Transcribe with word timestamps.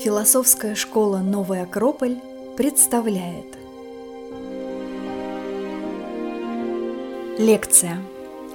Философская 0.00 0.76
школа 0.76 1.18
«Новый 1.18 1.60
Акрополь» 1.60 2.18
представляет. 2.56 3.58
Лекция. 7.36 8.00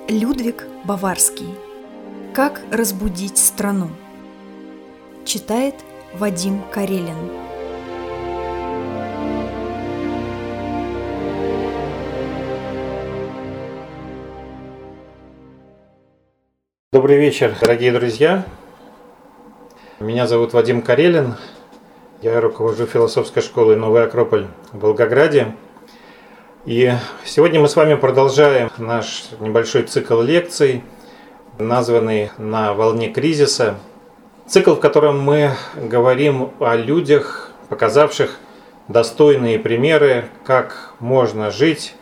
Людвиг 0.07 0.65
Баварский. 0.85 1.53
Как 2.33 2.61
разбудить 2.71 3.37
страну? 3.37 3.89
Читает 5.25 5.75
Вадим 6.13 6.63
Карелин 6.71 7.52
Добрый 17.03 17.19
вечер, 17.19 17.53
дорогие 17.59 17.91
друзья! 17.91 18.45
Меня 19.99 20.25
зовут 20.25 20.53
Вадим 20.53 20.81
Карелин. 20.81 21.35
Я 22.21 22.39
руковожу 22.39 22.85
философской 22.85 23.43
школой 23.43 23.75
«Новый 23.75 24.05
Акрополь» 24.05 24.47
в 24.71 24.79
Волгограде. 24.79 25.53
И 26.63 26.93
сегодня 27.25 27.59
мы 27.59 27.67
с 27.67 27.75
вами 27.75 27.95
продолжаем 27.95 28.71
наш 28.77 29.25
небольшой 29.41 29.83
цикл 29.83 30.21
лекций, 30.21 30.81
названный 31.59 32.31
«На 32.37 32.73
волне 32.73 33.09
кризиса». 33.09 33.75
Цикл, 34.47 34.75
в 34.75 34.79
котором 34.79 35.19
мы 35.19 35.51
говорим 35.75 36.51
о 36.61 36.77
людях, 36.77 37.51
показавших 37.67 38.37
достойные 38.87 39.59
примеры, 39.59 40.29
как 40.45 40.93
можно 41.01 41.51
жить 41.51 41.95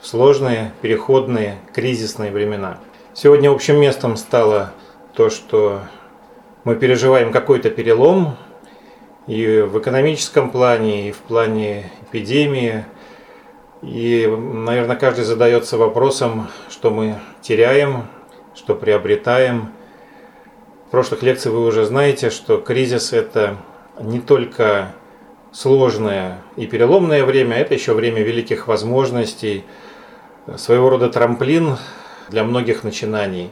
в 0.00 0.06
сложные, 0.08 0.72
переходные, 0.82 1.58
кризисные 1.72 2.32
времена. 2.32 2.80
Сегодня 3.14 3.50
общим 3.50 3.80
местом 3.80 4.16
стало 4.16 4.72
то, 5.14 5.30
что 5.30 5.80
мы 6.64 6.76
переживаем 6.76 7.32
какой-то 7.32 7.70
перелом 7.70 8.36
и 9.26 9.60
в 9.60 9.78
экономическом 9.78 10.50
плане, 10.50 11.08
и 11.08 11.12
в 11.12 11.18
плане 11.18 11.90
эпидемии. 12.02 12.84
И, 13.82 14.26
наверное, 14.26 14.94
каждый 14.94 15.24
задается 15.24 15.78
вопросом, 15.78 16.48
что 16.68 16.90
мы 16.90 17.16
теряем, 17.40 18.06
что 18.54 18.74
приобретаем. 18.74 19.72
В 20.86 20.90
прошлых 20.90 21.22
лекциях 21.22 21.54
вы 21.54 21.64
уже 21.64 21.86
знаете, 21.86 22.30
что 22.30 22.58
кризис– 22.58 23.12
это 23.14 23.56
не 24.00 24.20
только 24.20 24.92
сложное 25.50 26.38
и 26.56 26.66
переломное 26.66 27.24
время, 27.24 27.56
это 27.56 27.74
еще 27.74 27.94
время 27.94 28.22
великих 28.22 28.68
возможностей, 28.68 29.64
своего 30.56 30.88
рода 30.88 31.08
трамплин 31.08 31.76
для 32.30 32.44
многих 32.44 32.84
начинаний. 32.84 33.50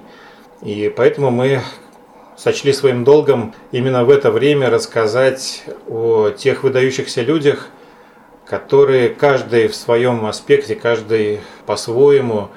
И 0.63 0.93
поэтому 0.95 1.31
мы 1.31 1.61
сочли 2.37 2.73
своим 2.73 3.05
долгом 3.05 3.55
именно 3.73 4.05
в 4.05 4.11
это 4.11 4.31
время 4.31 4.71
рассказать 4.71 5.65
о 5.89 6.31
тех 6.31 6.63
выдающихся 6.63 7.23
людях, 7.23 7.69
которые 8.47 9.09
каждый 9.09 9.69
в 9.69 9.75
своем 9.75 10.25
аспекте, 10.27 10.75
каждый 10.75 11.41
по-своему 11.67 12.49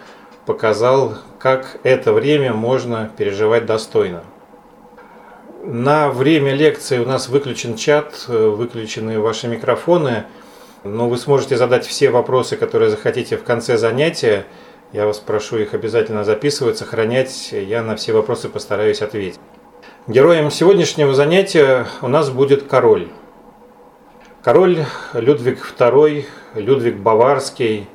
показал, 0.45 1.15
как 1.39 1.79
это 1.83 2.13
время 2.13 2.53
можно 2.53 3.09
переживать 3.17 3.65
достойно. 3.65 4.23
На 5.63 6.09
время 6.09 6.53
лекции 6.53 6.99
у 6.99 7.05
нас 7.05 7.27
выключен 7.27 7.75
чат, 7.75 8.27
выключены 8.27 9.19
ваши 9.19 9.47
микрофоны, 9.47 10.25
но 10.83 11.09
вы 11.09 11.17
сможете 11.17 11.57
задать 11.57 11.85
все 11.85 12.09
вопросы, 12.09 12.55
которые 12.55 12.89
захотите 12.89 13.35
в 13.35 13.43
конце 13.43 13.77
занятия. 13.77 14.45
Я 14.91 15.05
вас 15.05 15.19
прошу 15.19 15.59
их 15.59 15.75
обязательно 15.75 16.23
записывать, 16.23 16.79
сохранять. 16.79 17.51
Я 17.51 17.83
на 17.83 17.95
все 17.95 18.11
вопросы 18.11 18.49
постараюсь 18.49 19.03
ответить. 19.03 19.39
Героем 20.07 20.49
сегодняшнего 20.49 21.13
занятия 21.13 21.85
у 22.01 22.07
нас 22.07 22.31
будет 22.31 22.63
король. 22.63 23.09
Король 24.41 24.85
Людвиг 25.13 25.75
II, 25.77 26.25
Людвиг 26.55 26.95
Баварский, 26.95 27.87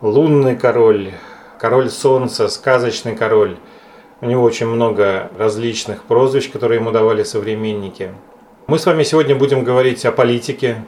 лунный 0.00 0.54
король, 0.54 1.10
король 1.58 1.90
солнца, 1.90 2.46
сказочный 2.46 3.16
король. 3.16 3.56
У 4.20 4.26
него 4.26 4.44
очень 4.44 4.68
много 4.68 5.32
различных 5.36 6.04
прозвищ, 6.04 6.48
которые 6.48 6.78
ему 6.78 6.92
давали 6.92 7.24
современники. 7.24 8.12
Мы 8.68 8.78
с 8.78 8.86
вами 8.86 9.02
сегодня 9.02 9.34
будем 9.34 9.64
говорить 9.64 10.06
о 10.06 10.12
политике, 10.12 10.84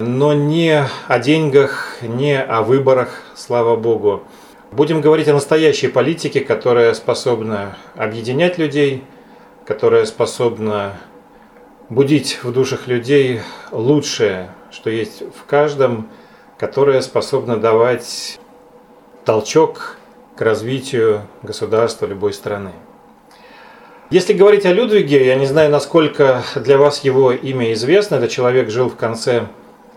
но 0.00 0.32
не 0.32 0.84
о 1.06 1.18
деньгах, 1.20 1.98
не 2.02 2.42
о 2.42 2.62
выборах, 2.62 3.22
слава 3.36 3.76
богу. 3.76 4.24
Будем 4.76 5.00
говорить 5.00 5.26
о 5.28 5.32
настоящей 5.32 5.88
политике, 5.88 6.40
которая 6.40 6.94
способна 6.94 7.76
объединять 7.96 8.58
людей– 8.58 9.02
которая 9.66 10.04
способна 10.04 10.96
будить 11.90 12.38
в 12.44 12.52
душах 12.52 12.86
людей 12.86 13.40
лучшее, 13.72 14.50
что 14.70 14.90
есть 14.90 15.22
в 15.22 15.44
каждом, 15.44 16.08
которая 16.56 17.00
способна 17.00 17.56
давать 17.56 18.38
толчок 19.24 19.96
к 20.36 20.40
развитию 20.40 21.22
государства 21.42 22.06
любой 22.06 22.32
страны. 22.32 22.70
Если 24.10 24.34
говорить 24.34 24.64
о 24.66 24.72
Людвиге, 24.72 25.26
я 25.26 25.34
не 25.34 25.46
знаю, 25.46 25.68
насколько 25.68 26.44
для 26.54 26.78
вас 26.78 27.02
его 27.02 27.32
имя 27.32 27.72
известно. 27.72 28.16
Этот 28.16 28.30
человек 28.30 28.70
жил 28.70 28.88
в 28.88 28.94
конце 28.94 29.48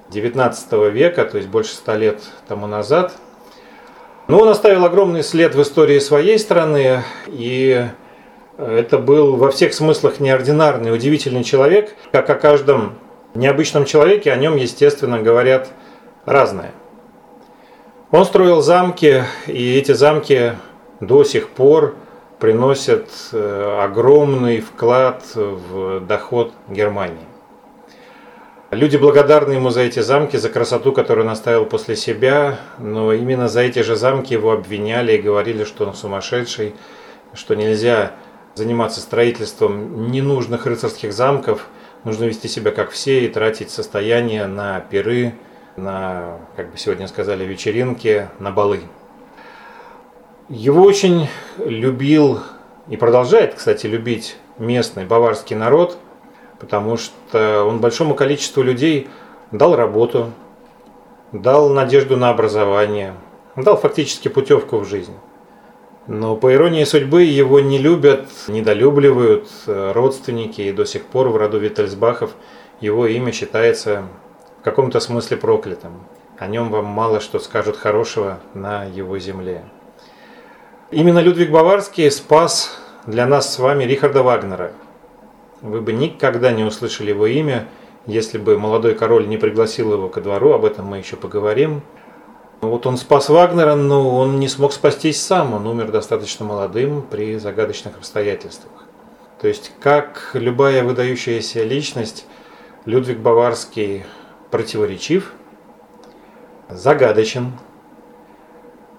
XIX 0.09 0.89
века, 0.89 1.25
то 1.25 1.37
есть 1.37 1.47
больше 1.47 1.73
ста 1.73 1.95
лет 1.95 2.19
тому 2.47 2.65
назад. 2.65 3.13
Но 4.29 4.37
он 4.41 4.47
оставил 4.47 4.85
огромный 4.85 5.23
след 5.23 5.55
в 5.55 5.61
истории 5.63 5.97
своей 5.97 6.37
страны, 6.37 7.01
и 7.25 7.87
это 8.59 8.99
был 8.99 9.37
во 9.37 9.49
всех 9.49 9.73
смыслах 9.73 10.19
неординарный, 10.19 10.93
удивительный 10.93 11.43
человек. 11.43 11.95
Как 12.11 12.29
о 12.29 12.35
каждом 12.35 12.99
необычном 13.33 13.85
человеке, 13.85 14.31
о 14.31 14.35
нем, 14.35 14.55
естественно, 14.55 15.19
говорят 15.19 15.69
разное. 16.25 16.73
Он 18.11 18.23
строил 18.23 18.61
замки, 18.61 19.23
и 19.47 19.75
эти 19.75 19.93
замки 19.93 20.53
до 20.99 21.23
сих 21.23 21.49
пор 21.49 21.95
приносят 22.37 23.09
э, 23.31 23.79
огромный 23.81 24.61
вклад 24.61 25.23
в 25.33 26.01
доход 26.01 26.53
Германии. 26.67 27.28
Люди 28.71 28.97
благодарны 28.97 29.53
ему 29.53 29.71
за 29.71 29.81
эти 29.81 29.99
замки, 29.99 30.37
за 30.37 30.49
красоту, 30.49 30.93
которую 30.93 31.25
он 31.25 31.31
оставил 31.31 31.65
после 31.65 31.95
себя, 31.95 32.59
но 32.77 33.11
именно 33.13 33.47
за 33.47 33.61
эти 33.61 33.79
же 33.79 33.95
замки 33.95 34.33
его 34.33 34.51
обвиняли 34.51 35.13
и 35.13 35.21
говорили, 35.21 35.63
что 35.63 35.87
он 35.87 35.95
сумасшедший, 35.95 36.75
что 37.33 37.55
нельзя 37.55 38.11
заниматься 38.53 38.99
строительством 38.99 40.11
ненужных 40.11 40.67
рыцарских 40.67 41.13
замков, 41.13 41.65
нужно 42.03 42.25
вести 42.25 42.47
себя 42.47 42.69
как 42.69 42.91
все 42.91 43.25
и 43.25 43.27
тратить 43.27 43.71
состояние 43.71 44.45
на 44.45 44.81
пиры, 44.81 45.33
на, 45.75 46.37
как 46.55 46.71
бы 46.71 46.77
сегодня 46.77 47.07
сказали, 47.07 47.45
вечеринки, 47.45 48.29
на 48.37 48.51
балы. 48.51 48.81
Его 50.47 50.83
очень 50.83 51.27
любил 51.57 52.39
и 52.87 52.97
продолжает, 52.97 53.55
кстати, 53.55 53.87
любить 53.87 54.37
местный 54.59 55.05
баварский 55.05 55.55
народ, 55.55 55.97
потому 56.59 56.97
что 56.97 57.63
он 57.63 57.79
большому 57.79 58.15
количеству 58.15 58.61
людей 58.61 59.07
дал 59.51 59.75
работу, 59.75 60.31
дал 61.31 61.69
надежду 61.69 62.17
на 62.17 62.29
образование, 62.29 63.15
дал 63.55 63.77
фактически 63.77 64.27
путевку 64.27 64.77
в 64.77 64.87
жизнь. 64.87 65.13
Но 66.07 66.35
по 66.35 66.53
иронии 66.53 66.83
судьбы 66.85 67.23
его 67.23 67.59
не 67.59 67.77
любят, 67.77 68.27
недолюбливают 68.47 69.47
э, 69.67 69.91
родственники, 69.91 70.61
и 70.61 70.71
до 70.71 70.85
сих 70.85 71.05
пор 71.05 71.29
в 71.29 71.37
роду 71.37 71.59
Виттельсбахов 71.59 72.31
его 72.81 73.05
имя 73.05 73.31
считается 73.31 74.05
в 74.59 74.63
каком-то 74.63 74.99
смысле 74.99 75.37
проклятым. 75.37 75.91
О 76.39 76.47
нем 76.47 76.71
вам 76.71 76.85
мало 76.85 77.19
что 77.19 77.37
скажут 77.37 77.77
хорошего 77.77 78.39
на 78.53 78.85
его 78.85 79.19
земле. 79.19 79.65
Именно 80.89 81.19
Людвиг 81.19 81.51
Баварский 81.51 82.09
спас 82.09 82.81
для 83.05 83.27
нас 83.27 83.53
с 83.53 83.59
вами 83.59 83.83
Рихарда 83.83 84.23
Вагнера. 84.23 84.71
Вы 85.61 85.81
бы 85.81 85.91
никогда 85.91 86.51
не 86.51 86.63
услышали 86.63 87.09
его 87.09 87.27
имя, 87.27 87.67
если 88.05 88.37
бы 88.37 88.57
молодой 88.57 88.95
король 88.95 89.27
не 89.27 89.37
пригласил 89.37 89.93
его 89.93 90.07
ко 90.07 90.21
двору, 90.21 90.53
об 90.53 90.63
этом 90.65 90.85
мы 90.85 90.97
еще 90.97 91.15
поговорим. 91.15 91.81
Вот 92.61 92.85
он 92.85 92.97
спас 92.97 93.29
Вагнера, 93.29 93.75
но 93.75 94.17
он 94.17 94.39
не 94.39 94.47
смог 94.47 94.73
спастись 94.73 95.21
сам, 95.21 95.53
он 95.53 95.67
умер 95.67 95.91
достаточно 95.91 96.45
молодым 96.45 97.01
при 97.01 97.37
загадочных 97.37 97.97
обстоятельствах. 97.97 98.71
То 99.41 99.47
есть, 99.47 99.71
как 99.79 100.31
любая 100.33 100.83
выдающаяся 100.83 101.63
личность, 101.63 102.25
Людвиг 102.85 103.19
Баварский 103.19 104.03
противоречив, 104.51 105.33
загадочен, 106.69 107.53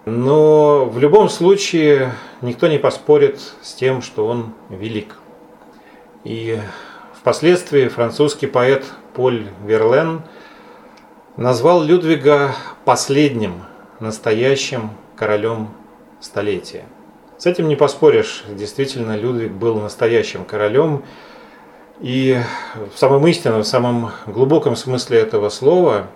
но 0.05 0.87
в 0.87 0.99
любом 0.99 1.29
случае 1.29 2.15
никто 2.41 2.67
не 2.69 2.79
поспорит 2.79 3.41
с 3.63 3.75
тем, 3.75 4.01
что 4.03 4.27
он 4.27 4.55
велик. 4.71 5.20
И 6.25 6.59
впоследствии 7.19 7.89
французский 7.89 8.47
поэт 8.47 8.85
Поль 9.15 9.47
Верлен– 9.65 10.23
назвал 11.41 11.83
Людвига 11.83 12.55
последним 12.85 13.63
настоящим 13.99 14.91
королем 15.17 15.71
столетия. 16.21 16.85
С 17.39 17.47
этим 17.47 17.67
не 17.69 17.77
поспоришь. 17.77 18.45
Действительно, 18.51 19.17
Людвиг 19.17 19.53
был 19.53 19.81
настоящим 19.81 20.45
королем. 20.45 21.03
И 22.01 22.39
в 22.95 22.99
самом 22.99 23.27
истинном, 23.27 23.63
в 23.63 23.67
самом 23.67 24.11
глубоком 24.27 24.77
смысле 24.77 25.21
этого 25.21 25.49
слова. 25.49 26.09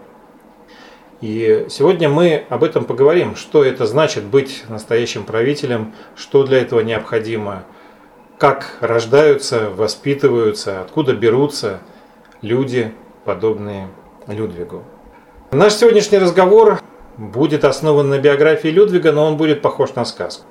И 1.23 1.67
сегодня 1.71 2.11
мы 2.11 2.45
об 2.51 2.63
этом 2.63 2.85
поговорим, 2.85 3.35
что 3.35 3.65
это 3.65 3.87
значит 3.87 4.25
быть 4.25 4.65
настоящим 4.69 5.25
правителем, 5.25 5.95
что 6.17 6.45
для 6.45 6.59
этого 6.59 6.81
необходимо, 6.81 7.65
как 8.45 8.77
рождаются, 8.81 9.71
воспитываются, 9.71 10.83
откуда 10.83 11.15
берутся 11.15 11.81
люди, 12.43 12.93
подобные 13.25 13.89
Людвигу. 14.27 14.83
Наш 15.51 15.73
сегодняшний 15.73 16.19
разговор 16.19 16.79
будет 17.17 17.65
основан 17.65 18.11
на 18.11 18.19
биографии 18.19 18.69
Людвига, 18.69 19.13
но 19.13 19.25
он 19.25 19.39
будет 19.39 19.63
похож 19.63 19.95
на 19.95 20.05
сказку. 20.05 20.45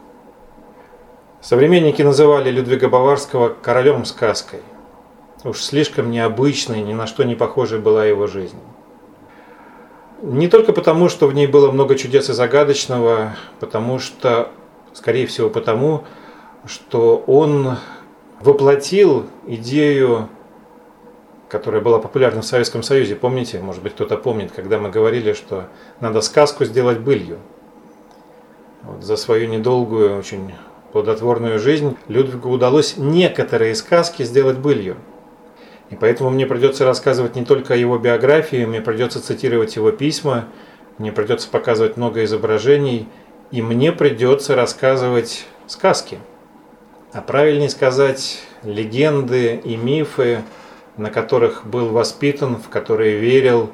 Современники 1.40 2.02
называли 2.02 2.50
Людвига 2.50 2.90
Баварского 2.90 3.50
королем 3.50 4.06
сказкой. 4.06 4.62
Уж 5.44 5.62
слишком 5.62 6.10
необычной, 6.10 6.82
ни 6.82 6.94
на 6.94 7.06
что 7.06 7.24
не 7.24 7.36
похожей 7.36 7.78
была 7.78 8.06
его 8.06 8.26
жизнь. 8.26 8.58
Не 10.24 10.48
только 10.48 10.74
потому, 10.74 11.10
что 11.10 11.28
в 11.28 11.36
ней 11.36 11.46
было 11.46 11.72
много 11.72 11.94
чудес 11.94 12.28
и 12.28 12.34
загадочного, 12.34 13.36
потому 13.60 14.00
что, 14.00 14.50
скорее 14.94 15.28
всего, 15.28 15.52
потому, 15.52 16.06
что 16.66 17.24
он 17.28 17.78
воплотил 18.40 19.26
идею, 19.48 20.30
которая 21.50 21.82
была 21.82 22.00
популярна 22.00 22.42
в 22.42 22.46
Советском 22.46 22.84
Союзе. 22.84 23.16
Помните, 23.16 23.60
может 23.60 23.84
быть, 23.84 23.94
кто-то 23.94 24.18
помнит, 24.18 24.52
когда 24.52 24.80
мы 24.80 24.90
говорили, 24.90 25.34
что 25.34 25.68
надо 26.00 26.22
сказку 26.22 26.66
сделать 26.66 27.00
былью. 27.00 27.38
Вот 28.84 29.04
за 29.04 29.16
свою 29.16 29.48
недолгую, 29.48 30.18
очень 30.18 30.54
плодотворную 30.92 31.60
жизнь 31.60 31.98
Людвигу 32.08 32.50
удалось 32.50 32.98
некоторые 32.98 33.76
сказки 33.76 34.24
сделать 34.24 34.58
былью. 34.58 34.98
И 35.90 35.96
поэтому 35.96 36.30
мне 36.30 36.46
придется 36.46 36.86
рассказывать 36.86 37.36
не 37.36 37.46
только 37.46 37.74
о 37.74 37.78
его 37.78 37.98
биографии, 37.98 38.66
мне 38.66 38.82
придется 38.82 39.22
цитировать 39.22 39.76
его 39.76 39.92
письма, 39.92 40.46
мне 40.98 41.12
придется 41.12 41.50
показывать 41.50 41.98
много 41.98 42.24
изображений, 42.24 43.08
и 43.52 43.62
мне 43.62 43.92
придется 43.92 44.56
рассказывать 44.56 45.46
сказки. 45.68 46.20
А 47.14 47.22
правильнее 47.22 47.70
сказать, 47.70 48.42
легенды 48.64 49.62
и 49.64 49.76
мифы, 49.76 50.42
на 50.98 51.12
которых 51.12 51.64
был 51.64 51.90
воспитан, 51.90 52.56
в 52.56 52.70
которые 52.70 53.20
верил 53.20 53.70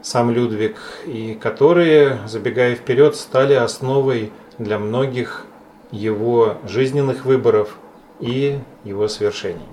сам 0.00 0.30
Людвиг, 0.30 0.78
и 1.04 1.34
которые, 1.34 2.20
забегая 2.26 2.74
вперед, 2.74 3.16
стали 3.16 3.52
основой 3.52 4.32
для 4.56 4.78
многих 4.78 5.44
его 5.90 6.56
жизненных 6.66 7.26
выборов 7.26 7.76
и 8.18 8.58
его 8.84 9.08
свершений. 9.08 9.68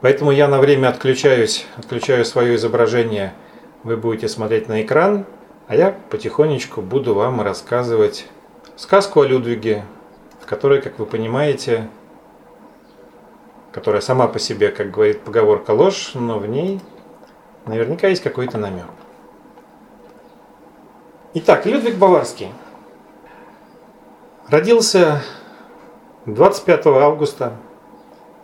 Поэтому 0.00 0.30
я 0.30 0.48
на 0.48 0.58
время 0.58 0.88
отключаюсь, 0.88 1.66
отключаю 1.76 2.24
свое 2.24 2.54
изображение, 2.54 3.34
вы 3.82 3.98
будете 3.98 4.28
смотреть 4.28 4.68
на 4.68 4.80
экран, 4.80 5.26
а 5.68 5.76
я 5.76 5.94
потихонечку 6.08 6.80
буду 6.80 7.12
вам 7.12 7.42
рассказывать 7.42 8.24
сказку 8.76 9.20
о 9.20 9.26
Людвиге, 9.26 9.84
в 10.40 10.46
которой, 10.46 10.80
как 10.80 10.98
вы 10.98 11.04
понимаете, 11.04 11.88
которая 13.72 14.00
сама 14.00 14.28
по 14.28 14.38
себе, 14.38 14.70
как 14.70 14.90
говорит 14.90 15.22
поговорка, 15.22 15.72
ложь, 15.72 16.12
но 16.14 16.38
в 16.38 16.46
ней 16.46 16.80
наверняка 17.66 18.08
есть 18.08 18.22
какой-то 18.22 18.58
намек. 18.58 18.86
Итак, 21.34 21.66
Людвиг 21.66 21.96
Баварский– 21.96 22.52
Родился 24.52 25.22
25 26.26 26.86
августа 26.88 27.56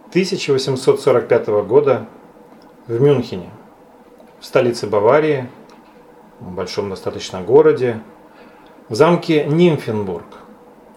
1845 0.09 1.49
года 1.67 2.07
в 2.87 2.99
Мюнхене, 2.99 3.51
в 4.41 4.47
столице 4.47 4.87
Баварии, 4.87 5.51
в 6.41 6.51
большом 6.51 6.89
достаточно 6.89 7.43
городе, 7.43 8.01
в 8.89 8.95
замке 8.95 9.45
Нимфенбург. 9.45 10.25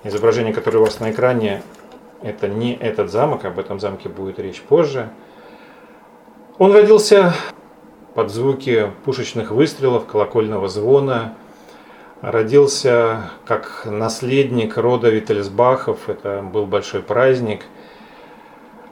Изображение, 0.05 0.53
которое 0.53 0.77
у 0.77 0.85
вас 0.85 1.01
на 1.01 1.11
экране, 1.11 1.61
это 2.21 2.47
не 2.47 2.73
этот 2.73 3.11
замок, 3.11 3.45
об 3.45 3.59
этом 3.59 3.79
замке 3.79 4.09
будет 4.09 4.39
речь 4.39 4.61
позже. 4.61 5.09
Он 6.57 6.71
родился 6.71 7.33
под 8.13 8.29
звуки 8.29 8.91
пушечных 9.05 9.51
выстрелов, 9.51 10.05
колокольного 10.05 10.67
звона, 10.67 11.35
родился 12.21 13.31
как 13.45 13.83
наследник 13.85 14.77
рода 14.77 15.09
Виттельсбахов, 15.09 16.07
это 16.07 16.41
был 16.41 16.65
большой 16.65 17.01
праздник. 17.01 17.61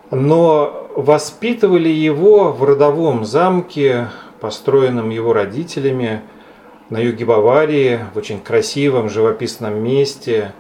Но 0.09 0.89
воспитывали 0.95 1.89
его 1.89 2.51
в 2.51 2.63
родовом 2.63 3.25
замке, 3.25 4.07
построенном 4.39 5.09
его 5.09 5.33
родителями 5.33 6.21
на 6.89 6.97
юге 6.97 7.25
Баварии, 7.25 7.99
в 8.13 8.17
очень 8.17 8.39
красивом 8.39 9.09
живописном 9.09 9.75
месте, 9.83 10.53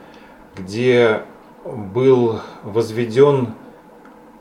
где 0.55 1.23
был 1.65 2.39
возведен, 2.63 3.53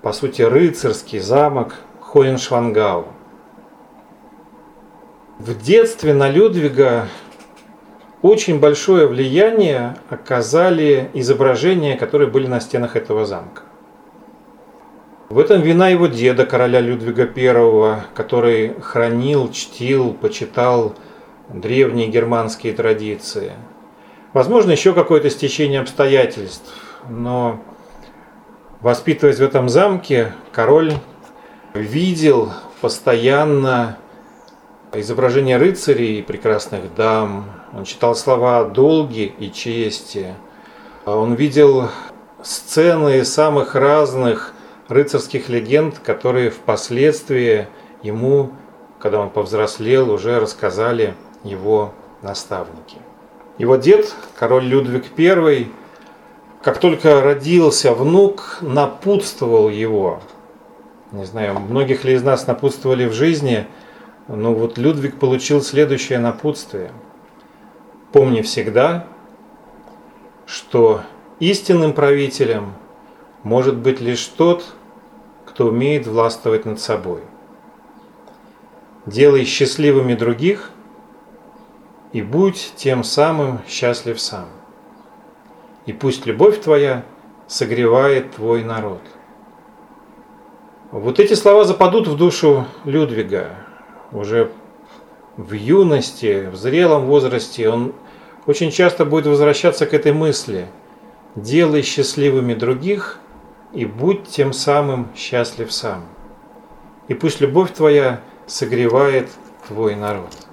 по 0.02 0.12
сути, 0.12 0.42
рыцарский 0.42 1.18
замок 1.18 1.74
Хоеншвангау. 2.00 3.06
В 5.38 5.60
детстве 5.60 6.14
на 6.14 6.28
Людвига 6.28 7.08
очень 8.22 8.58
большое 8.58 9.06
влияние 9.06 9.96
оказали 10.10 11.10
изображения, 11.14 11.96
которые 11.96 12.28
были 12.28 12.46
на 12.46 12.60
стенах 12.60 12.96
этого 12.96 13.24
замка. 13.24 13.62
В 15.28 15.38
этом 15.38 15.60
вина 15.60 15.88
его 15.88 16.06
деда, 16.06 16.46
короля 16.46 16.80
Людвига 16.80 17.28
I, 17.36 18.02
который 18.14 18.80
хранил, 18.80 19.52
чтил, 19.52 20.14
почитал 20.14 20.94
древние 21.50 22.08
германские 22.08 22.72
традиции. 22.72 23.52
Возможно, 24.32 24.70
еще 24.70 24.94
какое-то 24.94 25.30
стечение 25.30 25.80
обстоятельств, 25.80 26.87
но 27.08 27.60
воспитываясь 28.80 29.38
в 29.38 29.42
этом 29.42 29.68
замке, 29.68 30.32
король 30.52 30.94
видел 31.74 32.52
постоянно 32.80 33.98
изображения 34.92 35.58
рыцарей 35.58 36.20
и 36.20 36.22
прекрасных 36.22 36.94
дам, 36.94 37.50
он 37.72 37.84
читал 37.84 38.14
слова 38.14 38.60
о 38.60 38.64
долге 38.64 39.26
и 39.26 39.52
чести, 39.52 40.34
он 41.04 41.34
видел 41.34 41.88
сцены 42.42 43.24
самых 43.24 43.74
разных 43.74 44.54
рыцарских 44.88 45.48
легенд, 45.48 45.98
которые 45.98 46.50
впоследствии 46.50 47.66
ему, 48.02 48.52
когда 48.98 49.20
он 49.20 49.30
повзрослел, 49.30 50.10
уже 50.10 50.40
рассказали 50.40 51.14
его 51.44 51.92
наставники. 52.22 52.96
Его 53.58 53.76
дед, 53.76 54.14
король 54.38 54.64
Людвиг 54.64 55.06
I, 55.18 55.68
как 56.62 56.78
только 56.78 57.20
родился 57.20 57.92
внук, 57.92 58.58
напутствовал 58.60 59.68
его. 59.68 60.20
Не 61.12 61.24
знаю, 61.24 61.58
многих 61.60 62.04
ли 62.04 62.14
из 62.14 62.22
нас 62.22 62.46
напутствовали 62.46 63.06
в 63.06 63.12
жизни– 63.12 63.66
но 64.28 64.54
вот 64.54 64.76
Людвиг 64.76 65.18
получил 65.18 65.62
следующее 65.62 66.18
напутствие. 66.18 66.92
Помни 68.12 68.42
всегда, 68.42 69.06
что 70.46 71.00
истинным 71.40 71.94
правителем 71.94 72.74
может 73.42 73.76
быть 73.76 74.00
лишь 74.00 74.24
тот, 74.26 74.66
кто 75.46 75.68
умеет 75.68 76.06
властвовать 76.06 76.66
над 76.66 76.78
собой. 76.78 77.22
Делай 79.06 79.44
счастливыми 79.44 80.14
других 80.14 80.70
и 82.12 82.20
будь 82.20 82.74
тем 82.76 83.02
самым 83.02 83.60
счастлив 83.66 84.20
сам. 84.20 84.46
И 85.88 85.92
пусть 85.94 86.26
любовь 86.26 86.60
твоя 86.60 87.02
согревает 87.46 88.32
твой 88.32 88.62
народ. 88.62 89.00
Вот 90.90 91.18
эти 91.18 91.32
слова 91.32 91.64
западут 91.64 92.06
в 92.06 92.14
душу 92.14 92.66
Людвига, 92.84 93.54
уже 94.12 94.50
в 95.38 95.54
юности, 95.54 96.50
в 96.52 96.56
зрелом 96.56 97.06
возрасте, 97.06 97.70
он 97.70 97.94
очень 98.44 98.70
часто 98.70 99.06
будет 99.06 99.24
возвращаться 99.24 99.86
к 99.86 99.94
этой 99.94 100.12
мысли. 100.12 100.66
Делай 101.34 101.80
счастливыми 101.80 102.52
других 102.52 103.18
и 103.72 103.86
будь 103.86 104.28
тем 104.28 104.52
самым 104.52 105.08
счастлив 105.16 105.72
сам. 105.72 106.04
И 107.08 107.14
пусть 107.14 107.40
любовь 107.40 107.72
твоя 107.72 108.20
согревает 108.46 109.30
твой 109.66 109.94
народ. 109.96 110.47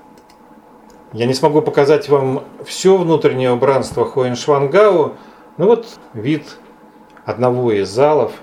Я 1.15 1.27
не 1.27 1.34
смогу 1.34 1.62
показать 1.62 2.10
вам 2.10 2.43
все 2.65 2.98
внутреннее 2.98 3.53
убранство 3.53 4.05
Хоеншвангау, 4.05 5.13
но 5.55 5.65
вот 5.65 5.88
вид 6.13 6.57
одного 7.24 7.72
из 7.72 7.88
залов 7.88 8.34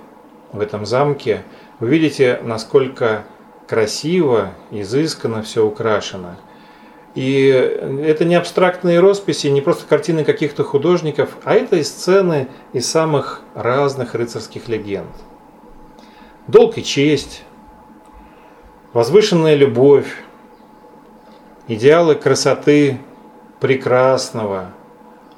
в 0.52 0.58
этом 0.58 0.86
замке. 0.86 1.42
Вы 1.80 1.88
видите, 1.90 2.40
насколько 2.42 3.24
красиво, 3.68 4.52
изысканно 4.70 5.42
все 5.42 5.66
украшено. 5.66 6.36
И 7.14 7.46
это 8.06 8.24
не 8.24 8.36
абстрактные 8.36 9.00
росписи, 9.00 9.48
не 9.48 9.60
просто 9.60 9.86
картины 9.86 10.24
каких-то 10.24 10.64
художников, 10.64 11.36
а 11.44 11.52
это 11.52 11.76
и 11.76 11.82
сцены 11.82 12.48
из 12.72 12.90
самых 12.90 13.42
разных 13.54 14.14
рыцарских 14.14 14.68
легенд. 14.68 15.12
Долг 16.46 16.78
и 16.78 16.82
честь, 16.82 17.42
возвышенная 18.94 19.56
любовь, 19.56 20.06
идеалы 21.68 22.14
красоты 22.14 22.98
прекрасного, 23.60 24.72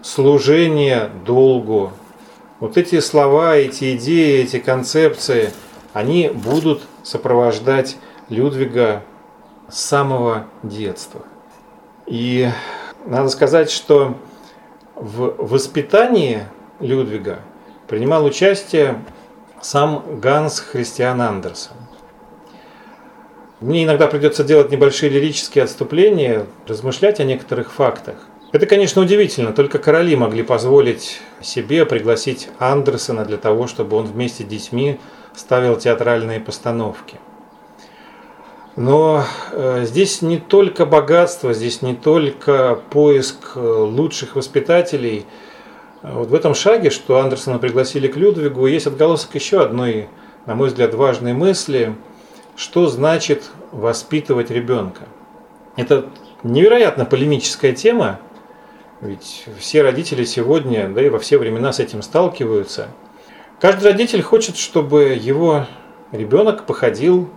служение 0.02 1.10
долгу. 1.24 1.92
Вот 2.60 2.76
эти 2.76 3.00
слова, 3.00 3.56
эти 3.56 3.96
идеи, 3.96 4.42
эти 4.42 4.58
концепции, 4.58 5.50
они 5.92 6.28
будут 6.28 6.82
сопровождать 7.02 7.96
Людвига 8.28 9.02
с 9.68 9.78
самого 9.80 10.46
детства. 10.62 11.22
И 12.06 12.48
надо 13.06 13.28
сказать, 13.28 13.70
что 13.70 14.16
в 14.94 15.34
воспитании 15.38 16.44
Людвига 16.80 17.40
принимал 17.86 18.24
участие 18.24 19.02
сам 19.60 20.20
Ганс 20.20 20.60
Христиан 20.60 21.20
Андерсон. 21.20 21.76
Мне 23.64 23.84
иногда 23.84 24.08
придется 24.08 24.44
делать 24.44 24.70
небольшие 24.70 25.08
лирические 25.08 25.64
отступления, 25.64 26.44
размышлять 26.66 27.18
о 27.18 27.24
некоторых 27.24 27.72
фактах. 27.72 28.16
Это, 28.52 28.66
конечно, 28.66 29.00
удивительно, 29.00 29.54
только 29.54 29.78
короли 29.78 30.14
могли 30.16 30.42
позволить 30.42 31.22
себе 31.40 31.86
пригласить 31.86 32.50
Андерсона 32.58 33.24
для 33.24 33.38
того, 33.38 33.66
чтобы 33.66 33.96
он 33.96 34.04
вместе 34.04 34.44
с 34.44 34.46
детьми 34.46 35.00
ставил 35.34 35.76
театральные 35.76 36.40
постановки. 36.40 37.16
Но 38.76 39.24
э, 39.52 39.86
здесь 39.86 40.20
не 40.20 40.36
только 40.36 40.84
богатство, 40.84 41.54
здесь 41.54 41.80
не 41.80 41.94
только 41.94 42.78
поиск 42.90 43.52
э, 43.54 43.60
лучших 43.60 44.36
воспитателей. 44.36 45.24
Вот 46.02 46.28
в 46.28 46.34
этом 46.34 46.54
шаге, 46.54 46.90
что 46.90 47.18
Андерсона 47.18 47.58
пригласили 47.58 48.08
к 48.08 48.16
Людвигу, 48.16 48.66
есть 48.66 48.86
отголосок 48.86 49.34
еще 49.34 49.62
одной, 49.62 50.10
на 50.44 50.54
мой 50.54 50.68
взгляд, 50.68 50.92
важной 50.92 51.32
мысли, 51.32 51.94
что 52.56 52.88
значит 52.88 53.50
воспитывать 53.72 54.50
ребенка. 54.50 55.02
Это 55.76 56.10
невероятно 56.42 57.04
полемическая 57.04 57.72
тема, 57.72 58.20
ведь 59.00 59.46
все 59.58 59.82
родители 59.82 60.24
сегодня, 60.24 60.88
да 60.88 61.02
и 61.02 61.08
во 61.08 61.18
все 61.18 61.38
времена 61.38 61.72
с 61.72 61.80
этим 61.80 62.02
сталкиваются. 62.02 62.88
Каждый 63.60 63.84
родитель 63.92 64.22
хочет, 64.22 64.56
чтобы 64.56 65.18
его 65.20 65.66
ребенок 66.12 66.64
походил 66.66 67.28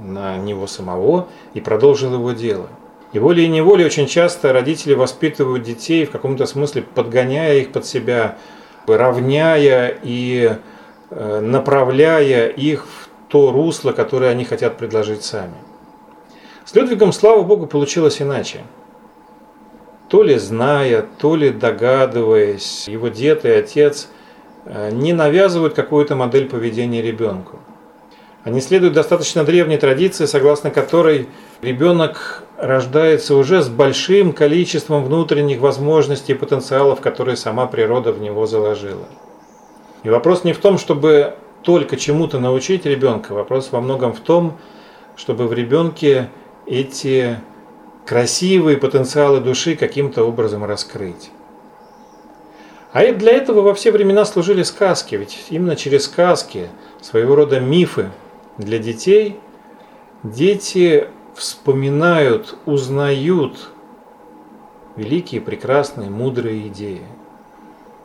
на 0.00 0.36
него 0.36 0.66
самого 0.66 1.28
и 1.54 1.60
продолжил 1.60 2.14
его 2.14 2.32
дело. 2.32 2.68
И 3.12 3.18
волей-неволей 3.18 3.84
очень 3.84 4.06
часто 4.06 4.52
родители 4.52 4.94
воспитывают 4.94 5.62
детей 5.62 6.04
в 6.04 6.10
каком-то 6.10 6.46
смысле, 6.46 6.82
подгоняя 6.82 7.54
их 7.54 7.72
под 7.72 7.86
себя, 7.86 8.36
равняя 8.86 9.98
и 10.02 10.56
э, 11.10 11.40
направляя 11.40 12.48
их 12.48 12.86
в 12.86 13.08
то 13.28 13.52
русло, 13.52 13.92
которое 13.92 14.30
они 14.30 14.44
хотят 14.44 14.76
предложить 14.76 15.24
сами. 15.24 15.54
С 16.64 16.74
Людвигом, 16.74 17.12
слава 17.12 17.42
Богу, 17.42 17.66
получилось 17.66 18.20
иначе. 18.20 18.60
То 20.08 20.22
ли 20.22 20.38
зная, 20.38 21.04
то 21.18 21.36
ли 21.36 21.50
догадываясь, 21.50 22.88
его 22.88 23.08
дед 23.08 23.44
и 23.44 23.50
отец 23.50 24.08
э, 24.64 24.90
не 24.92 25.12
навязывают 25.12 25.74
какую-то 25.74 26.14
модель 26.14 26.48
поведения 26.48 27.02
ребенку. 27.02 27.58
Они 28.44 28.60
следуют 28.60 28.94
достаточно 28.94 29.42
древней 29.42 29.76
традиции, 29.76 30.24
согласно 30.26 30.70
которой 30.70 31.28
ребенок 31.62 32.44
рождается 32.56 33.34
уже 33.34 33.60
с 33.60 33.68
большим 33.68 34.32
количеством 34.32 35.04
внутренних 35.04 35.58
возможностей 35.58 36.32
и 36.32 36.36
потенциалов, 36.36 37.00
которые 37.00 37.36
сама 37.36 37.66
природа 37.66 38.12
в 38.12 38.20
него 38.20 38.46
заложила. 38.46 39.06
И 40.04 40.08
вопрос 40.08 40.44
не 40.44 40.52
в 40.52 40.58
том, 40.58 40.78
чтобы 40.78 41.34
только 41.66 41.96
чему-то 41.96 42.38
научить 42.38 42.86
ребенка, 42.86 43.32
вопрос 43.32 43.72
во 43.72 43.80
многом 43.80 44.12
в 44.12 44.20
том, 44.20 44.56
чтобы 45.16 45.48
в 45.48 45.52
ребенке 45.52 46.30
эти 46.64 47.40
красивые 48.06 48.76
потенциалы 48.76 49.40
души 49.40 49.74
каким-то 49.74 50.22
образом 50.22 50.64
раскрыть. 50.64 51.32
А 52.92 53.04
для 53.12 53.32
этого 53.32 53.62
во 53.62 53.74
все 53.74 53.90
времена 53.90 54.24
служили 54.24 54.62
сказки, 54.62 55.16
ведь 55.16 55.46
именно 55.50 55.74
через 55.74 56.04
сказки, 56.04 56.68
своего 57.00 57.34
рода 57.34 57.58
мифы, 57.58 58.12
для 58.58 58.78
детей 58.78 59.36
дети 60.22 61.08
вспоминают, 61.34 62.54
узнают 62.64 63.70
великие, 64.94 65.40
прекрасные, 65.40 66.10
мудрые 66.10 66.68
идеи. 66.68 67.02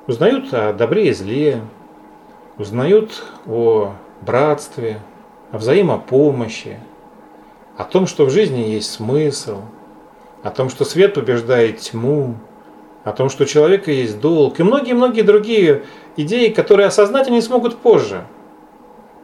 Узнают 0.07 0.51
о 0.51 0.73
добре 0.73 1.09
и 1.09 1.13
зле, 1.13 1.61
узнают 2.61 3.23
о 3.45 3.93
братстве, 4.21 4.99
о 5.51 5.57
взаимопомощи, 5.57 6.79
о 7.77 7.83
том, 7.83 8.07
что 8.07 8.25
в 8.25 8.29
жизни 8.29 8.59
есть 8.59 8.91
смысл, 8.91 9.61
о 10.43 10.51
том, 10.51 10.69
что 10.69 10.85
свет 10.85 11.13
побеждает 11.13 11.79
тьму, 11.79 12.35
о 13.03 13.11
том, 13.11 13.29
что 13.29 13.43
у 13.43 13.47
человека 13.47 13.91
есть 13.91 14.19
долг 14.19 14.59
и 14.59 14.63
многие-многие 14.63 15.23
другие 15.23 15.83
идеи, 16.15 16.49
которые 16.49 16.87
осознать 16.87 17.27
они 17.27 17.41
смогут 17.41 17.77
позже– 17.77 18.25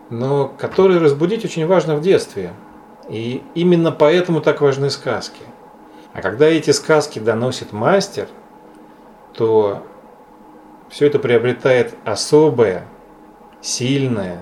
но 0.09 0.47
которые 0.57 0.99
разбудить 0.99 1.45
очень 1.45 1.65
важно 1.65 1.95
в 1.95 2.01
детстве. 2.01 2.53
И 3.09 3.43
именно 3.55 3.91
поэтому 3.91 4.41
так 4.41 4.61
важны 4.61 4.89
сказки. 4.89 5.41
А 6.13 6.21
когда 6.21 6.47
эти 6.47 6.71
сказки 6.71 7.19
доносит 7.19 7.71
мастер, 7.71 8.27
то 9.33 9.83
все 10.89 11.07
это 11.07 11.19
приобретает 11.19 11.95
особое, 12.05 12.85
сильное, 13.61 14.39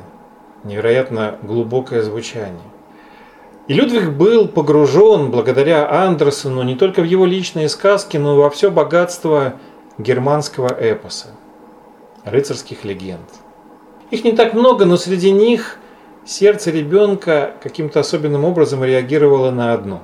невероятно 0.63 1.37
глубокое 1.41 2.01
звучание. 2.01 2.59
И 3.67 3.73
Людвиг 3.73 4.11
был 4.11 4.47
погружен 4.47 5.31
благодаря 5.31 5.89
Андерсону 5.89 6.61
не 6.63 6.75
только 6.75 7.01
в 7.01 7.05
его 7.05 7.25
личные 7.25 7.69
сказки, 7.69 8.17
но 8.17 8.35
и 8.35 8.37
во 8.37 8.49
все 8.49 8.69
богатство 8.69 9.55
германского 9.97 10.67
эпоса, 10.67 11.29
рыцарских 12.25 12.83
легенд– 12.83 13.29
их 14.11 14.23
не 14.23 14.33
так 14.33 14.53
много, 14.53 14.85
но 14.85 14.97
среди 14.97 15.31
них 15.31 15.77
сердце 16.25 16.71
ребенка 16.71 17.53
каким-то 17.61 18.01
особенным 18.01 18.45
образом 18.45 18.83
реагировало 18.83 19.51
на 19.51 19.73
одну. 19.73 19.99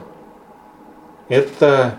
Это 1.29 1.97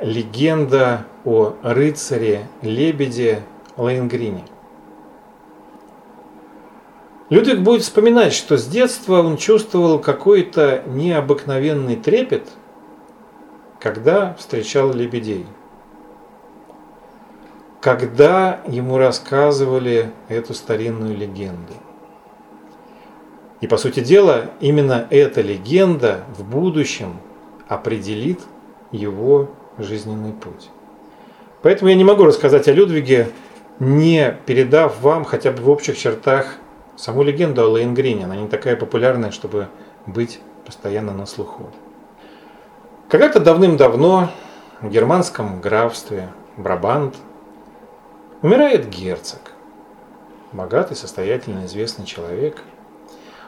легенда 0.00 1.04
о 1.24 1.54
рыцаре 1.62 2.46
лебеде 2.62 3.42
Лейнгрине. 3.76 4.44
Людвиг 7.32 7.60
будет 7.60 7.82
вспоминать, 7.82 8.32
что 8.32 8.56
с 8.56 8.66
детства 8.66 9.22
он 9.22 9.36
чувствовал 9.36 9.98
какой-то 9.98 10.82
необыкновенный 10.86 11.96
трепет, 11.96 12.48
когда 13.80 14.34
встречал 14.38 14.92
лебедей– 14.92 15.46
когда 17.82 18.60
ему 18.68 18.96
рассказывали 18.96 20.12
эту 20.28 20.54
старинную 20.54 21.16
легенду. 21.16 21.72
И 23.60 23.66
по 23.66 23.76
сути 23.76 23.98
дела, 23.98 24.52
именно 24.60 25.08
эта 25.10 25.40
легенда 25.40 26.20
в 26.38 26.44
будущем 26.48 27.18
определит 27.66 28.38
его 28.92 29.50
жизненный 29.78 30.32
путь. 30.32 30.70
Поэтому 31.62 31.90
я 31.90 31.96
не 31.96 32.04
могу 32.04 32.24
рассказать 32.24 32.68
о 32.68 32.72
Людвиге, 32.72 33.30
не 33.80 34.38
передав 34.46 35.00
вам 35.00 35.24
хотя 35.24 35.50
бы 35.50 35.60
в 35.62 35.68
общих 35.68 35.98
чертах 35.98 36.58
саму 37.02 37.22
легенду 37.22 37.62
о 37.62 37.70
Лейнгрине. 37.70 38.24
Она 38.24 38.36
не 38.36 38.48
такая 38.48 38.76
популярная, 38.76 39.32
чтобы 39.32 39.68
быть 40.06 40.40
постоянно 40.64 41.12
на 41.12 41.26
слуху. 41.26 41.70
Когда-то 43.08 43.40
давным-давно 43.40 44.30
в 44.80 44.88
германском 44.88 45.60
графстве 45.60 46.28
Брабант– 46.56 47.16
Умирает 48.42 48.88
герцог, 48.88 49.38
богатый, 50.50 50.96
состоятельный, 50.96 51.66
известный 51.66 52.04
человек. 52.04 52.60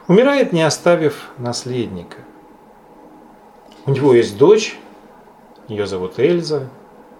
Умирает, 0.07 0.53
не 0.53 0.63
оставив 0.63 1.31
наследника. 1.37 2.15
У 3.85 3.91
него 3.91 4.13
есть 4.13 4.37
дочь, 4.37 4.79
ее 5.67 5.85
зовут 5.85 6.17
Эльза, 6.17 6.69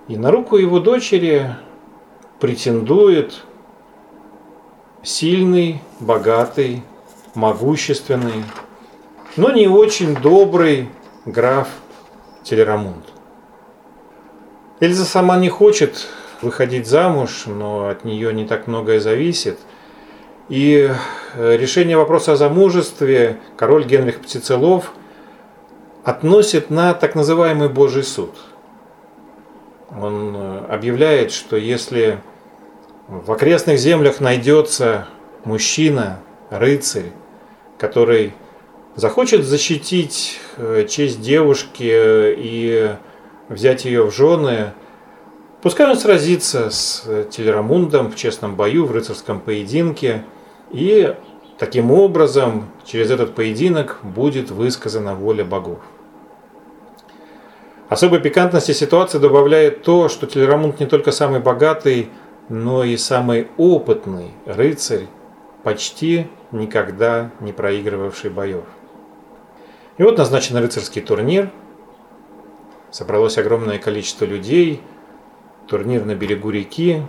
и 0.07 0.15
на 0.15 0.31
руку 0.31 0.55
его 0.55 0.79
дочери 0.79 1.53
претендует 2.39 3.43
сильный, 5.05 5.81
богатый, 5.99 6.83
могущественный, 7.35 8.43
но 9.37 9.51
не 9.51 9.67
очень 9.67 10.15
добрый 10.15 10.89
граф 11.25 11.69
Телерамунд. 12.43 13.05
Эльза 14.79 15.05
сама 15.05 15.37
не 15.37 15.49
хочет 15.49 16.07
выходить 16.41 16.87
замуж, 16.87 17.43
но 17.45 17.87
от 17.87 18.03
нее 18.03 18.33
не 18.33 18.45
так 18.45 18.67
многое 18.67 18.99
зависит. 18.99 19.59
И 20.49 20.91
э, 21.33 21.57
решение 21.57 21.97
вопроса 21.97 22.33
о 22.33 22.35
замужестве 22.35 23.39
король 23.57 23.85
Генрих 23.85 24.21
Птицелов 24.21 24.91
относит 26.03 26.69
на 26.69 26.93
так 26.93 27.15
называемый 27.15 27.69
Божий 27.69 28.03
суд. 28.03 28.35
Он 29.89 30.35
э, 30.35 30.65
объявляет, 30.69 31.31
что 31.31 31.57
если 31.57 32.19
в 33.07 33.31
окрестных 33.31 33.77
землях 33.77 34.19
найдется 34.19 35.07
мужчина, 35.43 36.19
рыцарь, 36.49 37.11
который 37.77 38.33
захочет 38.95 39.45
защитить 39.45 40.39
э, 40.57 40.85
честь 40.89 41.21
девушки 41.21 41.83
и 41.87 42.95
взять 43.49 43.85
ее 43.85 44.05
в 44.05 44.15
жены, 44.15 44.73
пускай 45.61 45.89
он 45.89 45.97
сразится 45.97 46.69
с 46.71 47.03
Телерамундом 47.29 48.11
в 48.11 48.15
честном 48.15 48.55
бою, 48.55 48.85
в 48.85 48.91
рыцарском 48.91 49.39
поединке, 49.39 50.23
и 50.71 51.15
таким 51.59 51.91
образом 51.91 52.69
через 52.85 53.11
этот 53.11 53.35
поединок 53.35 53.99
будет 54.01 54.49
высказана 54.49 55.13
воля 55.13 55.45
богов. 55.45 55.79
Особой 57.87 58.19
пикантности 58.19 58.71
ситуации 58.71 59.19
добавляет 59.19 59.83
то, 59.83 60.09
что 60.09 60.25
Телерамунд 60.25 60.79
не 60.79 60.87
только 60.87 61.11
самый 61.11 61.39
богатый, 61.39 62.09
но 62.49 62.83
и 62.83 62.97
самый 62.97 63.47
опытный 63.57 64.31
рыцарь, 64.45 65.07
почти 65.63 66.27
никогда 66.51 67.31
не 67.39 67.51
проигрывавший 67.51 68.29
боев. 68.29 68.65
И 69.97 70.03
вот 70.03 70.17
назначен 70.17 70.57
рыцарский 70.57 71.01
турнир. 71.01 71.49
Собралось 72.91 73.37
огромное 73.37 73.79
количество 73.79 74.25
людей. 74.25 74.81
Турнир 75.67 76.05
на 76.05 76.15
берегу 76.15 76.49
реки. 76.49 77.01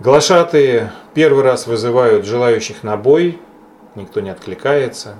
Глашатые 0.00 0.92
первый 1.14 1.44
раз 1.44 1.66
вызывают 1.66 2.24
желающих 2.24 2.82
на 2.82 2.96
бой. 2.96 3.38
Никто 3.94 4.20
не 4.20 4.30
откликается. 4.30 5.16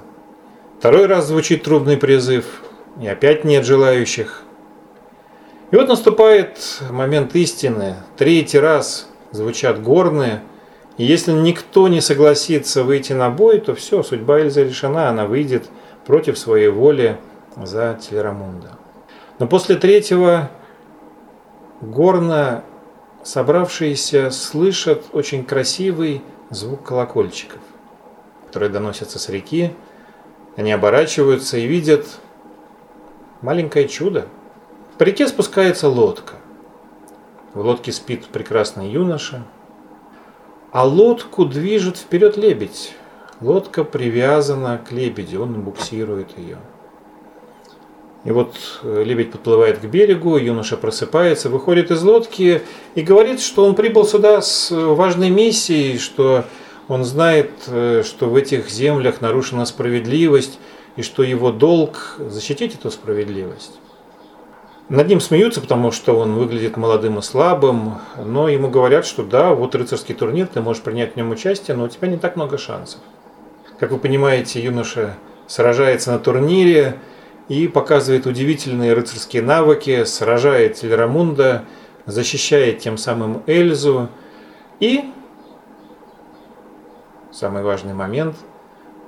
Второй 0.78 1.06
раз 1.06 1.26
звучит 1.26 1.64
трубный 1.64 1.96
призыв. 1.96 2.62
И 3.00 3.06
опять 3.06 3.44
нет 3.44 3.64
желающих. 3.64 4.42
И 5.70 5.76
вот 5.76 5.88
наступает 5.88 6.80
момент 6.90 7.34
истины. 7.34 7.96
Третий 8.16 8.58
раз 8.58 9.08
звучат 9.32 9.82
горные. 9.82 10.42
И 10.96 11.04
если 11.04 11.32
никто 11.32 11.88
не 11.88 12.00
согласится 12.00 12.84
выйти 12.84 13.12
на 13.12 13.28
бой, 13.28 13.60
то 13.60 13.74
все, 13.74 14.02
судьба 14.02 14.40
Эльзы 14.40 14.64
решена. 14.64 15.10
Она 15.10 15.26
выйдет 15.26 15.68
против 16.06 16.38
своей 16.38 16.68
воли 16.68 17.18
за 17.56 17.98
Телерамунда. 18.00 18.78
Но 19.38 19.46
после 19.46 19.76
третьего 19.76 20.50
горно 21.82 22.64
собравшиеся 23.22 24.30
слышат 24.30 25.04
очень 25.12 25.44
красивый 25.44 26.22
звук 26.48 26.82
колокольчиков, 26.82 27.60
который 28.46 28.70
доносится 28.70 29.18
с 29.18 29.28
реки. 29.28 29.72
Они 30.56 30.72
оборачиваются 30.72 31.58
и 31.58 31.66
видят 31.66 32.06
маленькое 33.42 33.86
чудо. 33.86 34.26
По 34.98 35.04
реке 35.04 35.28
спускается 35.28 35.88
лодка. 35.88 36.34
В 37.54 37.60
лодке 37.60 37.92
спит 37.92 38.26
прекрасный 38.26 38.90
юноша. 38.90 39.44
А 40.72 40.84
лодку 40.84 41.44
движет 41.44 41.96
вперед 41.96 42.36
лебедь. 42.36 42.94
Лодка 43.40 43.84
привязана 43.84 44.76
к 44.78 44.90
лебедю, 44.90 45.42
он 45.42 45.62
буксирует 45.62 46.36
ее. 46.36 46.58
И 48.24 48.32
вот 48.32 48.56
э, 48.82 49.04
лебедь 49.04 49.30
подплывает 49.30 49.78
к 49.78 49.84
берегу, 49.84 50.36
юноша 50.36 50.76
просыпается, 50.76 51.48
выходит 51.48 51.92
из 51.92 52.02
лодки 52.02 52.62
и 52.96 53.00
говорит, 53.00 53.40
что 53.40 53.64
он 53.64 53.76
прибыл 53.76 54.04
сюда 54.04 54.42
с 54.42 54.72
важной 54.72 55.30
миссией, 55.30 55.98
что 55.98 56.44
он 56.88 57.04
знает, 57.04 57.52
э, 57.68 58.02
что 58.04 58.28
в 58.28 58.34
этих 58.34 58.68
землях 58.68 59.20
нарушена 59.20 59.64
справедливость, 59.64 60.58
и 60.96 61.02
что 61.02 61.22
его 61.22 61.52
долг 61.52 62.16
защитить 62.18 62.74
эту 62.74 62.90
справедливость. 62.90 63.78
Над 64.88 65.06
ним 65.06 65.20
смеются, 65.20 65.60
потому 65.60 65.92
что 65.92 66.18
он 66.18 66.34
выглядит 66.34 66.78
молодым 66.78 67.18
и 67.18 67.22
слабым, 67.22 67.98
но 68.16 68.48
ему 68.48 68.70
говорят, 68.70 69.04
что 69.04 69.22
да, 69.22 69.52
вот 69.52 69.74
рыцарский 69.74 70.14
турнир, 70.14 70.46
ты 70.46 70.62
можешь 70.62 70.82
принять 70.82 71.12
в 71.12 71.16
нем 71.16 71.30
участие, 71.30 71.76
но 71.76 71.84
у 71.84 71.88
тебя 71.88 72.08
не 72.08 72.16
так 72.16 72.36
много 72.36 72.56
шансов. 72.56 73.00
Как 73.78 73.90
вы 73.90 73.98
понимаете, 73.98 74.62
юноша 74.62 75.14
сражается 75.46 76.12
на 76.12 76.18
турнире 76.18 76.96
и 77.48 77.68
показывает 77.68 78.26
удивительные 78.26 78.94
рыцарские 78.94 79.42
навыки, 79.42 80.04
сражает 80.04 80.76
Телерамунда, 80.76 81.64
защищает 82.06 82.78
тем 82.78 82.96
самым 82.96 83.42
Эльзу 83.46 84.08
и, 84.80 85.12
самый 87.30 87.62
важный 87.62 87.92
момент, 87.92 88.36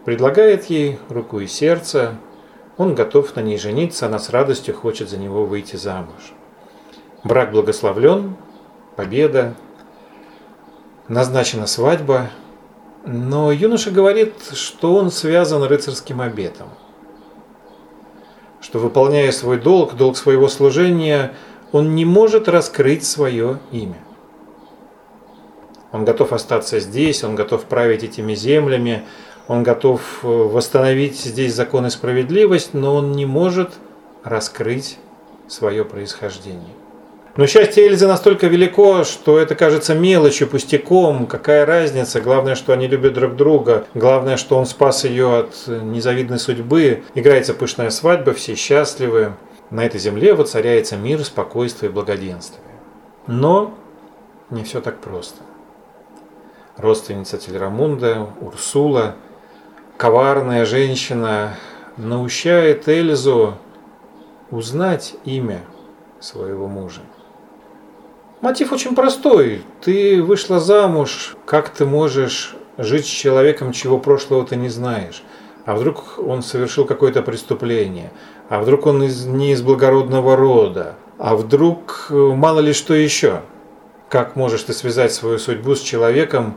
предлагает 0.05 0.67
ей 0.67 0.99
руку 1.09 1.41
и 1.41 1.47
сердце, 1.47 2.17
он 2.81 2.95
готов 2.95 3.37
на 3.37 3.41
ней 3.41 3.59
жениться, 3.59 4.07
она 4.07 4.19
с 4.19 4.31
радостью 4.31 4.75
хочет 4.75 5.11
за 5.11 5.19
него 5.19 5.45
выйти 5.45 5.77
замуж. 5.77 6.33
Брак 7.25 7.53
благословлен, 7.53 8.37
победа, 8.97 9.55
назначена 11.07 11.67
свадьба, 11.67 12.31
но 13.05 13.53
юноша 13.53 13.91
говорит, 13.91 14.33
что 14.55 14.95
он 14.95 15.11
связан 15.11 15.63
рыцарским 15.63 16.23
обетом, 16.23 16.71
что 18.63 18.79
выполняя 18.79 19.31
свой 19.31 19.59
долг, 19.59 19.95
долг 19.95 20.17
своего 20.17 20.49
служения, 20.49 21.35
он 21.73 21.95
не 21.95 22.07
может 22.07 22.49
раскрыть 22.49 23.05
свое 23.05 23.59
имя. 23.73 23.99
Он 25.93 26.07
готов 26.07 26.33
остаться 26.33 26.81
здесь, 26.81 27.25
он 27.25 27.35
готов 27.35 27.65
править 27.65 28.05
этими 28.05 28.33
землями, 28.35 29.05
он 29.51 29.65
готов 29.65 30.21
э, 30.23 30.29
восстановить 30.29 31.19
здесь 31.19 31.55
закон 31.55 31.85
и 31.85 31.91
справедливость, 31.91 32.73
но 32.73 32.95
он 32.95 33.11
не 33.11 33.27
может 33.27 33.73
раскрыть 34.23 34.97
свое 35.49 35.85
происхождение. 35.85 36.73
Но 37.37 37.49
счастье 37.49 37.85
Эльзы 37.85 38.07
настолько 38.07 38.47
велико, 38.47 39.03
что 39.03 39.41
это 39.41 39.57
кажется 39.57 39.97
мелочью, 39.97 40.47
пустяком. 40.47 41.27
Какая 41.27 41.67
разница? 41.67 42.21
Главное, 42.21 42.55
что 42.55 42.73
они 42.73 42.87
любят 42.87 43.15
друг 43.15 43.35
друга. 43.35 43.87
Главное, 43.93 44.37
что 44.37 44.57
он 44.57 44.67
спас 44.67 45.05
ее 45.05 45.39
от 45.41 45.67
незавидной 45.67 46.39
судьбы. 46.39 47.03
Играется 47.17 47.53
пышная 47.53 47.91
свадьба, 47.91 48.33
все 48.35 48.55
счастливы. 48.55 49.33
На 49.71 49.85
этой 49.85 49.99
земле 49.99 50.35
воцаряется 50.35 50.97
мир, 50.97 51.25
спокойствие 51.25 51.91
и 51.91 51.93
благоденствие. 51.93 52.63
Но 53.27 53.75
не 54.49 54.63
все 54.63 54.81
так 54.81 55.01
просто. 55.01 55.41
Родственница 56.77 57.37
Телерамунда, 57.37 58.29
Урсула, 58.41 59.17
коварная 60.01 60.65
женщина, 60.65 61.57
наущает 61.99 62.89
Эльзу 62.89 63.59
узнать 64.51 65.15
имя 65.27 65.61
своего 66.21 66.69
мужа. 66.69 67.03
Мотив 68.41 68.73
очень 68.73 68.95
простой. 68.95 69.61
Ты 69.83 70.23
вышла 70.23 70.59
замуж, 70.59 71.37
как 71.45 71.69
ты 71.69 71.85
можешь 71.85 72.57
жить 72.79 73.05
с 73.05 73.11
человеком, 73.11 73.73
чего 73.73 73.99
прошлого 73.99 74.47
ты 74.47 74.57
не 74.57 74.71
знаешь? 74.71 75.23
А 75.67 75.75
вдруг 75.75 76.19
он 76.19 76.43
совершил 76.43 76.87
какое-то 76.87 77.21
преступление? 77.21 78.11
А 78.49 78.61
вдруг 78.61 78.87
он 78.87 79.03
из, 79.03 79.27
не 79.27 79.53
из 79.53 79.61
благородного 79.61 80.35
рода? 80.35 80.95
А 81.19 81.37
вдруг 81.37 82.07
э, 82.09 82.15
мало 82.15 82.61
ли 82.61 82.73
что 82.73 82.95
еще? 82.95 83.43
Как 84.09 84.35
можешь 84.35 84.63
ты 84.63 84.73
связать 84.73 85.13
свою 85.13 85.39
судьбу 85.39 85.75
с 85.75 85.81
человеком, 85.81 86.57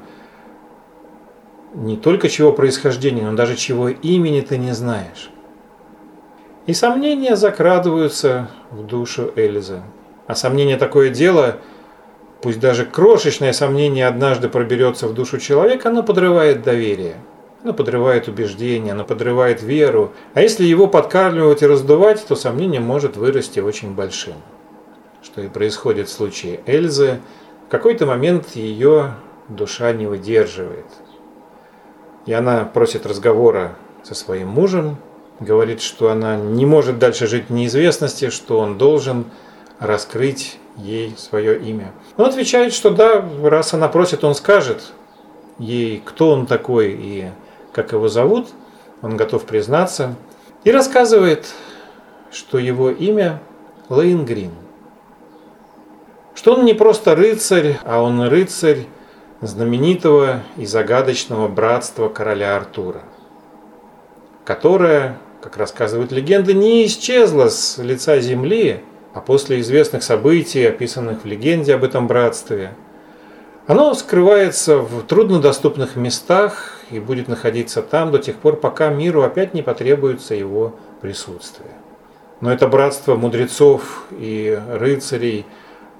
не 1.73 1.97
только 1.97 2.29
чего 2.29 2.51
происхождения, 2.51 3.23
но 3.23 3.35
даже 3.35 3.55
чего 3.55 3.89
имени 3.89 4.41
ты 4.41 4.57
не 4.57 4.71
знаешь? 4.71 5.29
И 6.65 6.73
сомнения 6.73 7.35
закрадываются 7.35 8.49
в 8.71 8.85
душу 8.85 9.31
Эльзы. 9.35 9.81
А 10.27 10.35
сомнение 10.35 10.77
такое 10.77 11.09
дело– 11.09 11.57
пусть 12.43 12.59
даже 12.59 12.85
крошечное 12.85 13.53
сомнение 13.53 14.05
однажды 14.05 14.49
проберется 14.49 15.07
в 15.07 15.13
душу 15.13 15.39
человека, 15.39 15.89
оно 15.89 16.03
подрывает 16.03 16.61
доверие. 16.61 17.15
Оно 17.63 17.73
подрывает 17.73 18.27
убеждения, 18.27 18.91
оно 18.91 19.05
подрывает 19.05 19.63
веру. 19.63 20.11
А 20.33 20.41
если 20.41 20.65
его 20.65 20.87
подкармливать 20.87 21.61
и 21.61 21.67
раздувать, 21.67 22.23
то 22.27 22.35
сомнение 22.35 22.81
может 22.81 23.15
вырасти 23.15 23.61
очень 23.61 23.95
большим. 23.95 24.33
Что 25.21 25.41
и 25.41 25.47
происходит 25.47 26.09
в 26.09 26.11
случае 26.11 26.59
Эльзы. 26.65 27.21
В 27.67 27.71
какой-то 27.71 28.05
момент 28.05 28.49
ее 28.55 29.13
душа 29.47 29.93
не 29.93 30.05
выдерживает. 30.05 30.85
И 32.25 32.33
она 32.33 32.65
просит 32.65 33.05
разговора 33.05 33.75
со 34.03 34.15
своим 34.15 34.49
мужем, 34.49 34.97
говорит, 35.39 35.81
что 35.81 36.09
она 36.09 36.37
не 36.37 36.65
может 36.65 36.99
дальше 36.99 37.27
жить 37.27 37.45
в 37.49 37.53
неизвестности, 37.53 38.29
что 38.29 38.59
он 38.59 38.77
должен 38.77 39.25
раскрыть 39.79 40.57
ей 40.77 41.15
свое 41.17 41.59
имя. 41.59 41.91
Он 42.17 42.25
отвечает, 42.25 42.73
что 42.73 42.89
да, 42.89 43.23
раз 43.43 43.73
она 43.73 43.87
просит, 43.87 44.23
он 44.23 44.35
скажет 44.35 44.93
ей, 45.59 46.01
кто 46.03 46.31
он 46.31 46.45
такой 46.45 46.91
и 46.91 47.29
как 47.71 47.91
его 47.91 48.07
зовут. 48.07 48.47
Он 49.01 49.17
готов 49.17 49.43
признаться. 49.43 50.15
И 50.63 50.71
рассказывает, 50.71 51.47
что 52.31 52.57
его 52.57 52.89
имя 52.89 53.41
Лейнгрин. 53.89 54.51
Что 56.35 56.53
он 56.53 56.65
не 56.65 56.73
просто 56.73 57.15
рыцарь, 57.15 57.77
а 57.83 58.01
он 58.01 58.21
рыцарь 58.23 58.85
знаменитого 59.47 60.41
и 60.57 60.65
загадочного 60.65 61.47
братства 61.47 62.09
короля 62.09 62.55
Артура, 62.55 63.01
которое 64.45 65.17
как 65.43 65.57
рассказывают 65.57 66.13
легенды, 66.13 66.53
не 66.53 66.85
исчезло 66.85 67.49
с 67.49 67.77
лица 67.77 68.19
земли, 68.21 68.79
а 69.13 69.19
после 69.19 69.59
известных 69.59 70.01
событий, 70.01 70.65
описанных 70.65 71.23
в 71.23 71.25
легенде 71.25 71.75
об 71.75 71.83
этом 71.83 72.07
братстве, 72.07 72.71
оно 73.67 73.93
скрывается 73.93 74.77
в 74.77 75.03
труднодоступных 75.03 75.97
местах 75.97 76.79
и 76.91 76.99
будет 76.99 77.27
находиться 77.27 77.81
там 77.81 78.11
до 78.11 78.19
тех 78.19 78.37
пор, 78.37 78.55
пока 78.55 78.89
миру 78.89 79.21
опять 79.21 79.53
не 79.53 79.61
потребуется 79.61 80.33
его 80.33 80.75
присутствие. 81.01 81.71
Но 82.39 82.51
это 82.51 82.67
братство 82.67 83.15
мудрецов 83.15 84.05
и 84.11 84.59
рыцарей 84.69 85.45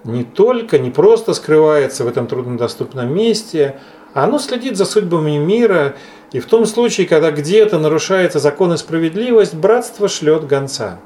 не 0.04 0.24
только, 0.24 0.80
не 0.80 0.92
просто 0.92 1.34
скрывается 1.34 2.04
в 2.04 2.08
этом 2.08 2.28
труднодоступном 2.28 3.14
месте, 3.14 3.80
оно 4.14 4.38
следит 4.40 4.78
за 4.78 4.86
судьбами 4.86 5.38
мира, 5.38 5.96
и 6.32 6.40
в 6.40 6.46
том 6.46 6.66
случае, 6.66 7.08
когда 7.08 7.32
где-то 7.32 7.80
нарушается 7.80 8.40
закон 8.40 8.74
и 8.74 8.78
справедливость, 8.78 9.56
братство 9.56 10.08
шлет 10.08 10.46
гонца. 10.46 11.00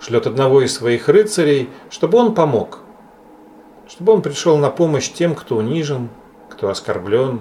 Шлет 0.00 0.26
одного 0.26 0.62
из 0.62 0.74
своих 0.74 1.08
рыцарей, 1.08 1.70
чтобы 1.90 2.18
он 2.18 2.34
помог, 2.34 2.80
чтобы 3.88 4.12
он 4.12 4.22
пришел 4.22 4.56
на 4.58 4.70
помощь 4.70 5.10
тем, 5.10 5.34
кто 5.34 5.56
унижен, 5.56 6.08
кто 6.50 6.68
оскорблен, 6.68 7.40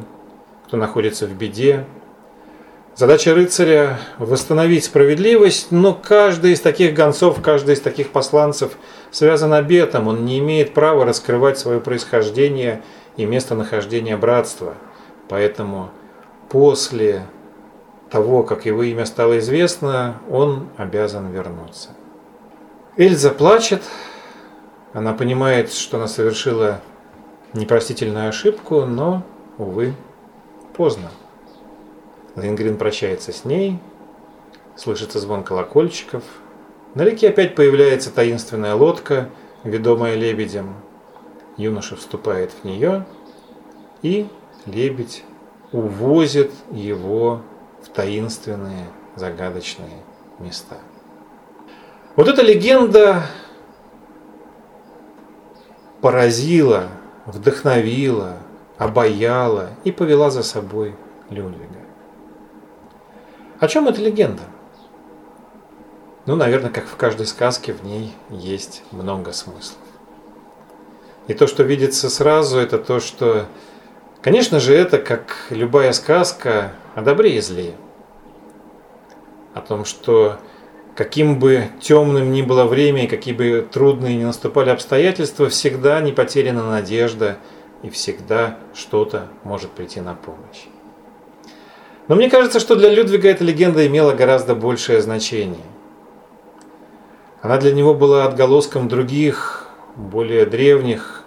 кто 0.67 0.78
находится 0.78 1.26
в 1.26 1.34
беде, 1.34 1.86
Задача 2.94 3.34
рыцаря– 3.34 4.00
восстановить 4.18 4.84
справедливость, 4.84 5.72
но 5.72 5.94
каждый 5.94 6.52
из 6.52 6.60
таких 6.60 6.94
гонцов, 6.94 7.42
каждый 7.42 7.76
из 7.76 7.80
таких 7.80 8.12
посланцев 8.12 8.74
связан 9.12 9.54
обетом, 9.54 10.10
он 10.10 10.26
не 10.26 10.40
имеет 10.40 10.74
права 10.74 11.06
раскрывать 11.06 11.58
свое 11.58 11.80
происхождение 11.80 12.84
и 13.16 13.26
местонахождение 13.26 14.18
братства. 14.18 14.74
Поэтому 15.30 15.90
после 16.50 17.26
того, 18.10 18.44
как 18.44 18.66
его 18.66 18.84
имя 18.84 19.06
стало 19.06 19.40
известно, 19.40 20.18
он 20.30 20.68
обязан 20.76 21.32
вернуться. 21.32 21.90
Эльза 22.98 23.30
плачет, 23.30 23.82
она 24.92 25.14
понимает, 25.14 25.72
что 25.72 25.96
она 25.96 26.08
совершила 26.08 26.82
непростительную 27.54 28.28
ошибку, 28.28 28.82
но, 28.82 29.24
увы, 29.58 29.94
поздно. 30.76 31.10
Лингрин 32.36 32.78
прощается 32.78 33.32
с 33.32 33.46
ней, 33.46 33.80
слышится 34.76 35.20
звон 35.20 35.44
колокольчиков. 35.44 36.24
На 36.96 37.04
реке 37.04 37.30
опять 37.30 37.56
появляется 37.56 38.12
таинственная 38.12 38.76
лодка, 38.76 39.30
ведомая 39.63 40.15
лебедем. 40.15 40.76
Юноша 41.58 41.96
вступает 41.96 42.52
в 42.52 42.65
нее, 42.65 43.06
и 44.02 44.28
лебедь 44.65 45.24
увозит 45.72 46.52
его 46.72 47.41
в 47.84 47.89
таинственные, 47.89 48.88
загадочные 49.15 50.04
места. 50.39 50.78
Вот 52.15 52.28
эта 52.28 52.41
легенда 52.41 53.24
поразила, 56.02 56.88
вдохновила, 57.26 58.38
обаяла 58.78 59.70
и 59.84 59.91
повела 59.91 60.30
за 60.30 60.44
собой 60.44 60.96
Людвига. 61.30 61.71
О 63.62 63.67
чем 63.67 63.88
эта 63.88 64.02
легенда? 64.02 64.41
Ну, 66.26 66.36
наверное, 66.36 66.71
как 66.71 66.86
в 66.86 66.95
каждой 66.95 67.28
сказке, 67.28 67.74
в 67.74 67.84
ней 67.84 68.12
есть 68.32 68.82
много 68.89 69.34
смыслов. 69.34 69.78
И 71.28 71.36
то, 71.36 71.45
что 71.45 71.62
видится 71.62 72.10
сразу, 72.10 72.58
это 72.58 72.80
то, 72.80 73.00
что, 73.00 73.45
конечно 74.24 74.60
же, 74.60 74.74
это, 74.74 74.97
как 74.97 75.36
любая 75.52 75.93
сказка, 75.93 76.71
о 76.95 77.04
добре 77.04 77.38
и 77.38 77.39
зле. 77.39 77.76
О 79.54 79.62
том, 79.62 79.86
что 79.86 80.38
каким 80.95 81.38
бы 81.38 81.67
темным 81.80 82.32
ни 82.32 82.41
было 82.41 82.65
время 82.65 83.04
и 83.04 83.08
какие 83.08 83.36
бы 83.36 83.67
трудные 83.71 84.17
ни 84.17 84.24
наступали 84.24 84.71
обстоятельства, 84.71 85.50
всегда 85.50 86.02
не 86.02 86.12
потеряна 86.12 86.67
надежда 86.67 87.38
и 87.84 87.91
всегда 87.91 88.58
что-то 88.74 89.28
может 89.43 89.69
прийти 89.69 90.02
на 90.02 90.15
помощь. 90.15 90.65
Но 92.12 92.17
мне 92.17 92.30
кажется, 92.30 92.60
что 92.60 92.76
для 92.76 92.89
Людвига 92.89 93.30
эта 93.30 93.45
легенда 93.45 93.88
имела 93.88 94.12
гораздо 94.12 94.54
большее 94.54 95.02
значение. 95.02 95.63
Она 97.41 97.58
для 97.58 97.71
него 97.71 97.93
была 97.93 98.26
отголоском 98.26 98.89
других, 98.89 99.69
более 99.95 100.45
древних 100.45 101.24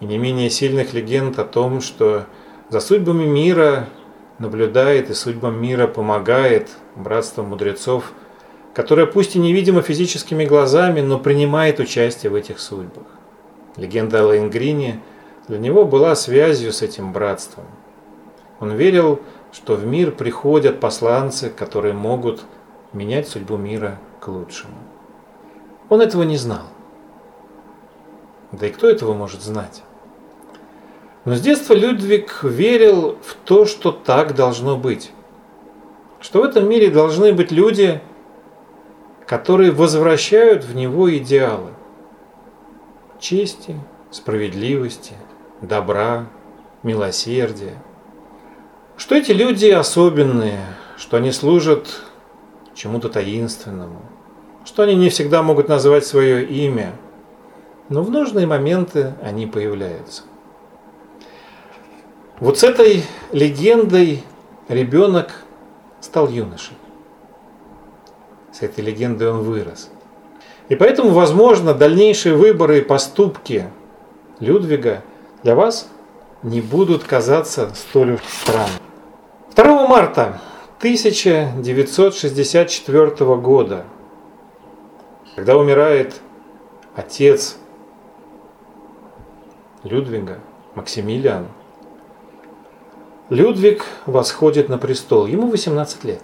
и 0.00 0.04
не 0.04 0.18
менее 0.18 0.50
сильных 0.50 0.92
легенд 0.92 1.38
о 1.38 1.44
том, 1.44 1.80
что 1.80 2.26
за 2.68 2.80
судьбами 2.80 3.24
мира 3.24 3.88
наблюдает 4.38 5.08
и 5.08 5.14
судьбам 5.14 5.58
мира 5.58 5.86
помогает 5.86 6.68
братство 6.96 7.42
мудрецов, 7.42 8.12
которое 8.74 9.06
пусть 9.06 9.36
и 9.36 9.38
невидимо 9.38 9.80
физическими 9.80 10.44
глазами, 10.44 11.00
но 11.00 11.18
принимает 11.18 11.80
участие 11.80 12.28
в 12.28 12.34
этих 12.34 12.58
судьбах. 12.60 13.06
Легенда 13.78 14.20
о 14.20 14.26
Лейнгрине 14.26 15.00
для 15.48 15.56
него 15.56 15.86
была 15.86 16.14
связью 16.14 16.74
с 16.74 16.82
этим 16.82 17.14
братством. 17.14 17.64
Он 18.60 18.72
верил, 18.72 19.16
что 19.16 19.33
в 19.76 19.86
мир 19.86 20.10
приходят 20.10 20.80
посланцы, 20.80 21.48
которые 21.48 21.94
могут 21.94 22.44
менять 22.92 23.28
судьбу 23.28 23.56
мира 23.56 23.98
к 24.20 24.28
лучшему. 24.28 24.74
Он 25.88 26.00
этого 26.00 26.24
не 26.24 26.36
знал. 26.36 26.64
Да 28.52 28.66
и 28.66 28.70
кто 28.70 28.88
этого 28.88 29.14
может 29.14 29.42
знать? 29.42 29.82
Но 31.24 31.34
с 31.34 31.40
детства 31.40 31.72
Людвиг 31.74 32.42
верил 32.42 33.16
в 33.22 33.34
то, 33.44 33.64
что 33.64 33.92
так 33.92 34.34
должно 34.34 34.76
быть. 34.76 35.12
Что 36.20 36.40
в 36.40 36.44
этом 36.44 36.68
мире 36.68 36.90
должны 36.90 37.32
быть 37.32 37.50
люди, 37.50 38.00
которые 39.26 39.70
возвращают 39.70 40.64
в 40.64 40.74
него 40.74 41.14
идеалы 41.16 41.70
чести, 43.20 43.76
справедливости, 44.10 45.14
добра, 45.62 46.26
милосердия– 46.82 47.74
что 48.96 49.14
эти 49.14 49.32
люди 49.32 49.66
особенные, 49.66 50.60
что 50.96 51.16
они 51.16 51.32
служат 51.32 51.88
чему-то 52.74 53.08
таинственному, 53.08 54.02
что 54.64 54.82
они 54.82 54.94
не 54.94 55.08
всегда 55.08 55.42
могут 55.42 55.68
назвать 55.68 56.06
свое 56.06 56.44
имя, 56.44 56.92
но 57.88 58.02
в 58.02 58.10
нужные 58.10 58.46
моменты 58.46 59.14
они 59.22 59.46
появляются. 59.46 60.22
Вот 62.40 62.58
с 62.58 62.64
этой 62.64 63.04
легендой 63.32 64.24
ребенок 64.68 65.32
стал 66.00 66.28
юношей. 66.28 66.76
С 68.52 68.62
этой 68.62 68.84
легендой 68.84 69.30
он 69.30 69.42
вырос. 69.42 69.90
И 70.68 70.76
поэтому, 70.76 71.10
возможно, 71.10 71.74
дальнейшие 71.74 72.34
выборы 72.34 72.78
и 72.78 72.82
поступки 72.82 73.68
Людвига 74.40 75.02
для 75.42 75.54
вас 75.54 75.88
не 76.44 76.60
будут 76.60 77.02
казаться 77.02 77.72
столь 77.74 78.20
странными. 78.28 78.78
2 79.56 79.88
марта 79.88 80.40
1964 80.78 83.36
года, 83.36 83.84
когда 85.34 85.56
умирает 85.56 86.20
отец 86.94 87.56
Людвига, 89.82 90.38
Максимилиан, 90.74 91.48
Людвиг 93.30 93.86
восходит 94.04 94.68
на 94.68 94.76
престол. 94.76 95.24
Ему 95.26 95.48
18 95.48 96.04
лет. 96.04 96.22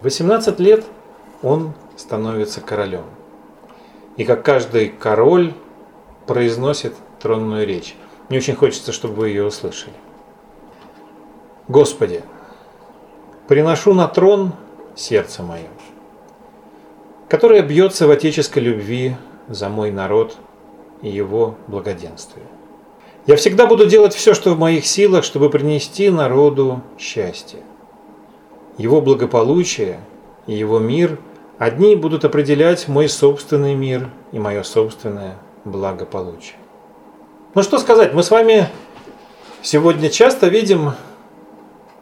18 0.00 0.58
лет 0.60 0.86
он 1.42 1.74
становится 1.96 2.62
королем. 2.62 3.04
И 4.16 4.24
как 4.24 4.42
каждый 4.42 4.88
король 4.88 5.52
произносит 6.26 6.94
тронную 7.20 7.66
речь. 7.66 7.96
Мне 8.32 8.38
очень 8.38 8.56
хочется, 8.56 8.92
чтобы 8.92 9.14
вы 9.16 9.28
ее 9.28 9.44
услышали. 9.44 9.92
Господи, 11.68 12.22
приношу 13.46 13.92
на 13.92 14.08
трон 14.08 14.54
сердце 14.96 15.42
мое, 15.42 15.68
которое 17.28 17.60
бьется 17.60 18.06
в 18.06 18.10
отеческой 18.10 18.62
любви 18.62 19.16
за 19.48 19.68
мой 19.68 19.90
народ 19.90 20.38
и 21.02 21.10
его 21.10 21.56
благоденствие. 21.66 22.46
Я 23.26 23.36
всегда 23.36 23.66
буду 23.66 23.84
делать 23.84 24.14
все, 24.14 24.32
что 24.32 24.54
в 24.54 24.58
моих 24.58 24.86
силах, 24.86 25.24
чтобы 25.24 25.50
принести 25.50 26.08
народу 26.08 26.80
счастье. 26.98 27.60
Его 28.78 29.02
благополучие 29.02 30.00
и 30.46 30.54
его 30.54 30.78
мир 30.78 31.18
одни 31.58 31.96
будут 31.96 32.24
определять 32.24 32.88
мой 32.88 33.10
собственный 33.10 33.74
мир 33.74 34.08
и 34.32 34.38
мое 34.38 34.62
собственное 34.62 35.36
благополучие. 35.66 36.61
Ну 37.54 37.62
что 37.62 37.78
сказать, 37.78 38.14
мы 38.14 38.22
с 38.22 38.30
вами 38.30 38.66
сегодня 39.60 40.08
часто 40.08 40.48
видим 40.48 40.92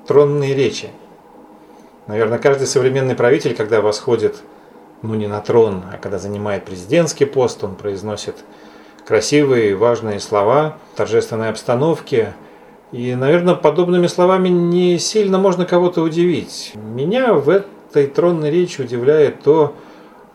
тронные 0.07 0.55
речи. 0.55 0.91
Наверное, 2.07 2.39
каждый 2.39 2.69
современный 2.69 3.17
правитель, 3.17 3.57
когда 3.57 3.81
восходит, 3.81 4.37
ну 5.03 5.17
не 5.17 5.27
на 5.27 5.41
трон, 5.41 5.83
а 5.93 5.99
когда 5.99 6.21
занимает 6.21 6.67
президентский 6.67 7.25
пост, 7.25 7.65
он 7.65 7.75
произносит 7.75 8.37
красивые, 9.05 9.75
важные 9.75 10.21
слова 10.21 10.77
в 10.95 10.97
торжественной 10.97 11.49
обстановке. 11.49 12.33
И, 12.93 13.17
наверное, 13.17 13.57
подобными 13.57 14.07
словами 14.07 14.51
не 14.51 15.01
сильно 15.01 15.39
можно 15.39 15.67
кого-то 15.67 16.03
удивить. 16.03 16.75
Меня 16.77 17.35
в 17.35 17.49
этой 17.49 18.07
тронной 18.07 18.53
речи 18.53 18.83
удивляет 18.83 19.43
то, 19.43 19.75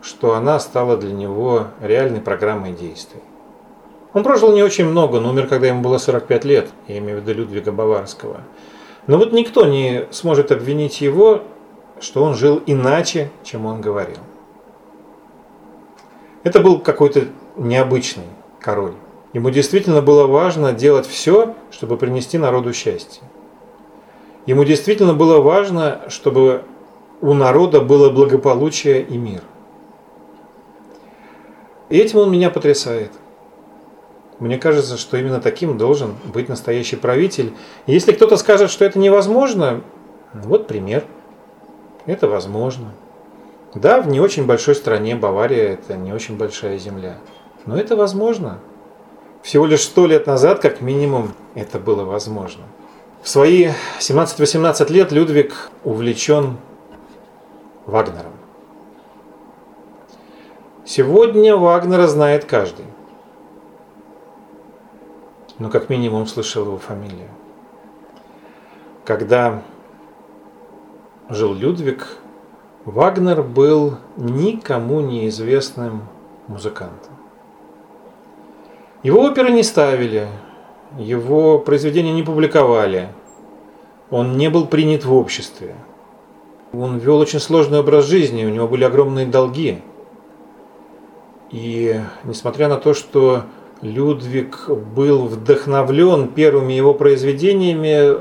что 0.01 0.35
она 0.35 0.59
стала 0.59 0.97
для 0.97 1.13
него 1.13 1.67
реальной 1.79 2.19
программой 2.19 2.73
действий. 2.73 3.21
Он 4.15 4.23
прожил 4.23 4.53
не 4.53 4.63
очень 4.63 4.85
много, 4.85 5.19
но 5.19 5.29
умер, 5.29 5.47
когда 5.47 5.67
ему 5.67 5.81
было 5.81 5.97
45 5.97 6.45
лет, 6.45 6.69
я 6.87 6.99
имею 6.99 7.19
в 7.19 7.21
виду 7.21 7.37
Людвига 7.37 7.73
Баварского. 7.73 8.39
Но 9.07 9.17
вот 9.17 9.33
никто 9.33 9.65
не 9.65 10.05
сможет 10.09 10.53
обвинить 10.53 11.01
его, 11.01 11.41
что 11.99 12.23
он 12.23 12.33
жил 12.33 12.63
иначе, 12.65 13.29
чем 13.43 13.65
он 13.65 13.81
говорил. 13.81 14.19
Это 16.43 16.61
был 16.61 16.79
какой-то 16.79 17.25
необычный 17.57 18.23
король. 18.61 18.93
Ему 19.33 19.49
действительно 19.49 20.01
было 20.01 20.27
важно 20.27 20.71
делать 20.71 21.05
все, 21.05 21.53
чтобы 21.69 21.97
принести 21.97 22.37
народу 22.37 22.71
счастье. 22.71 23.21
Ему 24.45 24.63
действительно 24.63 25.13
было 25.13 25.41
важно, 25.41 26.03
чтобы 26.07 26.63
у 27.19 27.33
народа 27.33 27.81
было 27.81 28.09
благополучие 28.09 29.01
и 29.01 29.17
мир. 29.17 29.41
И 31.89 31.97
этим 31.97 32.19
он 32.19 32.31
меня 32.31 32.49
потрясает. 32.49 33.11
Мне 34.39 34.57
кажется, 34.57 34.97
что 34.97 35.17
именно 35.17 35.39
таким 35.39 35.77
должен 35.77 36.15
быть 36.25 36.49
настоящий 36.49 36.97
правитель. 36.97 37.53
Если 37.87 38.11
кто-то 38.11 38.35
скажет, 38.37 38.69
что 38.69 38.83
это 38.83 38.99
невозможно, 38.99 39.81
вот 40.33 40.67
пример. 40.67 41.05
Это 42.05 42.27
возможно. 42.27 42.93
Да, 43.73 44.01
в 44.01 44.07
не 44.07 44.19
очень 44.19 44.45
большой 44.45 44.75
стране 44.75 45.15
Бавария 45.15 45.73
это 45.73 45.95
не 45.95 46.13
очень 46.13 46.37
большая 46.37 46.77
земля. 46.77 47.17
Но 47.65 47.77
это 47.77 47.95
возможно. 47.95 48.59
Всего 49.41 49.65
лишь 49.65 49.83
сто 49.83 50.05
лет 50.05 50.27
назад, 50.27 50.59
как 50.59 50.81
минимум, 50.81 51.33
это 51.55 51.79
было 51.79 52.03
возможно. 52.03 52.63
В 53.21 53.29
свои 53.29 53.69
17-18 53.99 54.91
лет 54.91 55.11
Людвиг 55.11 55.71
увлечен 55.83 56.57
Вагнером. 57.85 58.33
Сегодня 60.85 61.55
Вагнера 61.55 62.07
знает 62.07 62.45
каждый. 62.45 62.85
Но 65.59 65.69
как 65.69 65.89
минимум 65.89 66.27
слышал 66.27 66.65
его 66.65 66.77
фамилию. 66.77 67.29
Когда 69.05 69.61
жил 71.29 71.53
Людвиг, 71.53 72.07
Вагнер 72.85 73.41
был 73.41 73.95
никому 74.17 74.99
неизвестным 74.99 76.03
музыкантом. 76.47 77.13
Его 79.01 79.23
оперы 79.23 79.51
не 79.51 79.63
ставили, 79.63 80.27
его 80.97 81.59
произведения 81.59 82.13
не 82.13 82.23
публиковали, 82.23 83.09
он 84.09 84.37
не 84.37 84.49
был 84.49 84.67
принят 84.67 85.05
в 85.05 85.13
обществе. 85.13 85.75
Он 86.73 86.97
вел 86.97 87.19
очень 87.19 87.39
сложный 87.39 87.79
образ 87.79 88.05
жизни, 88.05 88.45
у 88.45 88.49
него 88.49 88.67
были 88.67 88.83
огромные 88.83 89.25
долги. 89.25 89.81
И 91.51 91.99
несмотря 92.23 92.67
на 92.67 92.77
то, 92.77 92.93
что 92.93 93.43
Людвиг 93.85 94.67
был 94.67 95.27
вдохновлен 95.27 96.29
первыми 96.29 96.73
его 96.73 96.95
произведениями, 96.95 98.17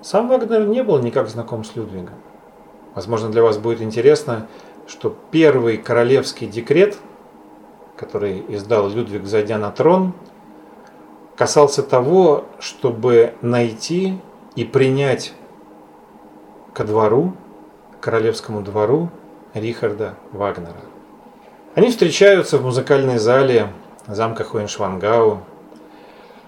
сам 0.00 0.28
Вагнер 0.28 0.64
не 0.68 0.84
был 0.84 1.00
никак 1.00 1.28
знаком 1.28 1.64
с 1.64 1.74
Людвигом. 1.74 2.14
Возможно, 2.94 3.30
для 3.30 3.42
вас 3.42 3.58
будет 3.58 3.82
интересно, 3.82 4.46
что 4.86 5.14
первый 5.32 5.76
королевский 5.76 6.46
декрет, 6.46 6.96
который 7.96 8.44
издал 8.48 8.88
Людвиг, 8.88 9.26
зайдя 9.26 9.58
на 9.58 9.72
трон, 9.72 10.12
касался 11.36 11.82
того, 11.82 12.44
чтобы 12.60 13.34
найти 13.42 14.18
и 14.54 14.64
принять 14.64 15.34
ко 16.74 16.84
двору, 16.84 17.32
королевскому 18.00 18.62
двору 18.62 19.10
Рихарда 19.52 20.14
Вагнера. 20.30 20.80
Они 21.74 21.90
встречаются 21.90 22.58
в 22.58 22.64
музыкальной 22.64 23.18
зале 23.18 23.72
замка 24.08 24.42
Хоеншвангау. 24.42 25.42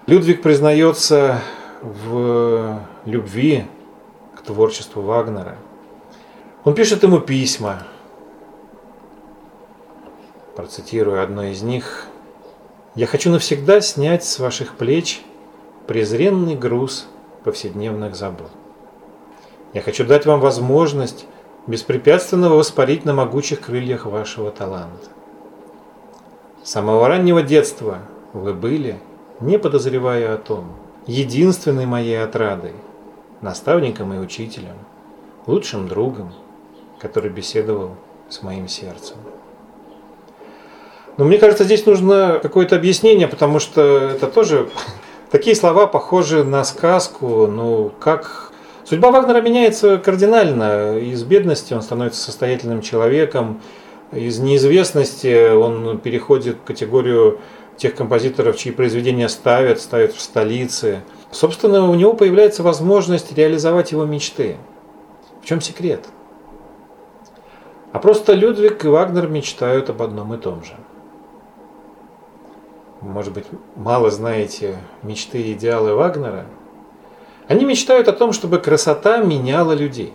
Людвиг 0.07 0.41
признается 0.41 1.41
в 1.81 2.79
любви 3.05 3.65
к 4.35 4.41
творчеству 4.41 5.01
Вагнера. 5.01 5.57
Он 6.63 6.73
пишет 6.73 7.03
ему 7.03 7.19
письма. 7.19 7.83
Процитирую 10.55 11.23
одно 11.23 11.43
из 11.43 11.61
них. 11.61 12.05
«Я 12.95 13.07
хочу 13.07 13.31
навсегда 13.31 13.79
снять 13.79 14.25
с 14.25 14.37
ваших 14.39 14.75
плеч 14.75 15.23
презренный 15.87 16.55
груз 16.55 17.07
повседневных 17.43 18.15
забот. 18.15 18.51
Я 19.73 19.81
хочу 19.81 20.05
дать 20.05 20.25
вам 20.25 20.41
возможность 20.41 21.25
беспрепятственно 21.67 22.49
воспарить 22.49 23.05
на 23.05 23.13
могучих 23.13 23.61
крыльях 23.61 24.05
вашего 24.05 24.51
таланта. 24.51 25.07
С 26.63 26.71
самого 26.71 27.07
раннего 27.07 27.41
детства 27.41 27.99
вы 28.33 28.53
были, 28.53 28.99
не 29.39 29.57
подозревая 29.57 30.35
о 30.35 30.37
том, 30.37 30.73
единственной 31.07 31.87
моей 31.87 32.23
отрадой, 32.23 32.73
наставником 33.41 34.13
и 34.13 34.19
учителем, 34.19 34.75
лучшим 35.47 35.87
другом, 35.87 36.33
который 36.99 37.31
беседовал 37.31 37.95
с 38.29 38.43
моим 38.43 38.67
сердцем. 38.67 39.17
Но 41.17 41.25
мне 41.25 41.39
кажется, 41.39 41.63
здесь 41.63 41.85
нужно 41.85 42.39
какое-то 42.41 42.75
объяснение, 42.75 43.27
потому 43.27 43.59
что 43.59 43.81
это 43.81 44.27
тоже 44.27 44.69
такие 45.31 45.55
слова 45.55 45.87
похожи 45.87 46.43
на 46.43 46.63
сказку, 46.63 47.47
ну 47.47 47.91
как 47.99 48.51
Судьба 48.91 49.11
Вагнера 49.11 49.39
меняется 49.39 49.97
кардинально. 49.99 50.97
Из 50.97 51.23
бедности 51.23 51.73
он 51.73 51.81
становится 51.81 52.21
состоятельным 52.21 52.81
человеком, 52.81 53.61
из 54.11 54.39
неизвестности 54.39 55.53
он 55.53 55.97
переходит 55.99 56.57
в 56.57 56.63
категорию 56.63 57.39
тех 57.77 57.95
композиторов, 57.95 58.57
чьи 58.57 58.71
произведения 58.71 59.29
ставят, 59.29 59.79
ставят 59.79 60.13
в 60.13 60.21
столице. 60.21 61.01
Собственно, 61.31 61.89
у 61.89 61.95
него 61.95 62.13
появляется 62.13 62.61
возможность 62.61 63.35
реализовать 63.35 63.91
его 63.91 64.05
мечты. 64.05 64.57
В 65.41 65.45
чем 65.45 65.61
секрет? 65.61 66.07
А 67.93 67.99
просто 67.99 68.33
Людвиг 68.33 68.85
и 68.85 68.87
Вагнер 68.87 69.27
мечтают 69.27 69.89
об 69.89 70.01
одном 70.01 70.33
и 70.33 70.37
том 70.37 70.63
же. 70.63 70.73
Может 73.01 73.33
быть, 73.33 73.45
мало 73.75 74.11
знаете 74.11 74.77
мечты 75.01 75.41
и 75.41 75.53
идеалы 75.53 75.95
Вагнера? 75.95 76.45
Они 77.47 77.65
мечтают 77.65 78.07
о 78.07 78.13
том, 78.13 78.31
чтобы 78.31 78.59
красота 78.59 79.17
меняла 79.17 79.73
людей. 79.73 80.13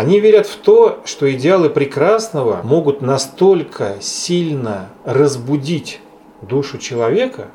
Они 0.00 0.18
верят 0.18 0.46
в 0.46 0.56
то, 0.56 1.00
что 1.04 1.30
идеалы 1.30 1.68
прекрасного 1.68 2.62
могут 2.62 3.02
настолько 3.02 3.98
сильно 4.00 4.88
разбудить 5.04 6.00
душу 6.40 6.78
человека, 6.78 7.48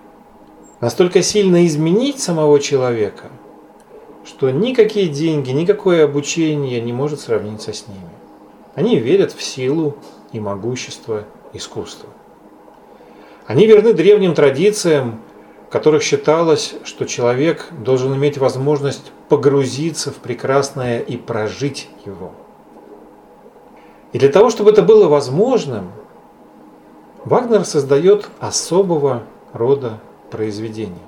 настолько 0.79 1.23
сильно 1.23 1.65
изменить 1.65 2.19
самого 2.19 2.59
человека, 2.59 3.31
что 4.23 4.51
никакие 4.51 5.07
деньги, 5.07 5.49
никакое 5.49 6.05
обучение 6.05 6.79
не 6.81 6.93
может 6.93 7.19
сравниться 7.19 7.73
с 7.73 7.87
ними. 7.87 8.11
Они 8.75 8.99
верят 8.99 9.31
в 9.31 9.41
силу 9.41 9.97
и 10.31 10.39
могущество 10.39 11.23
искусства. 11.51 12.09
Они 13.47 13.65
верны 13.65 13.91
древним 13.93 14.35
традициям, 14.35 15.19
в 15.67 15.71
которых 15.71 16.03
считалось, 16.03 16.75
что 16.83 17.05
человек 17.05 17.69
должен 17.71 18.13
иметь 18.13 18.37
возможность 18.37 19.11
погрузиться 19.29 20.11
в 20.11 20.15
прекрасное 20.15 20.99
и 20.99 21.17
прожить 21.17 21.89
его. 22.05 22.31
И 24.13 24.19
для 24.19 24.29
того, 24.29 24.49
чтобы 24.49 24.71
это 24.71 24.81
было 24.81 25.07
возможным, 25.07 25.91
Вагнер 27.25 27.65
создает 27.65 28.29
особого 28.39 29.23
рода 29.51 29.99
произведения. 30.29 30.99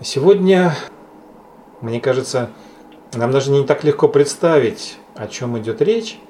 Сегодня, 0.00 0.74
мне 1.80 2.00
кажется, 2.00 2.50
нам 3.14 3.32
даже 3.32 3.50
не 3.50 3.66
так 3.66 3.82
легко 3.82 4.06
представить, 4.06 4.98
о 5.16 5.26
чем 5.26 5.58
идет 5.58 5.82
речь. 5.82 6.20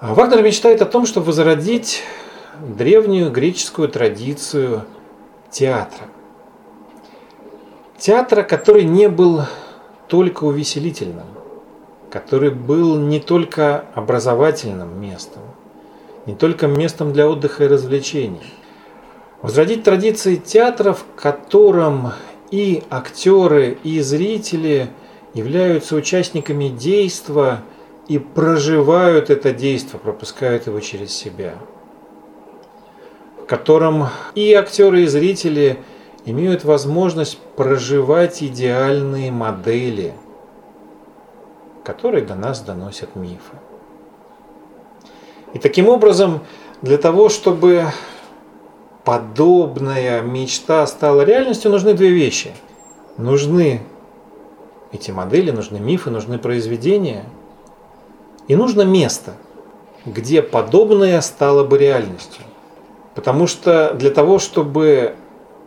А 0.00 0.14
Вагнер 0.14 0.42
мечтает 0.42 0.80
о 0.80 0.86
том, 0.86 1.04
чтобы 1.04 1.26
возродить 1.26 2.02
древнюю 2.60 3.30
греческую 3.30 3.88
традицию 3.88 4.84
театра. 5.50 6.06
Театра, 7.98 8.42
который 8.42 8.84
не 8.84 9.08
был 9.08 9.42
только 10.08 10.44
увеселительным, 10.44 11.26
который 12.10 12.50
был 12.50 12.96
не 12.96 13.20
только 13.20 13.84
образовательным 13.94 15.00
местом, 15.00 15.42
не 16.26 16.34
только 16.34 16.66
местом 16.66 17.12
для 17.12 17.28
отдыха 17.28 17.64
и 17.64 17.68
развлечений. 17.68 18.52
Возродить 19.42 19.84
традиции 19.84 20.36
театра, 20.36 20.92
в 20.92 21.04
котором 21.14 22.12
и 22.50 22.82
актеры, 22.90 23.78
и 23.82 24.00
зрители 24.00 24.88
являются 25.34 25.96
участниками 25.96 26.68
действа 26.68 27.60
и 28.08 28.18
проживают 28.18 29.30
это 29.30 29.52
действо, 29.52 29.98
пропускают 29.98 30.66
его 30.66 30.80
через 30.80 31.12
себя. 31.12 31.54
В 33.42 33.46
котором 33.46 34.08
и 34.34 34.52
актеры, 34.52 35.02
и 35.02 35.06
зрители– 35.06 35.78
имеют 36.26 36.64
возможность 36.64 37.38
проживать 37.56 38.42
идеальные 38.42 39.32
модели, 39.32 40.12
которые 41.84 42.24
до 42.24 42.34
нас 42.34 42.60
доносят 42.60 43.14
мифы. 43.16 43.56
И 45.54 45.58
таким 45.58 45.88
образом, 45.88 46.40
для 46.82 46.98
того, 46.98 47.28
чтобы 47.28 47.86
подобная 49.04 50.20
мечта 50.20 50.86
стала 50.86 51.22
реальностью, 51.22 51.70
нужны 51.70 51.94
две 51.94 52.10
вещи. 52.10 52.52
Нужны 53.16 53.80
эти 54.92 55.12
модели, 55.12 55.52
нужны 55.52 55.78
мифы, 55.78 56.10
нужны 56.10 56.38
произведения. 56.38 57.24
И 58.48 58.56
нужно 58.56 58.82
место, 58.82 59.34
где 60.04 60.42
подобное 60.42 61.20
стало 61.20 61.64
бы 61.64 61.78
реальностью. 61.78 62.42
Потому 63.14 63.46
что 63.46 63.94
для 63.94 64.10
того, 64.10 64.38
чтобы 64.38 65.14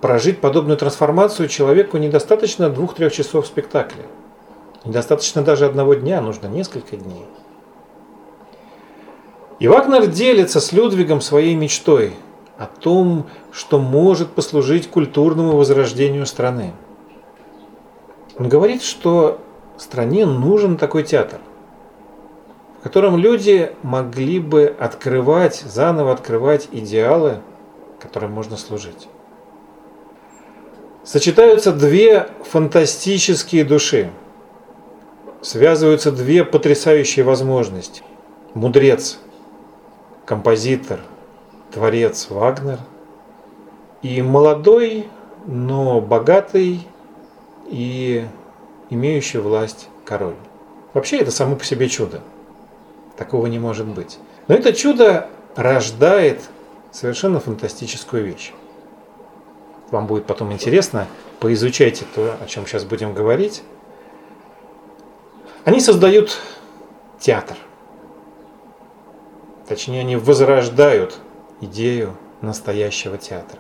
прожить 0.02 0.40
подобную 0.40 0.78
трансформацию, 0.78 1.48
человеку 1.48 1.98
недостаточно 1.98 2.70
двух-трех 2.70 3.14
часов 3.14 3.48
спектакля. 3.48 4.06
Недостаточно 4.86 5.42
даже 5.42 5.66
одного 5.66 5.94
дня, 5.94 6.22
нужно 6.22 6.48
несколько 6.48 6.96
дней. 6.96 7.26
И 9.60 9.68
Вагнер 9.68 10.08
делится 10.08 10.62
с 10.62 10.72
Людвигом 10.72 11.20
своей 11.20 11.54
мечтой 11.54 12.14
о 12.58 12.66
том, 12.66 13.28
что 13.52 13.78
может 13.78 14.30
послужить 14.30 14.90
культурному 14.90 15.58
возрождению 15.58 16.26
страны. 16.26 16.74
Он 18.38 18.48
говорит, 18.48 18.84
что 18.84 19.40
стране 19.78 20.26
нужен 20.26 20.78
такой 20.78 21.04
театр, 21.04 21.40
в 22.80 22.84
котором 22.84 23.18
люди 23.18 23.74
могли 23.84 24.40
бы 24.40 24.74
открывать, 24.80 25.60
заново 25.60 26.14
открывать 26.14 26.70
идеалы, 26.72 27.40
которым 28.00 28.32
можно 28.32 28.56
служить. 28.56 29.10
Сочетаются 31.12 31.72
две 31.72 32.30
фантастические 32.52 33.64
души. 33.64 34.12
Связываются 35.42 36.12
две 36.12 36.46
потрясающие 36.46 37.26
возможности. 37.26 38.04
Мудрец, 38.54 39.18
композитор, 40.26 41.00
творец 41.74 42.28
Вагнер 42.30 42.78
и 44.04 44.22
молодой, 44.22 45.08
но 45.48 46.00
богатый 46.00 46.88
и 47.72 48.28
имеющий 48.92 49.40
власть 49.40 49.88
король. 50.06 50.36
Вообще 50.94 51.18
это 51.18 51.32
само 51.32 51.56
по 51.56 51.66
себе 51.66 51.90
чудо. 51.90 52.22
Такого 53.18 53.48
не 53.48 53.58
может 53.58 53.88
быть. 53.88 54.20
Но 54.48 54.54
это 54.54 54.74
чудо 54.74 55.28
рождает 55.56 56.40
совершенно 56.92 57.40
фантастическую 57.40 58.26
вещь. 58.26 58.54
Вам 59.92 60.06
будет 60.06 60.26
потом 60.26 60.54
интересно, 60.54 61.08
поизучайте 61.40 62.06
то, 62.14 62.36
о 62.40 62.46
чем 62.46 62.68
сейчас 62.68 62.84
будем 62.84 63.14
говорить. 63.14 63.64
Они 65.66 65.80
создают 65.80 66.38
театр. 67.20 67.58
Точнее, 69.68 70.02
они 70.02 70.16
возрождают 70.16 71.18
идею 71.62 72.16
настоящего 72.42 73.18
театра. 73.18 73.60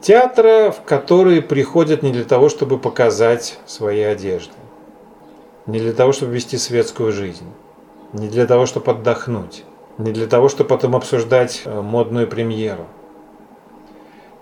Театра, 0.00 0.70
в 0.70 0.82
который 0.82 1.42
приходят 1.42 2.02
не 2.02 2.10
для 2.10 2.24
того, 2.24 2.48
чтобы 2.48 2.78
показать 2.78 3.58
свои 3.66 4.00
одежды, 4.00 4.54
не 5.66 5.78
для 5.78 5.92
того, 5.92 6.12
чтобы 6.12 6.32
вести 6.32 6.56
светскую 6.56 7.12
жизнь, 7.12 7.46
не 8.12 8.28
для 8.28 8.46
того, 8.46 8.64
чтобы 8.66 8.90
отдохнуть, 8.92 9.64
не 9.98 10.12
для 10.12 10.26
того, 10.26 10.48
чтобы 10.48 10.68
потом 10.68 10.96
обсуждать 10.96 11.62
э, 11.64 11.80
модную 11.80 12.26
премьеру. 12.26 12.86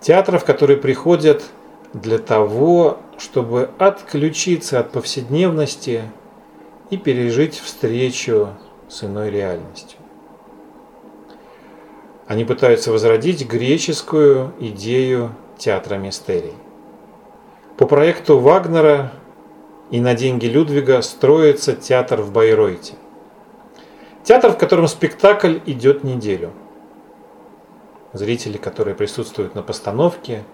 Театра, 0.00 0.38
в 0.38 0.44
который 0.44 0.76
приходят 0.76 1.44
для 1.92 2.18
того, 2.18 2.98
чтобы 3.18 3.70
отключиться 3.78 4.78
от 4.78 4.92
повседневности 4.92 6.02
и 6.90 6.96
пережить 6.96 7.58
встречу 7.58 8.50
с 8.88 9.04
иной 9.04 9.30
реальностью. 9.30 9.98
Они 12.26 12.44
пытаются 12.44 12.92
возродить 12.92 13.46
греческую 13.46 14.52
идею 14.60 15.34
театра 15.56 15.96
мистерий. 15.96 16.54
По 17.76 17.86
проекту 17.86 18.38
Вагнера 18.38 19.12
и 19.90 20.00
на 20.00 20.14
деньги 20.14 20.46
Людвига 20.46 21.00
строится 21.02 21.74
театр 21.74 22.20
в 22.20 22.32
Байройте. 22.32 22.94
Театр, 24.24 24.52
в 24.52 24.58
котором 24.58 24.88
спектакль 24.88 25.58
идет 25.64 26.04
неделю. 26.04 26.52
Зрители, 28.12 28.56
которые 28.56 28.94
присутствуют 28.94 29.54
на 29.54 29.62
постановке, 29.62 30.44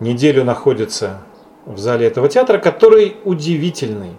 неделю 0.00 0.44
находятся 0.44 1.20
в 1.64 1.78
зале 1.78 2.06
этого 2.06 2.28
театра, 2.28 2.58
который 2.58 3.16
удивительный. 3.24 4.12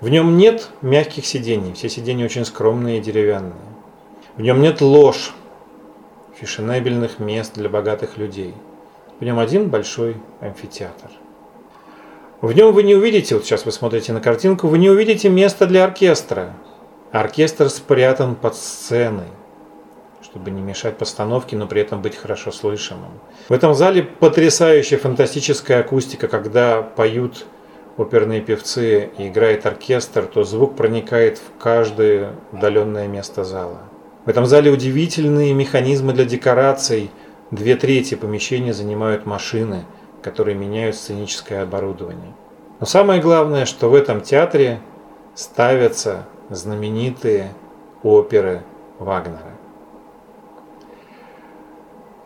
В 0.00 0.08
нем 0.08 0.36
нет 0.36 0.68
мягких 0.82 1.24
сидений, 1.24 1.72
все 1.74 1.88
сиденья 1.88 2.24
очень 2.24 2.44
скромные 2.44 2.98
и 2.98 3.00
деревянные. 3.00 3.54
В 4.36 4.42
нем 4.42 4.60
нет 4.60 4.80
ложь, 4.80 5.32
фешенебельных 6.34 7.18
мест 7.18 7.54
для 7.54 7.68
богатых 7.68 8.18
людей. 8.18 8.54
В 9.18 9.24
нем 9.24 9.38
один 9.38 9.70
большой 9.70 10.16
амфитеатр. 10.40 11.10
В 12.42 12.52
нем 12.52 12.74
вы 12.74 12.82
не 12.82 12.94
увидите, 12.94 13.34
вот 13.34 13.44
сейчас 13.44 13.64
вы 13.64 13.72
смотрите 13.72 14.12
на 14.12 14.20
картинку, 14.20 14.68
вы 14.68 14.78
не 14.78 14.90
увидите 14.90 15.30
места 15.30 15.66
для 15.66 15.84
оркестра. 15.84 16.52
Оркестр 17.12 17.70
спрятан 17.70 18.34
под 18.34 18.54
сценой, 18.56 19.28
чтобы 20.36 20.50
не 20.50 20.60
мешать 20.60 20.98
постановке, 20.98 21.56
но 21.56 21.66
при 21.66 21.80
этом 21.80 22.02
быть 22.02 22.14
хорошо 22.14 22.52
слышимым. 22.52 23.08
В 23.48 23.52
этом 23.54 23.74
зале 23.74 24.02
потрясающая 24.02 24.98
фантастическая 24.98 25.80
акустика, 25.80 26.28
когда 26.28 26.82
поют 26.82 27.46
оперные 27.96 28.42
певцы 28.42 29.08
и 29.16 29.28
играет 29.28 29.64
оркестр, 29.64 30.26
то 30.26 30.44
звук 30.44 30.76
проникает 30.76 31.38
в 31.38 31.58
каждое 31.58 32.32
удаленное 32.52 33.08
место 33.08 33.44
зала. 33.44 33.78
В 34.26 34.28
этом 34.28 34.44
зале 34.44 34.70
удивительные 34.70 35.54
механизмы 35.54 36.12
для 36.12 36.26
декораций. 36.26 37.10
Две 37.50 37.74
трети 37.76 38.14
помещения 38.14 38.74
занимают 38.74 39.24
машины, 39.24 39.86
которые 40.22 40.54
меняют 40.54 40.96
сценическое 40.96 41.62
оборудование. 41.62 42.34
Но 42.78 42.84
самое 42.84 43.22
главное, 43.22 43.64
что 43.64 43.88
в 43.88 43.94
этом 43.94 44.20
театре 44.20 44.80
ставятся 45.34 46.26
знаменитые 46.50 47.54
оперы 48.02 48.64
Вагнера. 48.98 49.55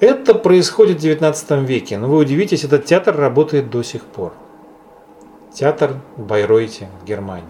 Это 0.01 0.35
происходит 0.35 1.01
в 1.01 1.05
XIX 1.05 1.65
веке, 1.65 1.99
но 1.99 2.09
вы 2.09 2.17
удивитесь, 2.17 2.65
этот 2.65 2.87
театр 2.87 3.17
работает 3.17 3.71
до 3.71 3.83
сих 3.83 4.03
пор. 4.03 4.33
Театр 5.53 5.97
в 6.17 6.23
Байройте 6.23 6.89
в 7.03 7.05
Германии. 7.05 7.45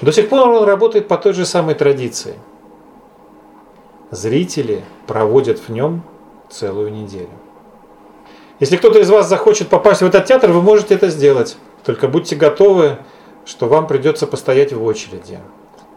До 0.00 0.12
сих 0.12 0.28
пор 0.28 0.48
он 0.48 0.64
работает 0.64 1.08
по 1.08 1.16
той 1.16 1.32
же 1.32 1.46
самой 1.46 1.74
традиции– 1.74 2.34
зрители 4.10 4.84
проводят 5.06 5.58
в 5.58 5.68
нем 5.68 6.02
целую 6.48 6.92
неделю. 6.92 7.30
Если 8.60 8.76
кто-то 8.76 9.00
из 9.00 9.10
вас 9.10 9.28
захочет 9.28 9.68
попасть 9.68 10.00
в 10.00 10.06
этот 10.06 10.24
театр, 10.26 10.50
вы 10.50 10.62
можете 10.62 10.94
это 10.94 11.08
сделать. 11.08 11.56
Только 11.84 12.08
будьте 12.08 12.36
готовы, 12.36 12.98
что 13.44 13.66
вам 13.66 13.86
придется 13.86 14.26
постоять 14.26 14.72
в 14.72 14.82
очереди. 14.82 15.38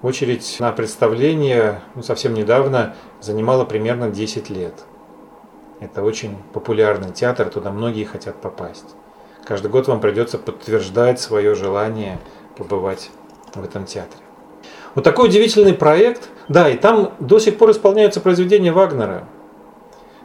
Очередь 0.02 0.58
на 0.60 0.72
представление 0.72 1.82
ну, 1.96 2.04
совсем 2.04 2.34
недавно 2.34 2.96
занимала 3.22 3.66
примерно 3.66 4.10
10 4.10 4.50
лет. 4.50 4.74
Это 5.80 6.04
очень 6.04 6.38
популярный 6.54 7.12
театр, 7.12 7.50
туда 7.50 7.72
многие 7.72 8.04
хотят 8.04 8.36
попасть. 8.36 8.96
Каждый 9.46 9.72
год 9.72 9.88
вам 9.88 10.02
придется 10.02 10.38
подтверждать 10.38 11.20
свое 11.20 11.56
желание 11.56 12.20
побывать 12.58 13.10
в 13.56 13.64
этом 13.64 13.86
театре. 13.86 14.22
Вот 14.96 15.04
такой 15.04 15.28
удивительный 15.30 15.74
проект. 15.74 16.30
Да, 16.50 16.68
и 16.70 16.78
там 16.78 17.14
до 17.20 17.40
сих 17.40 17.58
пор 17.58 17.72
исполняются 17.72 18.22
произведения 18.22 18.72
Вагнера. 18.72 19.28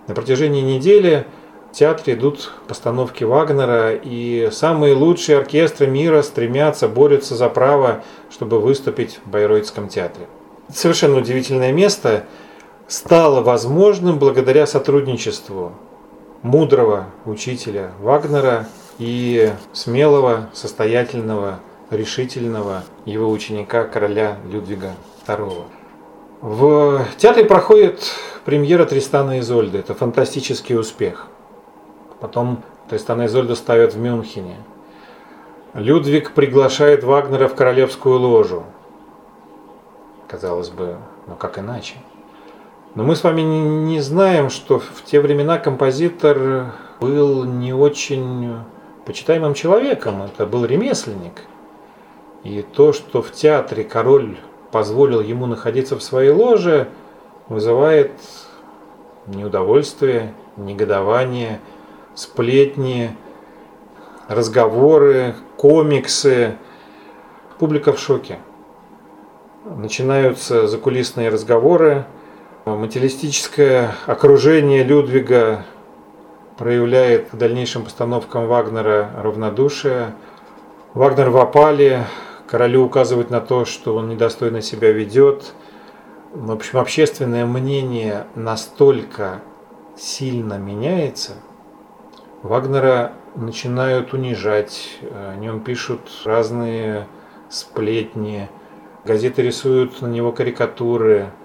На 0.06 0.14
протяжении 0.14 0.62
недели 0.62 1.26
в 1.70 1.76
театре 1.76 2.14
идут 2.14 2.52
постановки 2.66 3.24
Вагнера, 3.24 3.94
и 3.94 4.48
самые 4.52 4.94
лучшие 4.94 5.38
оркестры 5.38 5.86
мира 5.86 6.22
стремятся, 6.22 6.88
борются 6.88 7.36
за 7.36 7.48
право, 7.48 8.02
чтобы 8.30 8.58
выступить 8.60 9.20
в 9.24 9.30
Байройтском 9.30 9.88
театре. 9.88 10.26
Совершенно 10.72 11.18
удивительное 11.18 11.72
место 11.72 12.24
стало 12.86 13.42
возможным 13.42 14.18
благодаря 14.18 14.66
сотрудничеству 14.66 15.72
мудрого 16.42 17.06
учителя 17.24 17.92
Вагнера 18.00 18.68
и 18.98 19.52
смелого, 19.72 20.50
состоятельного 20.52 21.60
решительного 21.90 22.85
его 23.04 23.30
ученика 23.30 23.85
короля 23.85 24.38
Людвига 24.50 24.92
II. 25.26 25.64
В 26.40 27.06
театре 27.16 27.46
проходит 27.46 28.02
премьера 28.44 28.85
Тристана 28.85 29.38
и 29.38 29.40
Изольды. 29.40 29.78
Это 29.78 29.94
фантастический 29.94 30.78
успех. 30.78 31.28
Потом 32.20 32.62
Тристана 32.90 33.22
и 33.22 33.26
Изольду 33.26 33.56
ставят 33.56 33.94
в 33.94 33.98
Мюнхене. 33.98 34.56
Людвиг 35.72 36.32
приглашает 36.32 37.02
Вагнера 37.02 37.48
в 37.48 37.54
королевскую 37.54 38.18
ложу. 38.20 38.64
Казалось 40.28 40.68
бы, 40.68 40.98
ну 41.26 41.35
как 41.35 41.58
иначе? 41.58 41.96
Но 42.94 43.02
мы 43.04 43.16
с 43.16 43.24
вами 43.24 43.40
не 43.40 44.00
знаем, 44.00 44.50
что 44.50 44.78
в 44.78 45.02
те 45.04 45.20
времена 45.20 45.58
композитор 45.58 46.74
был 47.00 47.44
не 47.44 47.72
очень 47.72 48.56
почитаемым 49.04 49.54
человеком. 49.54 50.22
Это 50.22 50.46
был 50.46 50.64
ремесленник– 50.64 51.42
И 52.44 52.60
то, 52.60 52.92
что 52.92 53.22
в 53.22 53.32
театре 53.32 53.84
король 53.84 54.36
позволил 54.70 55.22
ему 55.22 55.46
находиться 55.46 55.96
в 55.96 56.02
своей 56.02 56.30
ложе, 56.30 56.88
вызывает 57.48 58.12
неудовольствие, 59.26 60.34
негодование, 60.58 61.60
сплетни, 62.14 63.16
разговоры, 64.28 65.34
комиксы. 65.56 66.56
Публика 67.58 67.94
в 67.94 67.98
шоке. 67.98 68.38
Начинаются 69.64 70.66
закулисные 70.66 71.30
разговоры, 71.30 72.04
материалистическое 72.65 73.94
окружение 74.06 74.85
Людвига 74.85 75.67
проявляет 76.56 77.31
к 77.31 77.35
дальнейшим 77.35 77.85
постановкам 77.85 78.46
Вагнера 78.46 79.10
равнодушие. 79.17 80.15
Вагнер 80.94 81.29
в 81.29 81.37
опале, 81.37 82.06
королю 82.46 82.85
указывает 82.85 83.29
на 83.31 83.40
то, 83.40 83.65
что 83.67 83.96
он 83.96 84.08
недостойно 84.08 84.62
себя 84.62 84.92
ведет. 84.92 85.52
В 86.33 86.50
общем, 86.50 86.79
общественное 86.79 87.44
мнение 87.44 88.27
настолько 88.35 89.42
сильно 89.96 90.54
меняется, 90.54 91.33
Вагнера 92.42 93.12
начинают 93.37 94.12
унижать, 94.12 94.98
о 95.02 95.37
нем 95.37 95.60
пишут 95.60 96.00
разные 96.25 97.06
сплетни, 97.48 98.48
газеты 99.04 99.42
рисуют 99.42 100.00
на 100.00 100.06
него 100.06 100.33
карикатуры– 100.33 101.31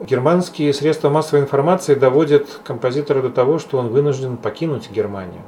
Германские 0.00 0.72
средства 0.72 1.08
массовой 1.08 1.42
информации 1.42 1.94
доводят 1.94 2.60
композитора 2.64 3.22
до 3.22 3.30
того, 3.30 3.58
что 3.58 3.78
он 3.78 3.88
вынужден 3.88 4.36
покинуть 4.36 4.90
Германию. 4.90 5.42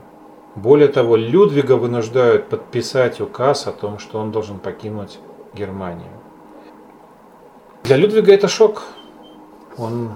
Более 0.54 0.88
того, 0.88 1.16
Людвига 1.16 1.72
вынуждают 1.72 2.48
подписать 2.48 3.20
указ 3.20 3.66
о 3.66 3.72
том, 3.72 3.98
что 3.98 4.18
он 4.18 4.30
должен 4.30 4.58
покинуть 4.58 5.18
Германию. 5.52 6.10
Для 7.82 7.96
Людвига 7.96 8.32
это 8.32 8.46
шок. 8.46 8.84
Он 9.76 10.12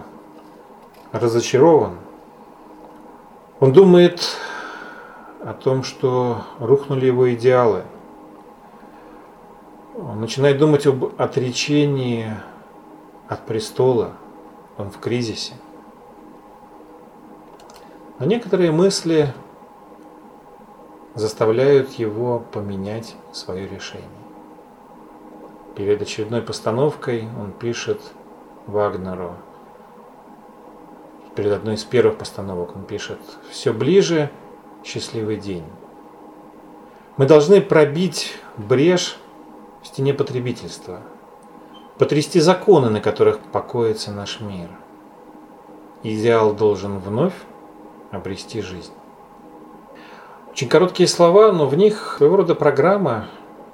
разочарован. 1.13 1.99
Он 3.59 3.73
думает 3.73 4.37
о 5.41 5.55
том, 5.55 5.83
что 5.83 6.43
рухнули 6.61 7.07
его 7.07 7.35
идеалы. 7.35 7.83
Он 9.95 10.21
начинает 10.21 10.57
думать 10.59 10.87
об 10.87 11.21
отречении 11.21 12.33
от 13.31 13.47
престола, 13.47 14.17
он 14.77 14.91
в 14.91 14.99
кризисе. 14.99 15.55
Но 18.19 18.27
некоторые 18.27 18.73
мысли 18.73 19.33
заставляют 21.15 21.93
его 21.93 22.41
поменять 22.41 23.15
свое 23.33 23.69
решение. 23.69 24.09
Перед 25.77 26.03
очередной 26.03 26.43
постановкой 26.43 27.29
он 27.41 27.53
пишет 27.53 28.01
Вагнеру, 28.67 29.37
перед 31.37 31.53
одной 31.53 31.77
из 31.77 31.85
первых 31.85 32.19
постановок 32.19 32.75
он 32.75 32.85
пишет 32.85 33.21
«Все 33.49 33.73
ближе, 33.73 34.29
счастливый 34.83 35.37
день». 35.37 35.65
Мы 37.17 37.27
должны 37.27 37.61
пробить 37.61 38.37
брешь 38.57 39.19
в 39.83 39.87
стене 39.87 40.15
потребительства– 40.15 41.01
потрясти 42.01 42.41
законы, 42.41 42.89
на 42.89 43.03
которых 43.03 43.41
покоится 43.41 44.11
наш 44.11 44.41
мир. 44.41 44.71
Идеал 46.03 46.55
должен 46.55 46.99
вновь 46.99 47.35
обрести 48.11 48.63
жизнь. 48.63 48.95
Очень 50.51 50.71
короткие 50.71 51.07
слова, 51.07 51.53
но 51.53 51.67
в 51.67 51.77
них 51.77 52.15
своего 52.17 52.37
рода 52.37 52.55
программа 52.55 53.29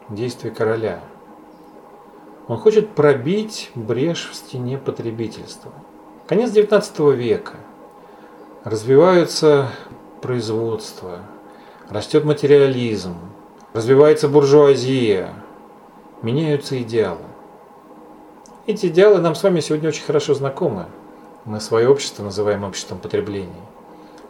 действий 0.09 0.51
короля. 0.51 1.03
Он 2.49 2.59
хочет 2.59 2.97
пробить 2.97 3.71
брешь 3.77 4.29
в 4.29 4.35
стене 4.35 4.77
потребительства. 4.77 5.71
Конец 6.27 6.51
XIX 6.51 7.15
века. 7.15 7.59
Развиваются 8.65 9.69
производство, 10.21 11.21
растет 11.89 12.25
материализм, 12.25 13.15
развивается 13.73 14.29
буржуазия, 14.29 15.33
меняются 16.23 16.83
идеалы. 16.83 17.21
Эти 18.67 18.87
идеалы 18.87 19.21
нам 19.21 19.37
с 19.37 19.45
вами 19.45 19.61
сегодня 19.61 19.89
очень 19.89 20.03
хорошо 20.03 20.35
знакомы. 20.35 20.87
Мы 21.45 21.61
свое 21.61 21.89
общество 21.89 22.25
называем 22.25 22.65
обществом 22.65 22.99
потребления. 22.99 23.53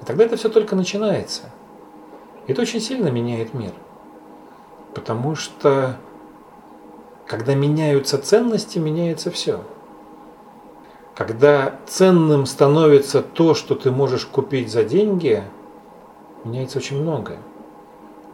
И 0.02 0.04
тогда 0.04 0.24
это 0.24 0.36
все 0.36 0.50
только 0.50 0.76
начинается. 0.76 1.44
Это 2.46 2.60
очень 2.60 2.82
сильно 2.82 3.08
меняет 3.08 3.54
мир. 3.54 3.72
Потому 4.94 5.36
что 5.36 5.96
когда 7.26 7.54
меняются 7.54 8.18
ценности, 8.18 8.78
меняется 8.78 9.30
все. 9.30 9.64
Когда 11.14 11.76
ценным 11.86 12.44
становится 12.44 13.22
то, 13.22 13.54
что 13.54 13.74
ты 13.74 13.90
можешь 13.90 14.26
купить 14.26 14.70
за 14.70 14.84
деньги, 14.84 15.42
меняется 16.44 16.76
очень 16.76 17.00
многое. 17.00 17.38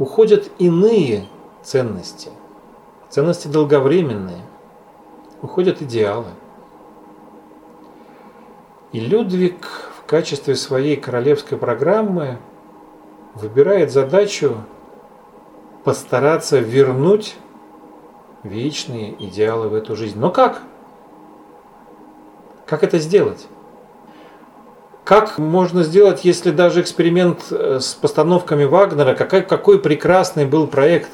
Уходят 0.00 0.50
иные 0.59 1.26
ценности. 1.62 2.30
Ценности 3.09 3.46
долговременные 3.46 4.42
уходят 5.43 5.82
идеалы. 5.82 6.28
И 8.93 9.01
Людвиг 9.01 9.66
в 9.99 10.07
качестве 10.07 10.55
своей 10.55 10.97
королевской 10.97 11.59
программы 11.59 12.38
выбирает 13.34 13.90
задачу 13.90 14.57
постараться 15.84 16.59
вернуть 16.59 17.36
вечные 18.43 19.14
идеалы 19.24 19.68
в 19.68 19.74
эту 19.74 19.97
жизнь. 19.97 20.18
Но 20.18 20.30
как? 20.30 20.62
Как 22.66 22.84
это 22.84 22.99
сделать? 22.99 23.47
Как 25.05 25.38
можно 25.38 25.82
сделать, 25.82 26.24
если 26.24 26.53
даже 26.53 26.80
эксперимент 26.80 27.51
э, 27.51 27.80
с 27.80 27.95
постановками 27.95 28.64
Вагнера, 28.64 29.14
какой, 29.14 29.43
какой 29.43 29.80
прекрасный 29.80 30.47
был 30.47 30.68
проект, 30.68 31.11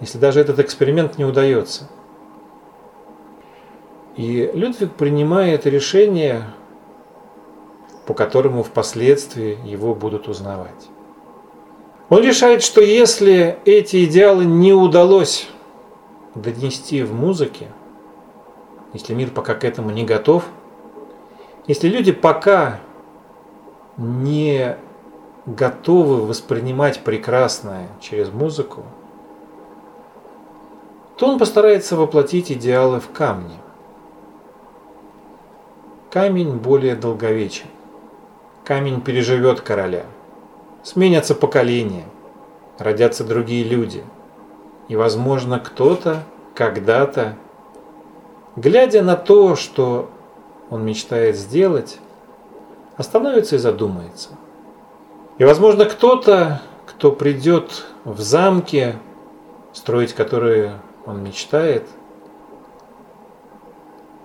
если 0.00 0.18
даже 0.18 0.40
этот 0.40 0.58
эксперимент 0.58 1.16
не 1.16 1.24
удается– 1.24 1.88
и 4.16 4.50
Людвиг 4.54 4.92
принимает 4.92 5.66
решение, 5.66 6.42
по 8.06 8.14
которому 8.14 8.62
впоследствии 8.62 9.58
его 9.64 9.94
будут 9.94 10.28
узнавать. 10.28 10.88
Он 12.08 12.22
решает, 12.22 12.62
что 12.62 12.80
если 12.80 13.58
эти 13.64 14.04
идеалы 14.04 14.44
не 14.44 14.72
удалось 14.72 15.48
донести 16.34 17.02
в 17.02 17.14
музыке, 17.14 17.68
если 18.92 19.14
мир 19.14 19.30
пока 19.30 19.54
к 19.54 19.64
этому 19.64 19.90
не 19.90 20.04
готов, 20.04 20.44
если 21.68 21.88
люди 21.88 22.10
пока 22.10 22.80
не 23.96 24.76
готовы 25.46 26.26
воспринимать 26.26 27.00
прекрасное 27.00 27.86
через 28.00 28.30
музыку, 28.30 28.82
то 31.16 31.28
он 31.28 31.38
постарается 31.38 31.96
воплотить 31.96 32.50
идеалы 32.50 32.98
в 32.98 33.10
камне– 33.10 33.54
Камень 36.10 36.56
более 36.56 36.96
долговечен. 36.96 37.66
Камень 38.64 39.00
переживет 39.00 39.60
короля. 39.60 40.06
Сменятся 40.82 41.36
поколения, 41.36 42.04
родятся 42.78 43.22
другие 43.22 43.62
люди. 43.62 44.02
И, 44.88 44.96
возможно, 44.96 45.60
кто-то 45.60 46.24
когда-то, 46.56 47.36
глядя 48.56 49.02
на 49.02 49.14
то, 49.14 49.54
что 49.54 50.10
он 50.68 50.84
мечтает 50.84 51.36
сделать, 51.36 52.00
остановится 52.96 53.54
и 53.54 53.58
задумается. 53.60 54.30
И, 55.38 55.44
возможно, 55.44 55.84
кто-то, 55.84 56.60
кто 56.86 57.12
придет 57.12 57.84
в 58.04 58.20
замке, 58.20 58.96
строить 59.72 60.12
которые 60.12 60.72
он 61.06 61.22
мечтает, 61.22 61.86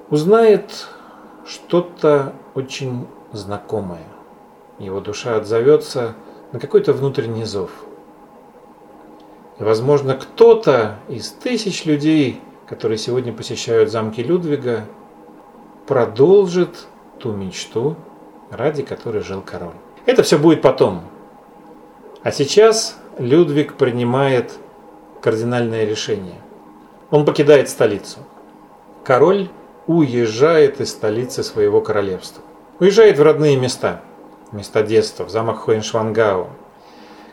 узнает 0.10 0.88
что-то 1.46 2.34
очень 2.54 3.08
знакомое. 3.32 4.04
Его 4.80 5.00
душа 5.00 5.38
отзовется 5.38 6.16
на 6.52 6.60
какой-то 6.60 6.94
внутренний 6.94 7.46
зов. 7.46 7.72
И, 9.60 9.64
возможно, 9.64 10.16
кто-то 10.16 10.98
из 11.08 11.30
тысяч 11.30 11.86
людей, 11.86 12.42
которые 12.68 12.98
сегодня 12.98 13.32
посещают 13.32 13.90
замки 13.90 14.22
Людвига, 14.22 14.86
продолжит 15.88 16.88
ту 17.20 17.32
мечту, 17.32 17.96
ради 18.50 18.84
которой 18.84 19.22
жил 19.22 19.42
король. 19.42 19.76
Это 20.06 20.24
все 20.24 20.38
будет 20.38 20.62
потом. 20.62 21.02
А 22.24 22.32
сейчас 22.32 22.98
Людвиг 23.18 23.76
принимает 23.76 24.54
кардинальное 25.22 25.86
решение. 25.86 26.42
Он 27.12 27.24
покидает 27.24 27.70
столицу. 27.70 28.20
Король 29.04 29.50
уезжает 29.88 30.82
из 30.82 30.92
столицы 30.92 31.44
своего 31.44 31.82
королевства. 31.82 32.44
Уезжает 32.80 33.18
в 33.18 33.24
родные 33.24 33.58
места, 33.58 34.02
места 34.52 34.84
детства, 34.84 35.24
в 35.26 35.30
замок 35.30 35.66
Хоеншвангау, 35.66 36.50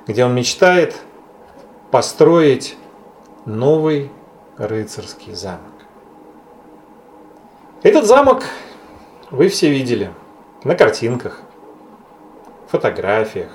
где 0.07 0.24
он 0.24 0.34
мечтает 0.34 0.94
построить 1.90 2.76
новый 3.44 4.11
рыцарский 4.59 5.34
замок. 5.34 5.72
Этот 7.82 8.05
замок 8.05 8.44
вы 9.30 9.48
все 9.48 9.70
видели 9.70 10.11
на 10.62 10.74
картинках, 10.74 11.40
фотографиях. 12.68 13.50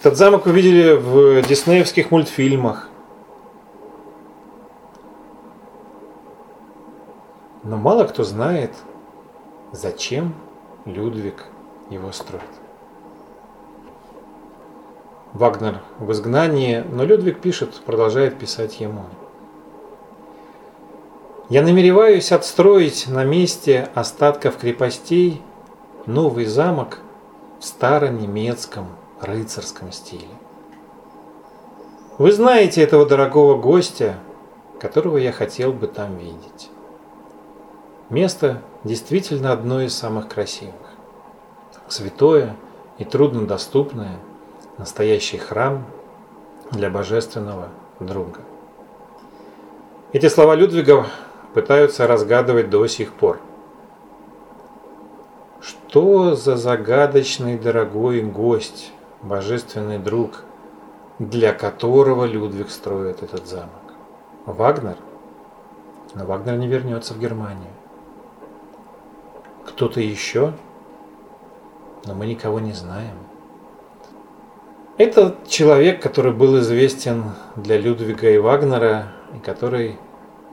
Этот 0.00 0.16
замок 0.16 0.46
вы 0.46 0.52
видели 0.52 0.92
в 0.92 1.42
диснеевских 1.42 2.10
мультфильмах. 2.10 2.88
Но 7.68 7.76
мало 7.76 8.04
кто 8.04 8.24
знает, 8.24 8.72
зачем 9.72 10.34
Людвиг 10.86 11.44
его 11.90 12.12
строит. 12.12 12.42
Вагнер 15.34 15.82
в 15.98 16.10
изгнании, 16.12 16.82
но 16.90 17.04
Людвиг 17.04 17.42
пишет, 17.42 17.74
продолжает 17.84 18.38
писать 18.38 18.80
ему. 18.80 19.04
Я 21.50 21.60
намереваюсь 21.60 22.32
отстроить 22.32 23.06
на 23.06 23.24
месте 23.24 23.90
остатков 23.94 24.56
крепостей 24.56 25.42
новый 26.06 26.46
замок 26.46 27.00
в 27.60 27.66
старонемецком 27.66 28.86
рыцарском 29.20 29.92
стиле. 29.92 30.24
Вы 32.16 32.32
знаете 32.32 32.80
этого 32.80 33.04
дорогого 33.04 33.60
гостя, 33.60 34.14
которого 34.80 35.18
я 35.18 35.32
хотел 35.32 35.74
бы 35.74 35.86
там 35.86 36.16
видеть. 36.16 36.70
Место 38.10 38.62
действительно 38.84 39.52
одно 39.52 39.82
из 39.82 39.94
самых 39.94 40.28
красивых. 40.28 40.74
Святое 41.88 42.56
и 42.96 43.04
труднодоступное, 43.04 44.16
настоящий 44.78 45.36
храм 45.36 45.84
для 46.70 46.88
божественного 46.88 47.68
друга. 48.00 48.40
Эти 50.12 50.28
слова 50.28 50.54
Людвига 50.54 51.06
пытаются 51.52 52.06
разгадывать 52.06 52.70
до 52.70 52.86
сих 52.86 53.12
пор. 53.12 53.40
Что 55.60 56.34
за 56.34 56.56
загадочный 56.56 57.58
дорогой 57.58 58.22
гость, 58.22 58.90
божественный 59.20 59.98
друг, 59.98 60.44
для 61.18 61.52
которого 61.52 62.24
Людвиг 62.24 62.70
строит 62.70 63.22
этот 63.22 63.46
замок? 63.46 63.92
Вагнер? 64.46 64.96
Но 66.14 66.24
Вагнер 66.24 66.56
не 66.56 66.68
вернется 66.68 67.12
в 67.12 67.18
Германию. 67.18 67.72
Кто-то 69.68 70.00
еще? 70.00 70.54
Но 72.06 72.14
мы 72.14 72.26
никого 72.26 72.58
не 72.58 72.72
знаем. 72.72 73.16
Это 74.96 75.36
человек, 75.46 76.02
который 76.02 76.32
был 76.32 76.58
известен 76.58 77.32
для 77.54 77.78
Людвига 77.78 78.30
и 78.30 78.38
Вагнера, 78.38 79.12
и 79.36 79.38
который 79.38 79.98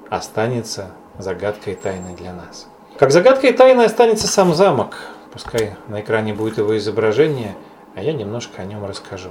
останется 0.09 0.91
загадкой 1.17 1.73
и 1.73 1.75
тайной 1.75 2.13
для 2.13 2.33
нас. 2.33 2.67
Как 2.99 3.11
загадкой 3.11 3.51
и 3.51 3.53
тайной 3.53 3.85
останется 3.85 4.27
сам 4.27 4.53
замок. 4.53 4.97
Пускай 5.31 5.75
на 5.87 6.01
экране 6.01 6.33
будет 6.33 6.57
его 6.57 6.77
изображение, 6.77 7.55
а 7.95 8.03
я 8.03 8.13
немножко 8.13 8.61
о 8.61 8.65
нем 8.65 8.85
расскажу. 8.85 9.29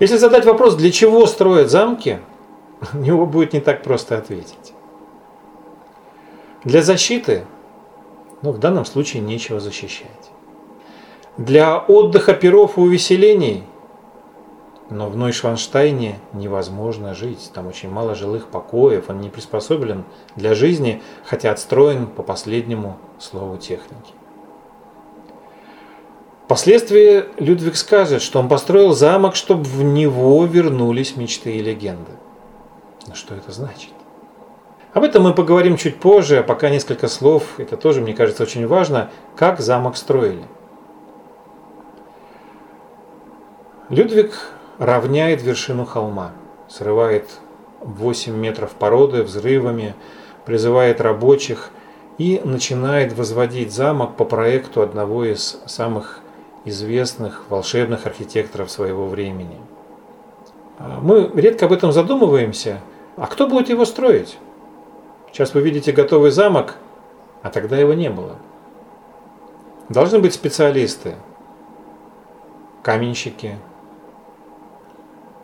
Если 0.00 0.16
задать 0.16 0.44
вопрос, 0.44 0.74
для 0.74 0.90
чего 0.90 1.26
строят 1.26 1.70
замки, 1.70 2.18
на 2.92 2.98
него 2.98 3.26
будет 3.26 3.52
не 3.52 3.60
так 3.60 3.82
просто 3.82 4.18
ответить. 4.18 4.72
Для 6.64 6.82
защиты, 6.82 7.44
но 8.42 8.52
в 8.52 8.58
данном 8.58 8.84
случае 8.84 9.22
нечего 9.22 9.60
защищать. 9.60 10.30
Для 11.38 11.78
отдыха 11.78 12.34
перов 12.34 12.76
и 12.76 12.80
увеселений, 12.80 13.64
но 14.90 15.08
в 15.08 15.16
Нойшванштайне 15.16 16.18
невозможно 16.34 17.14
жить. 17.14 17.50
Там 17.54 17.66
очень 17.66 17.88
мало 17.88 18.14
жилых 18.14 18.48
покоев, 18.48 19.08
он 19.08 19.20
не 19.20 19.30
приспособлен 19.30 20.04
для 20.36 20.54
жизни, 20.54 21.00
хотя 21.24 21.50
отстроен 21.50 22.06
по 22.06 22.22
последнему 22.22 22.98
слову 23.18 23.56
техники. 23.56 24.12
Впоследствии 26.44 27.24
Людвиг 27.38 27.76
скажет, 27.76 28.20
что 28.20 28.38
он 28.38 28.48
построил 28.48 28.92
замок, 28.92 29.36
чтобы 29.36 29.64
в 29.64 29.82
него 29.82 30.44
вернулись 30.44 31.16
мечты 31.16 31.56
и 31.56 31.62
легенды. 31.62 32.12
Но 33.06 33.14
что 33.14 33.34
это 33.34 33.52
значит? 33.52 33.92
Об 34.94 35.04
этом 35.04 35.22
мы 35.22 35.32
поговорим 35.32 35.76
чуть 35.76 35.96
позже, 35.96 36.38
а 36.38 36.42
пока 36.42 36.68
несколько 36.68 37.08
слов, 37.08 37.58
это 37.58 37.78
тоже, 37.78 38.02
мне 38.02 38.12
кажется, 38.12 38.42
очень 38.42 38.66
важно, 38.66 39.10
как 39.36 39.60
замок 39.60 39.96
строили. 39.96 40.44
Людвиг 43.88 44.32
равняет 44.78 45.42
вершину 45.42 45.86
холма, 45.86 46.32
срывает 46.68 47.30
8 47.80 48.36
метров 48.36 48.72
породы 48.72 49.22
взрывами, 49.22 49.94
призывает 50.44 51.00
рабочих 51.00 51.70
и 52.18 52.42
начинает 52.44 53.14
возводить 53.14 53.72
замок 53.72 54.16
по 54.16 54.26
проекту 54.26 54.82
одного 54.82 55.24
из 55.24 55.60
самых 55.66 56.20
известных 56.66 57.44
волшебных 57.48 58.06
архитекторов 58.06 58.70
своего 58.70 59.06
времени. 59.06 59.58
А 60.78 61.00
мы 61.00 61.30
редко 61.34 61.64
об 61.64 61.72
этом 61.72 61.92
задумываемся. 61.92 62.80
А 63.16 63.26
кто 63.26 63.46
будет 63.46 63.68
его 63.68 63.84
строить? 63.84 64.38
Сейчас 65.32 65.54
вы 65.54 65.62
видите 65.62 65.92
готовый 65.92 66.30
замок, 66.30 66.76
а 67.42 67.48
тогда 67.48 67.78
его 67.78 67.94
не 67.94 68.10
было. 68.10 68.36
Должны 69.88 70.18
быть 70.18 70.34
специалисты, 70.34 71.14
каменщики, 72.82 73.56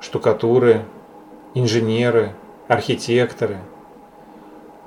штукатуры, 0.00 0.84
инженеры, 1.54 2.34
архитекторы. 2.68 3.58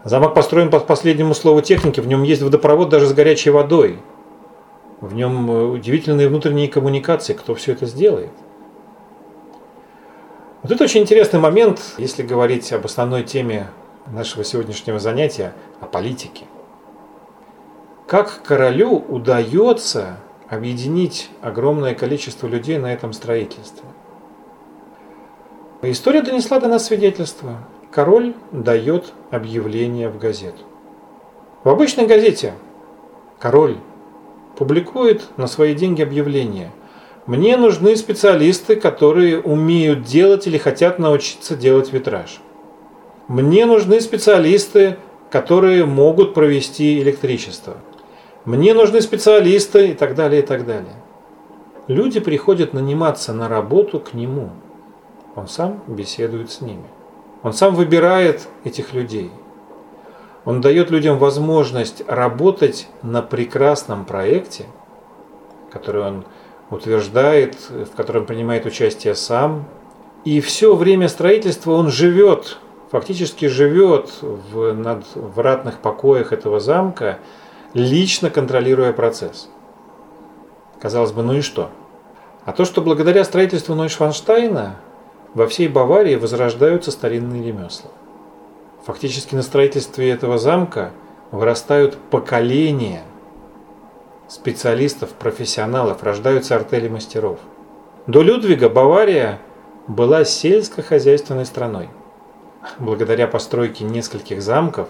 Замок 0.04 0.36
построен 0.36 0.70
по 0.70 0.80
последнему 0.80 1.34
слову 1.34 1.62
техники, 1.62 2.00
в 2.00 2.08
нем 2.08 2.22
есть 2.22 2.44
водопровод 2.44 2.90
даже 2.90 3.08
с 3.08 3.14
горячей 3.14 3.50
водой. 3.50 4.00
В 5.00 5.16
нем 5.16 5.50
э, 5.50 5.64
удивительные 5.64 6.28
внутренние 6.28 6.68
коммуникации, 6.68 7.34
кто 7.34 7.56
все 7.56 7.72
это 7.72 7.88
сделает. 7.88 8.32
Вот 10.62 10.72
это 10.72 10.84
очень 10.84 11.02
интересный 11.02 11.40
момент, 11.40 11.96
если 11.98 12.22
говорить 12.22 12.72
об 12.72 12.86
основной 12.86 13.24
теме 13.24 13.68
нашего 14.08 14.44
сегодняшнего 14.44 15.00
занятия 15.00 15.54
о 15.80 15.86
политике. 15.86 16.46
Как 18.08 18.42
королю 18.44 18.96
удается 18.98 20.18
объединить 20.50 21.30
огромное 21.42 21.96
количество 21.96 22.48
людей 22.48 22.78
на 22.78 22.94
этом 22.94 23.14
строительстве? 23.14 23.86
История 25.82 26.22
донесла 26.22 26.60
до 26.60 26.68
нас 26.68 26.86
свидетельство. 26.86 27.58
Король 27.90 28.34
дает 28.52 29.14
объявление 29.32 30.10
в 30.10 30.18
газету. 30.18 30.64
В 31.64 31.70
обычной 31.70 32.06
газете 32.06 32.54
король 33.40 33.78
публикует 34.58 35.24
на 35.38 35.48
свои 35.48 35.74
деньги 35.74 36.02
объявление. 36.02 36.72
Мне 37.26 37.56
нужны 37.58 37.96
специалисты, 37.96 38.76
которые 38.76 39.40
умеют 39.40 40.04
делать 40.04 40.48
или 40.48 40.58
хотят 40.58 41.00
научиться 41.00 41.56
делать 41.56 41.94
витраж. 41.94 42.42
Мне 43.28 43.66
нужны 43.66 44.02
специалисты, 44.02 44.98
которые 45.30 45.86
могут 45.86 46.34
провести 46.34 47.00
электричество. 47.00 47.78
Мне 48.46 48.74
нужны 48.74 49.02
специалисты 49.02 49.90
и 49.90 49.94
так 49.94 50.16
далее, 50.16 50.42
и 50.42 50.46
так 50.46 50.66
далее. 50.66 50.96
Люди 51.88 52.20
приходят 52.20 52.74
наниматься 52.74 53.34
на 53.34 53.48
работу 53.48 54.00
к 54.00 54.14
нему. 54.14 54.50
Он 55.36 55.48
сам 55.48 55.82
беседует 55.88 56.52
с 56.52 56.62
ними. 56.62 56.86
Он 57.44 57.54
сам 57.54 57.76
выбирает 57.76 58.48
этих 58.64 58.94
людей. 58.94 59.32
Он 60.44 60.60
дает 60.62 60.90
людям 60.90 61.18
возможность 61.18 62.04
работать 62.08 62.88
на 63.04 63.22
прекрасном 63.22 64.06
проекте, 64.06 64.66
который 65.72 66.04
он 66.04 66.26
утверждает, 66.70 67.56
в 67.70 67.96
котором 67.96 68.26
принимает 68.26 68.66
участие 68.66 69.16
сам. 69.16 69.66
И 70.26 70.40
все 70.42 70.76
время 70.76 71.08
строительства 71.10 71.74
он 71.74 71.90
живет 71.90 72.58
фактически 72.92 73.46
живет 73.46 74.12
в 74.22 74.74
надвратных 74.74 75.80
покоях 75.80 76.34
этого 76.34 76.60
замка, 76.60 77.20
лично 77.74 78.30
контролируя 78.30 78.92
процесс. 78.92 79.50
Казалось 80.80 81.14
бы, 81.14 81.24
ну 81.24 81.34
и 81.34 81.42
что? 81.42 81.70
А 82.44 82.52
то, 82.52 82.66
что 82.66 82.82
благодаря 82.82 83.24
строительству 83.24 83.76
Нойшванштайна 83.76 84.76
во 85.34 85.48
всей 85.48 85.70
Баварии 85.70 86.16
возрождаются 86.16 86.92
старинные 86.92 87.44
ремесла. 87.44 87.92
Фактически 88.84 89.36
на 89.36 89.44
строительстве 89.44 90.10
этого 90.10 90.38
замка 90.38 90.92
вырастают 91.32 91.98
поколения 92.10 93.04
специалистов, 94.28 95.12
профессионалов, 95.12 96.04
рождаются 96.04 96.56
артели 96.56 96.90
мастеров. 96.90 97.40
До 98.08 98.22
Людвига 98.22 98.70
Бавария 98.70 99.40
была 99.88 100.26
сельскохозяйственной 100.26 101.46
страной 101.46 101.90
благодаря 102.80 103.28
постройке 103.28 103.84
нескольких 103.84 104.42
замков, 104.42 104.88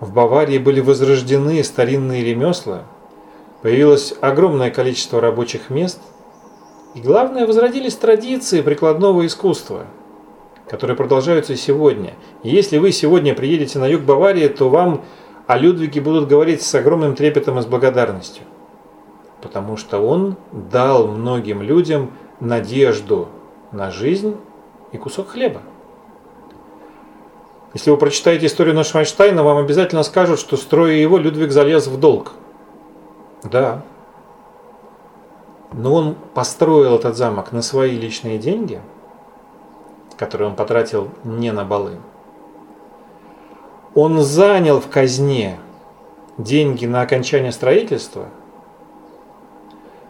в 0.00 0.12
Баварии 0.12 0.58
были 0.58 0.80
возрождены 0.80 1.62
старинные 1.62 2.24
ремесла, 2.24 2.82
появилось 3.62 4.14
огромное 4.20 4.70
количество 4.70 5.20
рабочих 5.20 5.70
мест, 5.70 6.00
и 6.94 7.00
главное, 7.00 7.46
возродились 7.46 7.96
традиции 7.96 8.60
прикладного 8.60 9.24
искусства, 9.24 9.86
которые 10.68 10.96
продолжаются 10.96 11.56
сегодня. 11.56 12.14
И 12.42 12.50
если 12.50 12.78
вы 12.78 12.92
сегодня 12.92 13.34
приедете 13.34 13.78
на 13.78 13.86
юг 13.86 14.02
Баварии, 14.02 14.48
то 14.48 14.68
вам 14.68 15.02
о 15.46 15.56
Людвиге 15.56 16.00
будут 16.00 16.28
говорить 16.28 16.62
с 16.62 16.74
огромным 16.74 17.14
трепетом 17.14 17.58
и 17.58 17.62
с 17.62 17.66
благодарностью. 17.66 18.44
Потому 19.40 19.76
что 19.76 20.00
он 20.00 20.36
дал 20.52 21.08
многим 21.08 21.62
людям 21.62 22.12
надежду 22.40 23.28
на 23.72 23.90
жизнь 23.90 24.36
и 24.92 24.98
кусок 24.98 25.28
хлеба. 25.28 25.62
Если 27.74 27.90
вы 27.90 27.96
прочитаете 27.96 28.46
историю 28.46 28.74
Ношвайнштейна, 28.74 29.42
вам 29.42 29.56
обязательно 29.56 30.02
скажут, 30.02 30.38
что 30.38 30.56
строя 30.56 30.92
его, 30.92 31.16
Людвиг 31.16 31.52
залез 31.52 31.86
в 31.86 31.98
долг. 31.98 32.32
Да. 33.44 33.82
Но 35.72 35.94
он 35.94 36.16
построил 36.34 36.96
этот 36.96 37.16
замок 37.16 37.50
на 37.52 37.62
свои 37.62 37.96
личные 37.96 38.38
деньги, 38.38 38.80
которые 40.18 40.50
он 40.50 40.54
потратил 40.54 41.08
не 41.24 41.50
на 41.50 41.64
балы. 41.64 41.96
Он 43.94 44.20
занял 44.20 44.80
в 44.80 44.88
казне 44.88 45.58
деньги 46.36 46.84
на 46.84 47.00
окончание 47.00 47.52
строительства, 47.52 48.26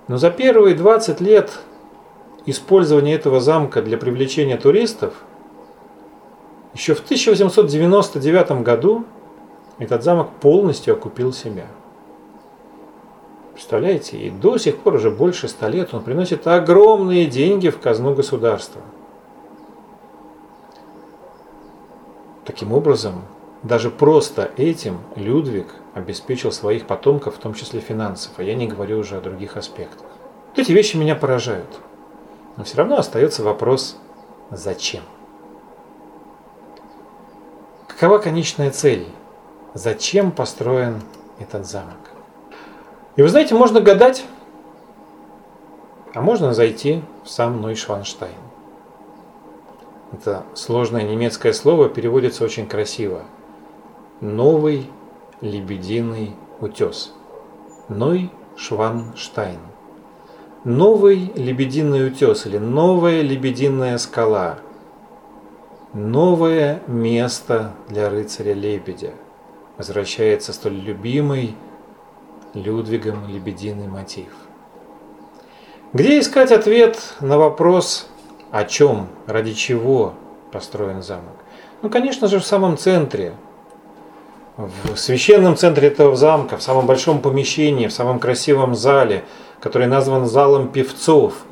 но 0.09 0.17
за 0.17 0.31
первые 0.31 0.75
20 0.75 1.21
лет 1.21 1.61
использования 2.45 3.15
этого 3.15 3.41
замка 3.41 3.83
для 3.83 3.99
привлечения 3.99 4.57
туристов– 4.57 5.15
еще 6.75 6.95
в 6.95 7.01
1899 7.01 8.63
году 8.63 9.05
этот 9.79 10.03
замок 10.03 10.31
полностью 10.41 10.95
окупил 10.95 11.33
себя. 11.33 11.67
Представляете, 13.53 14.17
и 14.17 14.31
до 14.31 14.57
сих 14.57 14.79
пор 14.79 14.95
уже 14.95 15.11
больше 15.11 15.49
ста 15.49 15.69
лет 15.69 15.93
он 15.93 16.03
приносит 16.03 16.47
огромные 16.47 17.27
деньги 17.27 17.69
в 17.69 17.79
казну 17.79 18.15
государства. 18.15 18.81
Таким 22.45 22.73
образом, 22.73 23.23
даже 23.63 23.91
просто 23.91 24.51
этим 24.57 24.99
Людвиг 25.15 25.67
обеспечил 25.95 26.51
своих 26.51 26.87
потомков, 26.87 27.37
в 27.37 27.39
том 27.39 27.55
числе 27.55 27.81
финансов, 27.81 28.33
а 28.39 28.43
я 28.43 28.55
не 28.55 28.67
говорю 28.67 28.99
уже 28.99 29.17
о 29.17 29.21
других 29.21 29.57
аспектах. 29.57 30.07
Вот 30.51 30.59
эти 30.59 30.73
вещи 30.73 30.97
меня 30.97 31.15
поражают. 31.15 31.69
Но 32.57 32.65
все 32.65 32.79
равно 32.79 32.97
остается 32.97 33.45
вопрос, 33.45 33.97
зачем? 34.51 35.03
Какова 38.03 38.19
конечная 38.19 38.73
цель? 38.73 39.07
Зачем 39.75 40.33
построен 40.33 41.03
этот 41.39 41.69
замок? 41.69 42.11
И 43.15 43.23
вы 43.23 43.29
знаете, 43.29 43.55
можно 43.55 43.81
гадать, 43.81 44.25
а 46.13 46.21
можно 46.21 46.53
зайти 46.53 47.01
в 47.23 47.31
сам 47.31 47.63
Нойшванштайн. 47.63 48.35
Это 50.13 50.43
сложное 50.55 51.05
немецкое 51.05 51.53
слово 51.53 51.89
переводится 51.89 52.43
очень 52.43 52.67
красиво. 52.67 53.23
Новый 54.21 54.91
лебединый 55.41 56.35
утес. 56.59 57.15
Нойшванштайн. 57.89 59.61
Новый 60.65 61.31
лебединый 61.37 62.09
утес 62.09 62.47
или 62.47 62.59
новая 62.59 63.21
лебединая 63.21 63.97
скала– 63.99 64.59
новое 65.93 66.83
место 66.87 67.73
для 67.89 68.09
рыцаря-лебедя. 68.09 69.13
Возвращается 69.79 70.53
столь 70.53 70.75
любимый 70.75 71.55
Людвигом 72.55 73.27
лебединый 73.29 73.89
мотив. 73.89 74.29
Где 75.95 76.19
искать 76.19 76.53
ответ 76.53 77.15
на 77.21 77.39
вопрос, 77.39 78.09
о 78.51 78.65
чем, 78.65 79.09
ради 79.27 79.55
чего 79.55 80.13
построен 80.53 81.03
замок? 81.03 81.37
Ну, 81.81 81.89
конечно 81.89 82.29
же, 82.29 82.41
в 82.41 82.45
самом 82.45 82.77
центре, 82.77 83.33
в 84.57 84.97
священном 84.97 85.57
центре 85.57 85.89
этого 85.89 86.15
замка, 86.15 86.59
в 86.59 86.63
самом 86.63 86.87
большом 86.87 87.21
помещении, 87.21 87.87
в 87.87 87.93
самом 87.93 88.19
красивом 88.19 88.75
зале, 88.75 89.25
который 89.61 89.87
назван 89.87 90.27
залом 90.27 90.69
певцов, 90.69 91.45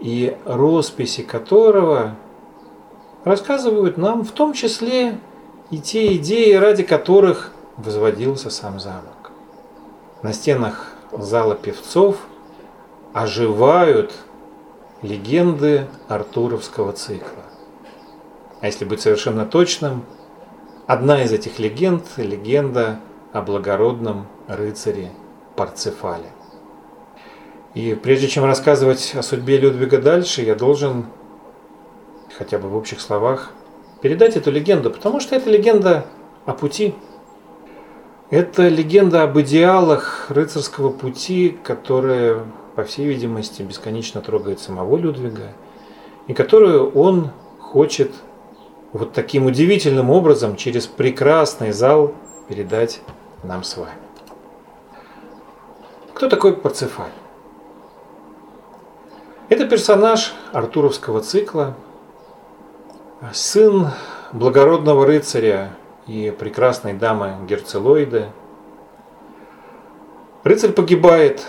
и 0.00 0.36
росписи 0.44 1.22
которого 1.22 2.14
рассказывают 3.26 3.98
нам 3.98 4.24
в 4.24 4.30
том 4.30 4.52
числе 4.52 5.18
и 5.70 5.78
те 5.78 6.16
идеи, 6.16 6.54
ради 6.54 6.84
которых 6.84 7.52
возводился 7.76 8.50
сам 8.50 8.78
замок. 8.78 9.32
На 10.22 10.32
стенах 10.32 10.92
зала 11.10 11.56
певцов 11.56 12.18
оживают 13.12 14.12
легенды 15.02 15.88
Артуровского 16.06 16.92
цикла. 16.92 17.42
А 18.60 18.66
если 18.66 18.84
быть 18.84 19.00
совершенно 19.00 19.44
точным, 19.44 20.04
одна 20.86 21.24
из 21.24 21.32
этих 21.32 21.58
легенд– 21.58 22.04
легенда 22.16 23.00
о 23.32 23.42
благородном 23.42 24.28
рыцаре 24.46 25.10
Парцефале. 25.56 26.30
И 27.74 27.94
прежде 27.94 28.28
чем 28.28 28.44
рассказывать 28.44 29.16
о 29.16 29.22
судьбе 29.22 29.58
Людвига 29.58 29.98
дальше, 29.98 30.42
я 30.42 30.54
должен 30.54 31.06
хотя 32.36 32.58
бы 32.58 32.68
в 32.68 32.76
общих 32.76 33.00
словах, 33.00 33.50
передать 34.02 34.36
эту 34.36 34.50
легенду, 34.50 34.90
потому 34.90 35.20
что 35.20 35.34
это 35.36 35.50
легенда 35.50 36.04
о 36.44 36.52
пути. 36.52 36.94
Это 38.30 38.68
легенда 38.68 39.22
об 39.22 39.38
идеалах 39.38 40.26
рыцарского 40.30 40.90
пути, 40.90 41.56
которая, 41.62 42.44
по 42.74 42.84
всей 42.84 43.06
видимости, 43.06 43.62
бесконечно 43.62 44.20
трогает 44.20 44.60
самого 44.60 44.96
Людвига, 44.96 45.52
и 46.26 46.34
которую 46.34 46.90
он 46.90 47.30
хочет 47.60 48.12
вот 48.92 49.12
таким 49.12 49.46
удивительным 49.46 50.10
образом 50.10 50.56
через 50.56 50.86
прекрасный 50.86 51.72
зал 51.72 52.14
передать 52.48 53.00
нам 53.42 53.62
с 53.62 53.76
вами. 53.76 53.92
Кто 56.14 56.28
такой 56.28 56.56
Парцефаль? 56.56 57.10
Это 59.48 59.68
персонаж 59.68 60.34
артуровского 60.52 61.20
цикла, 61.20 61.74
сын 63.32 63.88
благородного 64.32 65.06
рыцаря 65.06 65.70
и 66.06 66.34
прекрасной 66.38 66.92
дамы 66.92 67.36
Герцелоиды. 67.48 68.26
Рыцарь 70.44 70.72
погибает 70.72 71.44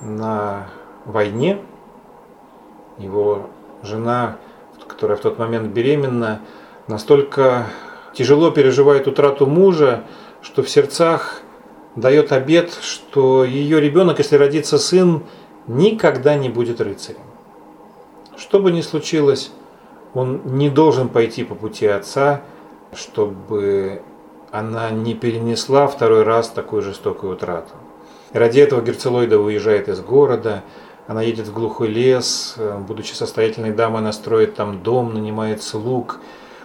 на 0.00 0.68
войне. 1.04 1.60
Его 2.98 3.50
жена, 3.82 4.38
которая 4.88 5.16
в 5.16 5.20
тот 5.20 5.38
момент 5.38 5.72
беременна, 5.72 6.40
настолько 6.88 7.66
тяжело 8.14 8.50
переживает 8.50 9.06
утрату 9.06 9.46
мужа, 9.46 10.04
что 10.40 10.62
в 10.62 10.70
сердцах 10.70 11.42
дает 11.94 12.32
обет, 12.32 12.72
что 12.80 13.44
ее 13.44 13.80
ребенок, 13.80 14.18
если 14.18 14.36
родится 14.36 14.78
сын, 14.78 15.24
никогда 15.66 16.36
не 16.36 16.48
будет 16.48 16.80
рыцарем. 16.80 17.20
Что 18.36 18.60
бы 18.60 18.72
ни 18.72 18.80
случилось, 18.80 19.50
он 20.14 20.40
не 20.44 20.70
должен 20.70 21.08
пойти 21.08 21.44
по 21.44 21.54
пути 21.54 21.86
отца, 21.86 22.42
чтобы 22.94 24.02
она 24.50 24.90
не 24.90 25.14
перенесла 25.14 25.86
второй 25.86 26.22
раз 26.22 26.48
такую 26.48 26.82
жестокую 26.82 27.34
утрату. 27.34 27.74
Ради 28.32 28.60
этого 28.60 28.80
Герцелоида 28.80 29.38
уезжает 29.38 29.88
из 29.88 30.00
города, 30.00 30.62
она 31.06 31.22
едет 31.22 31.46
в 31.46 31.52
глухой 31.52 31.88
лес, 31.88 32.56
будучи 32.86 33.12
состоятельной 33.12 33.72
дамой, 33.72 34.00
она 34.00 34.12
строит 34.12 34.54
там 34.54 34.82
дом, 34.82 35.14
нанимает 35.14 35.62
слуг, 35.62 36.20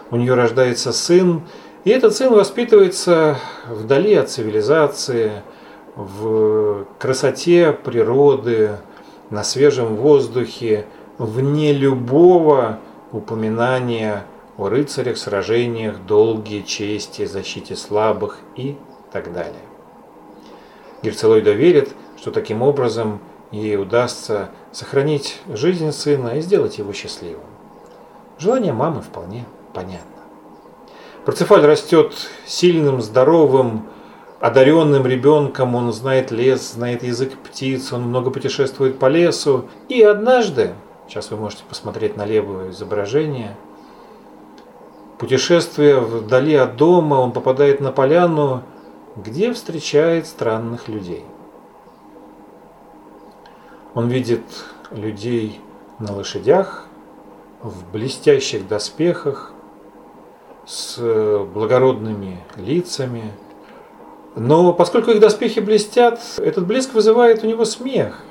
у 0.10 0.16
нее 0.16 0.34
рождается 0.34 0.92
сын, 0.92 1.42
и 1.84 1.90
этот 1.90 2.16
сын 2.16 2.34
воспитывается 2.34 3.38
вдали 3.68 4.16
от 4.16 4.30
цивилизации, 4.30 5.44
в 5.96 6.86
красоте 7.00 7.74
природы, 7.74 8.78
на 9.30 9.44
свежем 9.44 9.96
воздухе, 9.96 10.86
вне 11.18 11.74
любого 11.74 12.80
упоминания 13.12 14.26
о 14.58 14.70
рыцарях, 14.70 15.18
сражениях, 15.18 16.06
долге, 16.06 16.64
чести, 16.64 17.26
защите 17.26 17.76
слабых 17.76 18.40
и 18.56 18.78
так 19.12 19.34
далее. 19.34 19.64
Герцелойда 21.02 21.52
верит, 21.52 21.90
что 22.18 22.32
таким 22.32 22.62
образом 22.62 23.20
ей 23.52 23.78
удастся 23.78 24.50
сохранить 24.72 25.42
жизнь 25.48 25.92
сына 25.92 26.38
и 26.38 26.42
сделать 26.42 26.78
его 26.78 26.94
счастливым. 26.94 27.44
Желание 28.38 28.74
мамы 28.74 29.02
вполне 29.02 29.46
понятно. 29.74 30.08
Парцефаль 31.26 31.66
растет 31.66 32.14
сильным, 32.46 33.02
здоровым, 33.02 33.88
одаренным 34.40 35.06
ребенком, 35.06 35.76
он 35.76 35.94
знает 35.94 36.32
лес, 36.32 36.74
знает 36.74 37.04
язык 37.04 37.38
птиц, 37.38 37.94
он 37.94 38.02
много 38.04 38.32
путешествует 38.32 38.98
по 38.98 39.06
лесу. 39.08 39.70
И 39.88 40.02
однажды, 40.02 40.74
Сейчас 41.12 41.30
вы 41.30 41.36
можете 41.36 41.66
посмотреть 41.68 42.16
на 42.16 42.26
левое 42.26 42.70
изображение. 42.70 43.58
Путешествуя 45.18 46.00
вдали 46.00 46.56
от 46.56 46.78
дома, 46.78 47.16
он 47.16 47.34
попадает 47.34 47.82
на 47.82 47.92
поляну, 47.92 48.64
где 49.18 49.52
встречает 49.52 50.26
странных 50.26 50.88
людей. 50.88 51.26
Он 53.94 54.08
видит 54.08 54.46
людей 54.90 55.60
на 56.00 56.16
лошадях, 56.16 56.86
в 57.62 57.92
блестящих 57.92 58.70
доспехах, 58.70 59.52
с 60.66 60.98
благородными 61.54 62.40
лицами. 62.56 63.34
Но 64.38 64.72
поскольку 64.72 65.12
их 65.12 65.20
доспехи 65.20 65.60
блестят, 65.60 66.22
этот 66.38 66.66
блеск 66.66 66.94
вызывает 66.94 67.44
у 67.44 67.48
него 67.48 67.66
смех. 67.66 68.24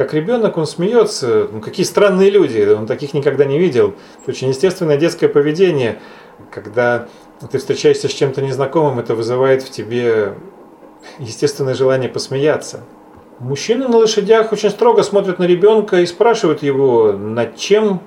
Как 0.00 0.14
ребенок 0.14 0.56
он 0.56 0.66
смеется, 0.66 1.46
ну, 1.52 1.60
какие 1.60 1.84
странные 1.84 2.30
люди, 2.30 2.66
он 2.72 2.86
таких 2.86 3.12
никогда 3.12 3.44
не 3.44 3.58
видел. 3.58 3.92
Это 4.22 4.30
очень 4.30 4.48
естественное 4.48 4.96
детское 4.96 5.28
поведение, 5.28 6.00
когда 6.50 7.06
ты 7.50 7.58
встречаешься 7.58 8.08
с 8.08 8.10
чем-то 8.10 8.40
незнакомым, 8.40 8.98
это 8.98 9.14
вызывает 9.14 9.62
в 9.62 9.68
тебе 9.68 10.36
естественное 11.18 11.74
желание 11.74 12.08
посмеяться. 12.08 12.80
Мужчины 13.40 13.88
на 13.88 13.98
лошадях 13.98 14.52
очень 14.52 14.70
строго 14.70 15.02
смотрят 15.02 15.38
на 15.38 15.44
ребенка 15.44 16.00
и 16.00 16.06
спрашивают 16.06 16.62
его, 16.62 17.12
над 17.12 17.58
чем 17.58 18.00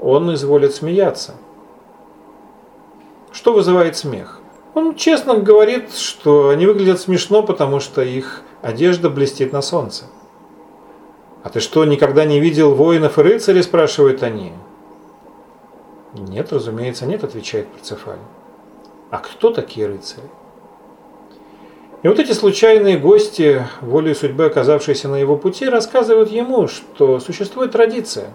он 0.00 0.32
изволит 0.32 0.74
смеяться. 0.74 1.34
Что 3.30 3.52
вызывает 3.52 3.94
смех? 3.94 4.40
Он 4.72 4.94
честно 4.94 5.34
говорит, 5.34 5.94
что 5.94 6.48
они 6.48 6.64
выглядят 6.64 6.98
смешно, 6.98 7.42
потому 7.42 7.78
что 7.78 8.00
их 8.00 8.40
одежда 8.62 9.10
блестит 9.10 9.52
на 9.52 9.60
солнце. 9.60 10.06
«А 11.42 11.48
ты 11.48 11.60
что, 11.60 11.84
никогда 11.84 12.24
не 12.24 12.40
видел 12.40 12.74
воинов 12.74 13.18
и 13.18 13.22
рыцарей?»– 13.22 13.62
спрашивают 13.64 14.22
они. 14.22 14.52
«Нет, 16.14 16.52
разумеется, 16.52 17.06
нет»,– 17.06 17.24
отвечает 17.24 17.68
Парцефаль. 17.68 18.18
«А 19.10 19.18
кто 19.18 19.50
такие 19.50 19.86
рыцари?» 19.86 20.28
И 22.02 22.08
вот 22.08 22.18
эти 22.18 22.32
случайные 22.32 22.98
гости, 22.98 23.66
волей 23.82 24.14
судьбы 24.14 24.46
оказавшиеся 24.46 25.08
на 25.08 25.16
его 25.16 25.36
пути, 25.36 25.68
рассказывают 25.68 26.30
ему, 26.30 26.66
что 26.66 27.20
существует 27.20 27.72
традиция. 27.72 28.30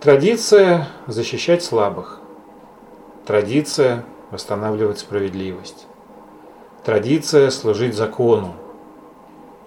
Традиция 0.00 0.88
защищать 1.08 1.64
слабых. 1.64 2.20
Традиция 3.26 4.04
восстанавливать 4.30 5.00
справедливость. 5.00 5.86
Традиция 6.84 7.50
служить 7.50 7.94
закону. 7.94 8.54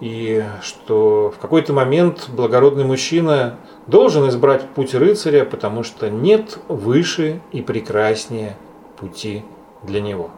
И 0.01 0.43
что 0.61 1.31
в 1.35 1.39
какой-то 1.39 1.71
момент 1.71 2.29
благородный 2.29 2.83
мужчина 2.83 3.57
должен 3.87 4.27
избрать 4.29 4.69
путь 4.69 4.93
рыцаря, 4.93 5.45
потому 5.45 5.83
что 5.83 6.09
нет 6.09 6.59
выше 6.67 7.41
и 7.51 7.61
прекраснее 7.61 8.57
пути 8.97 9.43
для 9.83 10.01
него. 10.01 10.31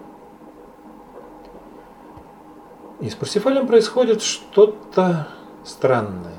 И 3.00 3.10
с 3.10 3.16
Парсифалем 3.16 3.68
происходит 3.68 4.22
что-то 4.22 5.28
странное. 5.64 6.34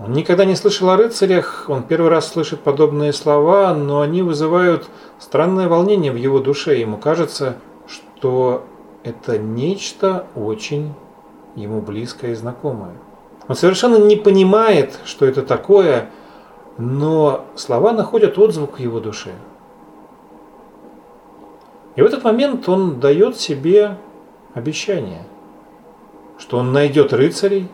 Он 0.00 0.12
никогда 0.12 0.44
не 0.44 0.54
слышал 0.54 0.90
о 0.90 0.96
рыцарях, 0.96 1.64
он 1.68 1.82
первый 1.82 2.08
раз 2.08 2.28
слышит 2.28 2.60
подобные 2.60 3.12
слова, 3.12 3.74
но 3.74 4.00
они 4.00 4.22
вызывают 4.22 4.88
странное 5.18 5.68
волнение 5.68 6.12
в 6.12 6.16
его 6.16 6.38
душе. 6.38 6.78
Ему 6.78 6.98
кажется, 6.98 7.56
что 7.88 8.64
это 9.04 9.38
нечто 9.38 10.26
очень 10.34 10.94
ему 11.54 11.80
близкое 11.80 12.32
и 12.32 12.34
знакомое. 12.34 12.94
Он 13.48 13.56
совершенно 13.56 13.96
не 13.96 14.16
понимает, 14.16 14.98
что 15.04 15.26
это 15.26 15.42
такое, 15.42 16.10
но 16.76 17.46
слова 17.54 17.92
находят 17.92 18.38
отзвук 18.38 18.78
в 18.78 18.80
его 18.80 19.00
душе. 19.00 19.32
И 21.96 22.02
в 22.02 22.04
этот 22.04 22.22
момент 22.22 22.68
он 22.68 23.00
дает 23.00 23.36
себе 23.38 23.96
обещание, 24.54 25.24
что 26.38 26.58
он 26.58 26.72
найдет 26.72 27.12
рыцарей, 27.12 27.68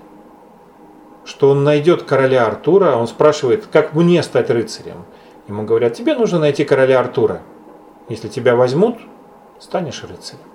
что 1.25 1.51
он 1.51 1.65
найдет 1.65 2.05
короля 2.05 2.47
Артура. 2.47 2.97
Он 2.97 3.07
спрашивает, 3.07 3.67
как 3.71 3.95
мне 3.95 4.23
стать 4.23 4.51
рыцарем? 4.51 5.05
Ему 5.49 5.65
говорят, 5.65 5.95
тебе 5.95 6.15
нужно 6.15 6.39
найти 6.39 6.65
короля 6.65 7.01
Артура. 7.01 7.43
Если 8.09 8.29
тебя 8.29 8.57
возьмут, 8.57 8.97
станешь 9.59 10.03
рыцарем. 10.03 10.54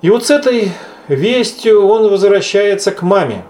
И 0.00 0.10
вот 0.10 0.26
с 0.26 0.30
этой 0.30 0.72
вестью 1.08 1.86
он 1.86 2.10
возвращается 2.10 2.92
к 2.92 3.02
маме. 3.02 3.44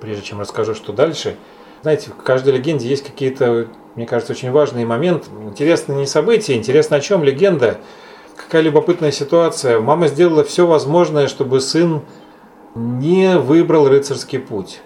Прежде 0.00 0.22
чем 0.22 0.40
расскажу, 0.40 0.74
что 0.74 0.92
дальше. 0.92 1.36
Знаете, 1.82 2.10
в 2.10 2.22
каждой 2.22 2.54
легенде 2.54 2.88
есть 2.88 3.04
какие-то, 3.04 3.68
мне 3.94 4.06
кажется, 4.06 4.32
очень 4.32 4.50
важные 4.50 4.86
моменты. 4.86 5.28
Интересно 5.44 5.92
не 5.92 6.06
события, 6.06 6.54
интересно 6.54 6.96
о 6.96 7.00
чем 7.00 7.22
легенда 7.22 7.78
какая 8.50 8.62
любопытная 8.62 9.12
ситуация. 9.12 9.80
Мама 9.80 10.08
сделала 10.08 10.44
все 10.44 10.66
возможное, 10.66 11.28
чтобы 11.28 11.60
сын 11.60 12.02
не 12.74 13.38
выбрал 13.38 13.88
рыцарский 13.88 14.38
путь. 14.38 14.80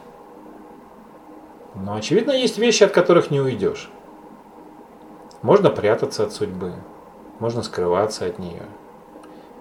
Но, 1.74 1.94
очевидно, 1.94 2.32
есть 2.32 2.58
вещи, 2.58 2.84
от 2.84 2.92
которых 2.92 3.30
не 3.30 3.40
уйдешь. 3.40 3.90
Можно 5.42 5.70
прятаться 5.70 6.24
от 6.24 6.32
судьбы, 6.32 6.72
можно 7.38 7.62
скрываться 7.62 8.26
от 8.26 8.38
нее. 8.38 8.62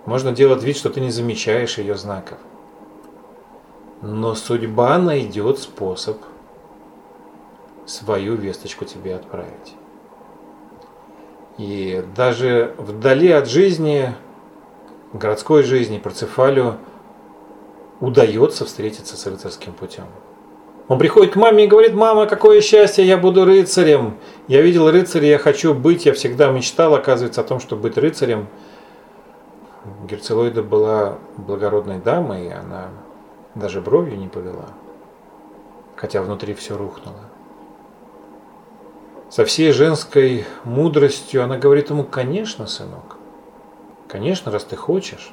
Можно 0.05 0.31
делать 0.31 0.63
вид, 0.63 0.75
что 0.75 0.89
ты 0.89 0.99
не 0.99 1.11
замечаешь 1.11 1.77
ее 1.77 1.95
знаков. 1.95 2.37
Но 4.01 4.35
судьба 4.35 4.97
найдет 4.97 5.59
способ 5.59 6.17
свою 7.85 8.35
весточку 8.35 8.85
тебе 8.85 9.15
отправить. 9.15 9.75
И 11.57 12.03
даже 12.15 12.73
вдали 12.77 13.31
от 13.31 13.47
жизни, 13.47 14.13
городской 15.13 15.63
жизни, 15.63 15.99
Парцефалю 15.99 16.77
удается 17.99 18.65
встретиться 18.65 19.15
с 19.15 19.25
рыцарским 19.25 19.71
путем. 19.71 20.05
Он 20.89 20.99
приходит 20.99 21.33
к 21.33 21.35
маме 21.37 21.63
и 21.63 21.67
говорит, 21.67 21.93
мама, 21.93 22.25
какое 22.25 22.59
счастье, 22.59 23.05
я 23.05 23.17
буду 23.17 23.45
рыцарем. 23.45 24.17
Я 24.49 24.61
видел 24.61 24.91
рыцаря, 24.91 25.27
я 25.27 25.37
хочу 25.37 25.73
быть, 25.73 26.05
я 26.05 26.13
всегда 26.13 26.51
мечтал, 26.51 26.93
оказывается, 26.93 27.39
о 27.39 27.45
том, 27.45 27.61
чтобы 27.61 27.83
быть 27.83 27.97
рыцарем. 27.97 28.47
Герцелоида 30.07 30.63
была 30.63 31.17
благородной 31.37 31.99
дамой, 31.99 32.47
и 32.47 32.51
она 32.51 32.89
даже 33.55 33.81
бровью 33.81 34.17
не 34.17 34.27
повела, 34.27 34.67
хотя 35.95 36.21
внутри 36.21 36.53
все 36.53 36.77
рухнуло 36.77 37.19
со 39.33 39.45
всей 39.45 39.71
женской 39.71 40.45
мудростью, 40.63 41.43
она 41.43 41.57
говорит 41.57 41.89
ему, 41.89 42.03
конечно, 42.03 42.67
сынок, 42.67 43.17
конечно, 44.07 44.51
раз 44.51 44.63
ты 44.63 44.75
хочешь. 44.75 45.31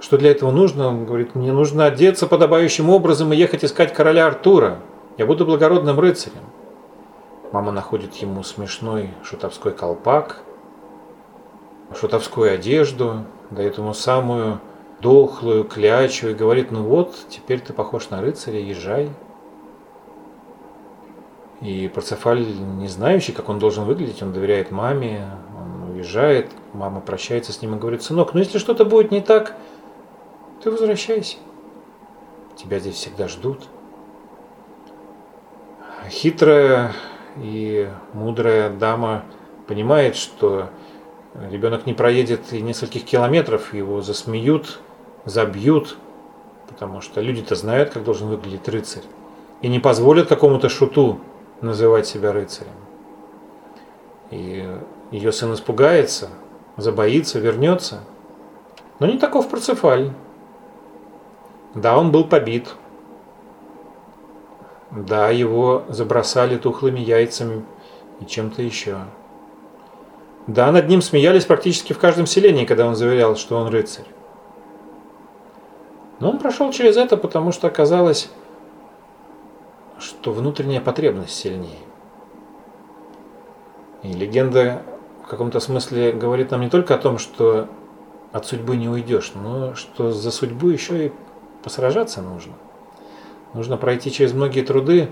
Что 0.00 0.18
для 0.18 0.32
этого 0.32 0.50
нужно? 0.50 0.88
Он 0.88 1.06
говорит, 1.06 1.34
мне 1.34 1.50
нужно 1.50 1.86
одеться 1.86 2.26
подобающим 2.26 2.90
образом 2.90 3.32
и 3.32 3.36
ехать 3.36 3.64
искать 3.64 3.94
короля 3.94 4.26
Артура. 4.26 4.80
Я 5.16 5.24
буду 5.24 5.46
благородным 5.46 5.98
рыцарем. 5.98 6.42
Мама 7.52 7.72
находит 7.72 8.14
ему 8.16 8.42
смешной 8.42 9.14
шутовской 9.24 9.72
колпак, 9.72 10.42
шутовскую 11.98 12.52
одежду, 12.52 13.24
дает 13.50 13.78
ему 13.78 13.94
самую 13.94 14.60
дохлую 15.00 15.64
клячу 15.64 16.28
и 16.28 16.34
говорит, 16.34 16.70
ну 16.70 16.82
вот, 16.82 17.14
теперь 17.28 17.60
ты 17.60 17.72
похож 17.72 18.10
на 18.10 18.20
рыцаря, 18.20 18.60
езжай. 18.60 19.10
И 21.60 21.88
Парцефаль, 21.88 22.44
не 22.44 22.88
знающий, 22.88 23.32
как 23.32 23.48
он 23.48 23.58
должен 23.58 23.84
выглядеть, 23.84 24.22
он 24.22 24.32
доверяет 24.32 24.70
маме, 24.70 25.30
он 25.58 25.90
уезжает, 25.90 26.50
мама 26.72 27.00
прощается 27.00 27.52
с 27.52 27.62
ним 27.62 27.76
и 27.76 27.78
говорит, 27.78 28.02
сынок, 28.02 28.34
ну 28.34 28.40
если 28.40 28.58
что-то 28.58 28.84
будет 28.84 29.10
не 29.10 29.20
так, 29.20 29.56
ты 30.62 30.70
возвращайся. 30.70 31.36
Тебя 32.56 32.78
здесь 32.78 32.96
всегда 32.96 33.28
ждут. 33.28 33.68
Хитрая 36.08 36.92
и 37.36 37.88
мудрая 38.12 38.70
дама 38.70 39.24
понимает, 39.66 40.16
что 40.16 40.70
ребенок 41.50 41.86
не 41.86 41.94
проедет 41.94 42.52
и 42.52 42.60
нескольких 42.60 43.04
километров, 43.04 43.74
его 43.74 44.02
засмеют, 44.02 44.80
забьют, 45.24 45.96
потому 46.68 47.00
что 47.00 47.20
люди-то 47.20 47.54
знают, 47.54 47.90
как 47.90 48.04
должен 48.04 48.28
выглядеть 48.28 48.68
рыцарь, 48.68 49.04
и 49.62 49.68
не 49.68 49.78
позволят 49.78 50.28
какому-то 50.28 50.68
шуту 50.68 51.20
называть 51.60 52.06
себя 52.06 52.32
рыцарем. 52.32 52.72
И 54.30 54.68
ее 55.10 55.32
сын 55.32 55.54
испугается, 55.54 56.30
забоится, 56.76 57.38
вернется. 57.38 58.00
Но 58.98 59.06
не 59.06 59.18
таков 59.18 59.48
Парцефаль. 59.48 60.12
Да, 61.74 61.98
он 61.98 62.10
был 62.10 62.24
побит. 62.24 62.74
Да, 64.90 65.30
его 65.30 65.84
забросали 65.88 66.56
тухлыми 66.56 67.00
яйцами 67.00 67.64
и 68.20 68.26
чем-то 68.26 68.62
еще. 68.62 68.98
Да, 70.46 70.70
над 70.70 70.88
ним 70.88 71.02
смеялись 71.02 71.44
практически 71.44 71.92
в 71.92 71.98
каждом 71.98 72.26
селении, 72.26 72.64
когда 72.64 72.86
он 72.86 72.94
заверял, 72.94 73.36
что 73.36 73.56
он 73.56 73.68
рыцарь. 73.68 74.06
Но 76.20 76.30
он 76.30 76.38
прошел 76.38 76.70
через 76.72 76.96
это, 76.96 77.16
потому 77.16 77.52
что 77.52 77.66
оказалось, 77.66 78.30
что 79.98 80.32
внутренняя 80.32 80.80
потребность 80.80 81.34
сильнее. 81.34 81.78
И 84.02 84.12
легенда 84.12 84.82
в 85.24 85.28
каком-то 85.28 85.58
смысле 85.58 86.12
говорит 86.12 86.52
нам 86.52 86.60
не 86.60 86.70
только 86.70 86.94
о 86.94 86.98
том, 86.98 87.18
что 87.18 87.68
от 88.32 88.46
судьбы 88.46 88.76
не 88.76 88.88
уйдешь, 88.88 89.32
но 89.34 89.74
что 89.74 90.12
за 90.12 90.30
судьбу 90.30 90.68
еще 90.68 91.06
и 91.06 91.12
посражаться 91.64 92.22
нужно. 92.22 92.52
Нужно 93.52 93.76
пройти 93.76 94.12
через 94.12 94.32
многие 94.32 94.62
труды, 94.62 95.10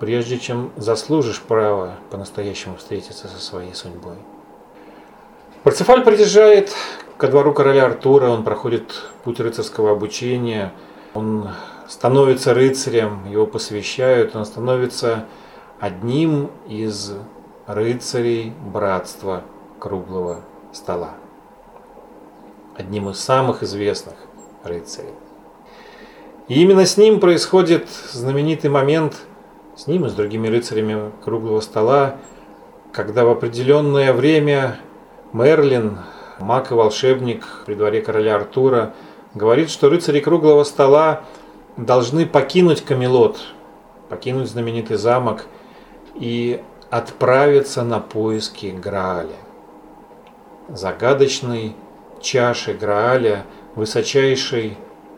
прежде 0.00 0.38
чем 0.38 0.72
заслужишь 0.76 1.42
право 1.42 1.96
по-настоящему 2.10 2.76
встретиться 2.76 3.28
со 3.28 3.38
своей 3.38 3.74
судьбой. 3.74 4.16
Парцефаль 5.62 6.02
приезжает 6.02 6.74
ко 7.16 7.28
двору 7.28 7.52
короля 7.52 7.86
Артура, 7.86 8.30
он 8.30 8.42
проходит 8.42 9.12
путь 9.22 9.38
рыцарского 9.38 9.92
обучения, 9.92 10.72
он 11.14 11.50
становится 11.88 12.52
рыцарем, 12.52 13.30
его 13.30 13.46
посвящают, 13.46 14.34
он 14.34 14.44
становится 14.44 15.26
одним 15.78 16.50
из 16.66 17.12
рыцарей 17.68 18.52
братства 18.72 19.44
круглого 19.78 20.40
стола. 20.72 21.10
Одним 22.76 23.10
из 23.10 23.20
самых 23.20 23.62
известных 23.62 24.16
рыцарей. 24.64 25.14
И 26.48 26.60
именно 26.60 26.86
с 26.86 26.96
ним 26.96 27.20
происходит 27.20 27.88
знаменитый 28.10 28.68
момент, 28.68 29.14
с 29.76 29.86
ним 29.86 30.06
и 30.06 30.08
с 30.08 30.12
другими 30.12 30.48
рыцарями 30.48 31.12
круглого 31.24 31.60
стола, 31.60 32.16
когда 32.92 33.24
в 33.24 33.28
определенное 33.28 34.12
время 34.12 34.80
Мерлин, 35.32 35.98
маг 36.40 36.70
и 36.70 36.74
волшебник 36.74 37.46
при 37.64 37.74
дворе 37.74 38.02
короля 38.02 38.36
Артура, 38.36 38.92
говорит, 39.34 39.70
что 39.70 39.88
рыцари 39.88 40.20
круглого 40.20 40.62
стола 40.64 41.22
должны 41.78 42.26
покинуть 42.26 42.82
Камелот, 42.82 43.38
покинуть 44.10 44.50
знаменитый 44.50 44.98
замок 44.98 45.46
и 46.14 46.62
отправиться 46.90 47.82
на 47.82 47.98
поиски 48.00 48.66
Грааля. 48.66 49.36
Загадочной 50.68 51.74
чаши 52.20 52.74
Грааля, 52.74 53.46
высочайшей 53.74 54.76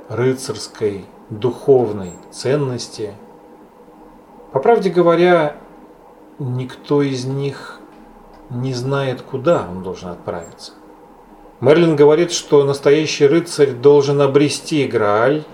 рыцарской 0.09 1.07
духовной 1.29 2.13
ценности. 2.31 3.15
По 4.53 4.61
правде 4.61 4.91
говоря, 4.91 5.57
никто 6.39 7.03
из 7.03 7.25
них 7.25 7.81
не 8.55 8.73
знает, 8.73 9.23
куда 9.23 9.69
он 9.71 9.83
должен 9.83 10.11
отправиться. 10.11 10.73
Мерлин 11.61 11.97
говорит, 11.97 12.33
что 12.33 12.65
настоящий 12.65 13.27
рыцарь 13.27 13.73
должен 13.73 14.21
обрести 14.21 14.87
Грааль, 14.87 15.45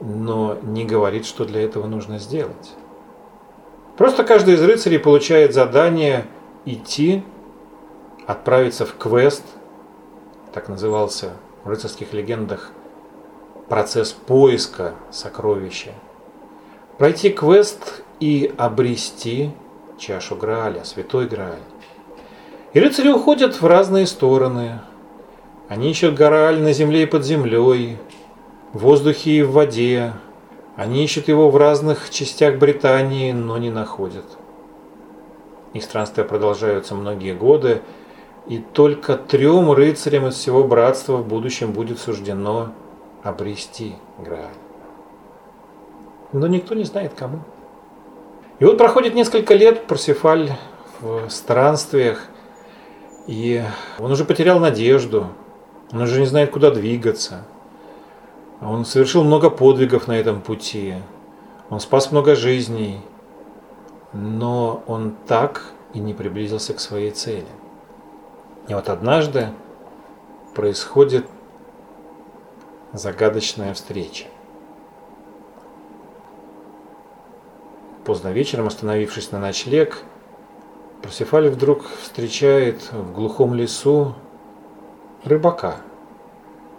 но 0.00 0.56
не 0.62 0.84
говорит, 0.84 1.26
что 1.26 1.44
для 1.44 1.62
этого 1.62 1.86
нужно 1.86 2.18
сделать. 2.18 2.72
Просто 3.96 4.24
каждый 4.24 4.54
из 4.54 4.62
рыцарей 4.62 4.98
получает 4.98 5.54
задание 5.54 6.26
идти, 6.64 7.22
отправиться 8.26 8.86
в 8.86 8.96
квест, 8.96 9.44
так 10.52 10.68
назывался 10.68 11.32
в 11.64 11.68
рыцарских 11.68 12.12
легендах 12.12 12.72
процесс 13.68 14.12
поиска 14.12 14.94
сокровища, 15.10 15.92
пройти 16.98 17.30
квест 17.30 18.02
и 18.20 18.52
обрести 18.58 19.50
чашу 20.02 20.34
Грааля, 20.34 20.84
святой 20.84 21.28
Грааль. 21.28 21.62
И 22.72 22.80
рыцари 22.80 23.08
уходят 23.08 23.60
в 23.60 23.66
разные 23.66 24.06
стороны. 24.06 24.80
Они 25.68 25.90
ищут 25.90 26.16
Грааль 26.16 26.60
на 26.60 26.72
земле 26.72 27.04
и 27.04 27.06
под 27.06 27.24
землей, 27.24 27.98
в 28.72 28.80
воздухе 28.80 29.30
и 29.30 29.42
в 29.42 29.52
воде. 29.52 30.14
Они 30.76 31.04
ищут 31.04 31.28
его 31.28 31.50
в 31.50 31.56
разных 31.56 32.10
частях 32.10 32.58
Британии, 32.58 33.32
но 33.32 33.58
не 33.58 33.70
находят. 33.70 34.24
Их 35.72 35.84
странствия 35.84 36.24
продолжаются 36.24 36.94
многие 36.94 37.34
годы, 37.34 37.82
и 38.48 38.58
только 38.58 39.16
трем 39.16 39.70
рыцарям 39.70 40.26
из 40.26 40.34
всего 40.34 40.64
братства 40.64 41.18
в 41.18 41.28
будущем 41.28 41.72
будет 41.72 42.00
суждено 42.00 42.72
обрести 43.22 43.94
Грааль. 44.18 44.48
Но 46.32 46.48
никто 46.48 46.74
не 46.74 46.84
знает 46.84 47.12
кому. 47.14 47.40
И 48.62 48.64
вот 48.64 48.78
проходит 48.78 49.14
несколько 49.14 49.54
лет, 49.54 49.88
Парсифаль 49.88 50.52
в 51.00 51.28
странствиях, 51.30 52.28
и 53.26 53.60
он 53.98 54.12
уже 54.12 54.24
потерял 54.24 54.60
надежду, 54.60 55.26
он 55.90 56.02
уже 56.02 56.20
не 56.20 56.26
знает, 56.26 56.52
куда 56.52 56.70
двигаться. 56.70 57.44
Он 58.60 58.84
совершил 58.84 59.24
много 59.24 59.50
подвигов 59.50 60.06
на 60.06 60.12
этом 60.12 60.40
пути, 60.40 60.94
он 61.70 61.80
спас 61.80 62.12
много 62.12 62.36
жизней, 62.36 63.00
но 64.12 64.84
он 64.86 65.16
так 65.26 65.64
и 65.92 65.98
не 65.98 66.14
приблизился 66.14 66.72
к 66.72 66.78
своей 66.78 67.10
цели. 67.10 67.50
И 68.68 68.74
вот 68.74 68.88
однажды 68.88 69.48
происходит 70.54 71.26
загадочная 72.92 73.74
встреча. 73.74 74.26
Поздно 78.04 78.32
вечером, 78.32 78.66
остановившись 78.66 79.30
на 79.30 79.38
ночлег, 79.38 80.02
Парсифаль 81.02 81.48
вдруг 81.48 81.84
встречает 82.00 82.92
в 82.92 83.12
глухом 83.12 83.54
лесу 83.54 84.16
рыбака, 85.24 85.76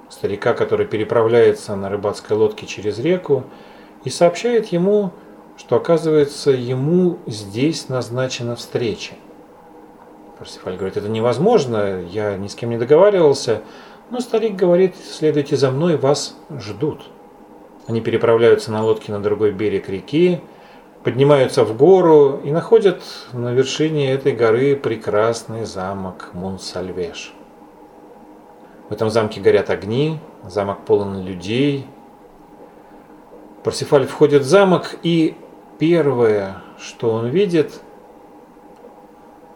старика, 0.09 0.53
который 0.53 0.85
переправляется 0.85 1.77
на 1.77 1.89
рыбацкой 1.89 2.35
лодке 2.35 2.65
через 2.65 2.99
реку 2.99 3.45
и 4.03 4.09
сообщает 4.09 4.67
ему, 4.67 5.11
что 5.55 5.77
оказывается 5.77 6.51
ему 6.51 7.19
здесь 7.25 7.87
назначена 7.87 8.57
встреча. 8.57 9.13
Парсифаль 10.37 10.75
говорит, 10.75 10.97
это 10.97 11.07
невозможно, 11.07 12.01
я 12.01 12.35
ни 12.35 12.47
с 12.47 12.55
кем 12.55 12.69
не 12.69 12.77
договаривался, 12.77 13.61
но 14.09 14.19
старик 14.19 14.57
говорит, 14.57 14.95
следуйте 14.97 15.55
за 15.55 15.71
мной, 15.71 15.95
вас 15.95 16.35
ждут. 16.59 17.01
Они 17.87 18.01
переправляются 18.01 18.73
на 18.73 18.83
лодке 18.83 19.13
на 19.13 19.21
другой 19.21 19.51
берег 19.51 19.87
реки, 19.87 20.41
поднимаются 21.03 21.65
в 21.65 21.75
гору 21.75 22.39
и 22.43 22.51
находят 22.51 23.01
на 23.33 23.53
вершине 23.53 24.11
этой 24.11 24.31
горы 24.31 24.75
прекрасный 24.75 25.65
замок 25.65 26.29
Мунсальвеш. 26.33 27.33
В 28.89 28.93
этом 28.93 29.09
замке 29.09 29.41
горят 29.41 29.69
огни, 29.69 30.19
замок 30.47 30.85
полон 30.85 31.23
людей. 31.23 31.87
Парсифаль 33.63 34.05
входит 34.05 34.43
в 34.43 34.45
замок, 34.45 34.95
и 35.03 35.35
первое, 35.77 36.61
что 36.77 37.11
он 37.11 37.27
видит, 37.27 37.81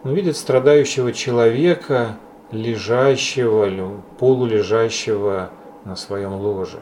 он 0.04 0.12
видит 0.12 0.36
страдающего 0.36 1.12
человека, 1.12 2.16
лежащего, 2.50 4.02
полулежащего 4.18 5.50
на 5.84 5.96
своем 5.96 6.34
ложе. 6.34 6.80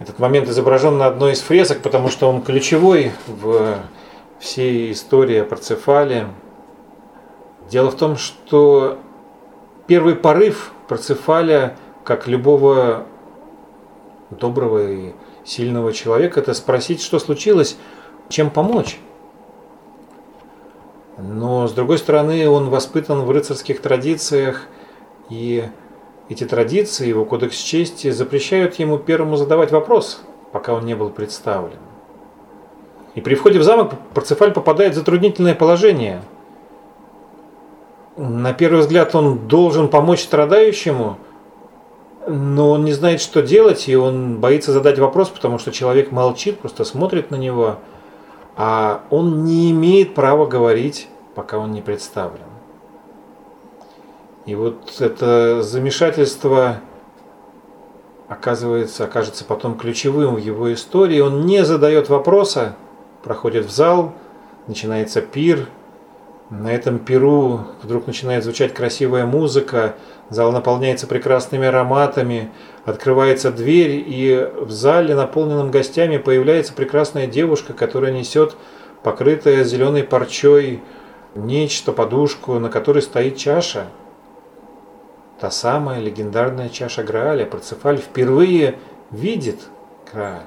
Этот 0.00 0.18
момент 0.18 0.48
изображен 0.48 0.96
на 0.96 1.06
одной 1.06 1.32
из 1.32 1.40
фресок, 1.40 1.82
потому 1.82 2.08
что 2.08 2.26
он 2.28 2.40
ключевой 2.40 3.12
в 3.26 3.76
всей 4.38 4.92
истории 4.92 5.36
о 5.36 5.44
Парцефале. 5.44 6.28
Дело 7.70 7.90
в 7.90 7.96
том, 7.96 8.16
что 8.16 8.98
первый 9.86 10.16
порыв 10.16 10.72
Парцефаля, 10.88 11.76
как 12.02 12.26
любого 12.26 13.04
доброго 14.30 14.90
и 14.90 15.12
сильного 15.44 15.92
человека, 15.92 16.40
это 16.40 16.54
спросить, 16.54 17.02
что 17.02 17.18
случилось, 17.18 17.76
чем 18.30 18.48
помочь. 18.48 18.98
Но, 21.18 21.68
с 21.68 21.72
другой 21.72 21.98
стороны, 21.98 22.48
он 22.48 22.70
воспитан 22.70 23.20
в 23.20 23.30
рыцарских 23.30 23.82
традициях, 23.82 24.62
и 25.28 25.68
эти 26.30 26.44
традиции, 26.44 27.08
его 27.08 27.24
кодекс 27.24 27.58
чести 27.58 28.10
запрещают 28.10 28.76
ему 28.76 28.96
первому 28.96 29.36
задавать 29.36 29.70
вопрос, 29.70 30.22
пока 30.52 30.72
он 30.72 30.86
не 30.86 30.94
был 30.94 31.10
представлен. 31.10 31.78
И 33.14 33.20
при 33.20 33.34
входе 33.34 33.58
в 33.58 33.62
замок 33.62 33.92
Парцефаль 34.14 34.52
попадает 34.52 34.94
в 34.94 34.96
затруднительное 34.96 35.54
положение. 35.54 36.22
На 38.16 38.54
первый 38.54 38.80
взгляд 38.80 39.14
он 39.14 39.48
должен 39.48 39.88
помочь 39.88 40.22
страдающему, 40.22 41.18
но 42.26 42.70
он 42.70 42.84
не 42.84 42.92
знает, 42.92 43.20
что 43.20 43.42
делать, 43.42 43.88
и 43.88 43.96
он 43.96 44.38
боится 44.38 44.72
задать 44.72 44.98
вопрос, 44.98 45.28
потому 45.28 45.58
что 45.58 45.70
человек 45.72 46.12
молчит, 46.12 46.60
просто 46.60 46.84
смотрит 46.84 47.30
на 47.30 47.36
него– 47.36 47.76
а 48.62 49.04
он 49.08 49.44
не 49.44 49.70
имеет 49.70 50.14
права 50.14 50.44
говорить, 50.44 51.08
пока 51.34 51.56
он 51.56 51.72
не 51.72 51.80
представлен. 51.80 52.49
И 54.46 54.54
вот 54.54 55.00
это 55.00 55.62
замешательство 55.62 56.80
оказывается, 58.28 59.04
окажется 59.04 59.44
потом 59.44 59.76
ключевым 59.76 60.36
в 60.36 60.38
его 60.38 60.72
истории. 60.72 61.20
Он 61.20 61.46
не 61.46 61.64
задает 61.64 62.08
вопроса, 62.08 62.76
проходит 63.22 63.66
в 63.66 63.70
зал, 63.70 64.12
начинается 64.66 65.20
пир– 65.20 65.68
на 66.50 66.72
этом 66.72 66.98
перу 66.98 67.60
вдруг 67.80 68.08
начинает 68.08 68.42
звучать 68.42 68.74
красивая 68.74 69.24
музыка, 69.24 69.94
зал 70.30 70.50
наполняется 70.50 71.06
прекрасными 71.06 71.68
ароматами, 71.68 72.50
открывается 72.84 73.52
дверь, 73.52 74.04
и 74.04 74.50
в 74.60 74.68
зале, 74.68 75.14
наполненном 75.14 75.70
гостями, 75.70 76.16
появляется 76.16 76.72
прекрасная 76.72 77.28
девушка, 77.28 77.72
которая 77.72 78.10
несет 78.10 78.56
покрытая 79.04 79.62
зеленой 79.62 80.02
парчой 80.02 80.82
нечто, 81.36 81.92
подушку, 81.92 82.58
на 82.58 82.68
которой 82.68 83.02
стоит 83.02 83.36
чаша. 83.36 83.86
Та 85.40 85.50
самая 85.50 86.00
легендарная 86.00 86.68
чаша 86.68 87.02
Грааля. 87.02 87.46
Парцефаль 87.46 87.96
впервые 87.96 88.78
видит, 89.10 89.58
Грааль. 90.12 90.42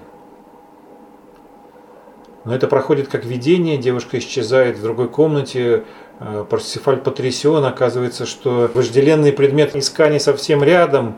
Но 2.45 2.53
это 2.53 2.67
проходит 2.67 3.07
как 3.07 3.25
видение, 3.25 3.77
девушка 3.77 4.19
исчезает 4.19 4.77
в 4.77 4.83
другой 4.83 5.07
комнате, 5.07 5.85
э, 6.19 6.45
Парсифаль 6.47 6.97
потрясен, 6.97 7.63
оказывается, 7.63 8.25
что 8.25 8.69
вожделенный 8.73 9.31
предмет 9.31 9.75
искания 9.75 10.19
совсем 10.19 10.61
рядом. 10.61 11.15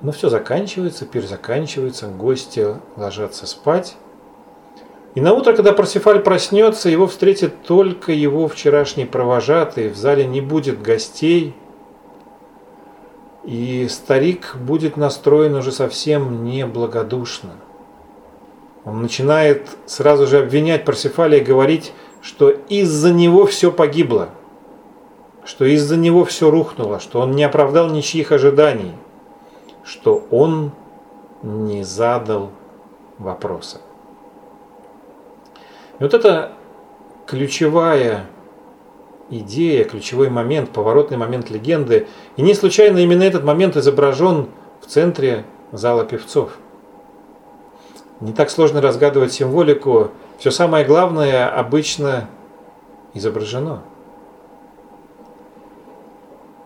Но 0.00 0.10
все 0.10 0.28
заканчивается, 0.28 1.04
пир 1.04 1.24
заканчивается, 1.24 2.08
гости 2.08 2.66
ложатся 2.96 3.46
спать. 3.46 3.96
И 5.14 5.20
на 5.20 5.34
утро, 5.34 5.52
когда 5.52 5.72
Парсифаль 5.72 6.20
проснется, 6.20 6.88
его 6.88 7.06
встретит 7.06 7.62
только 7.62 8.10
его 8.10 8.48
вчерашний 8.48 9.04
провожатый, 9.04 9.90
в 9.90 9.96
зале 9.96 10.26
не 10.26 10.40
будет 10.40 10.82
гостей, 10.82 11.54
и 13.44 13.86
старик 13.88 14.56
будет 14.56 14.96
настроен 14.96 15.54
уже 15.54 15.70
совсем 15.70 16.44
неблагодушно. 16.44 17.50
Он 18.84 19.02
начинает 19.02 19.68
сразу 19.86 20.26
же 20.26 20.38
обвинять 20.38 20.84
Парсифаля 20.84 21.38
и 21.38 21.44
говорить, 21.44 21.92
что 22.22 22.50
из-за 22.50 23.12
него 23.12 23.46
все 23.46 23.70
погибло, 23.70 24.30
что 25.44 25.64
из-за 25.64 25.96
него 25.96 26.24
все 26.24 26.50
рухнуло, 26.50 27.00
что 27.00 27.20
он 27.20 27.32
не 27.32 27.44
оправдал 27.44 27.88
ничьих 27.88 28.32
ожиданий, 28.32 28.92
что 29.84 30.26
он 30.30 30.72
не 31.42 31.82
задал 31.82 32.50
вопроса. 33.18 33.80
И 35.98 36.02
вот 36.02 36.14
это 36.14 36.52
ключевая 37.26 38.26
идея, 39.30 39.84
ключевой 39.84 40.30
момент, 40.30 40.70
поворотный 40.70 41.16
момент 41.16 41.50
легенды. 41.50 42.06
И 42.36 42.42
не 42.42 42.54
случайно 42.54 42.98
именно 42.98 43.22
этот 43.22 43.44
момент 43.44 43.76
изображен 43.76 44.48
в 44.80 44.86
центре 44.86 45.44
зала 45.72 46.04
певцов. 46.04 46.58
Не 48.20 48.32
так 48.32 48.50
сложно 48.50 48.80
разгадывать 48.80 49.32
символику. 49.32 50.10
Все 50.38 50.50
самое 50.50 50.84
главное 50.84 51.48
обычно 51.48 52.28
изображено. 53.12 53.82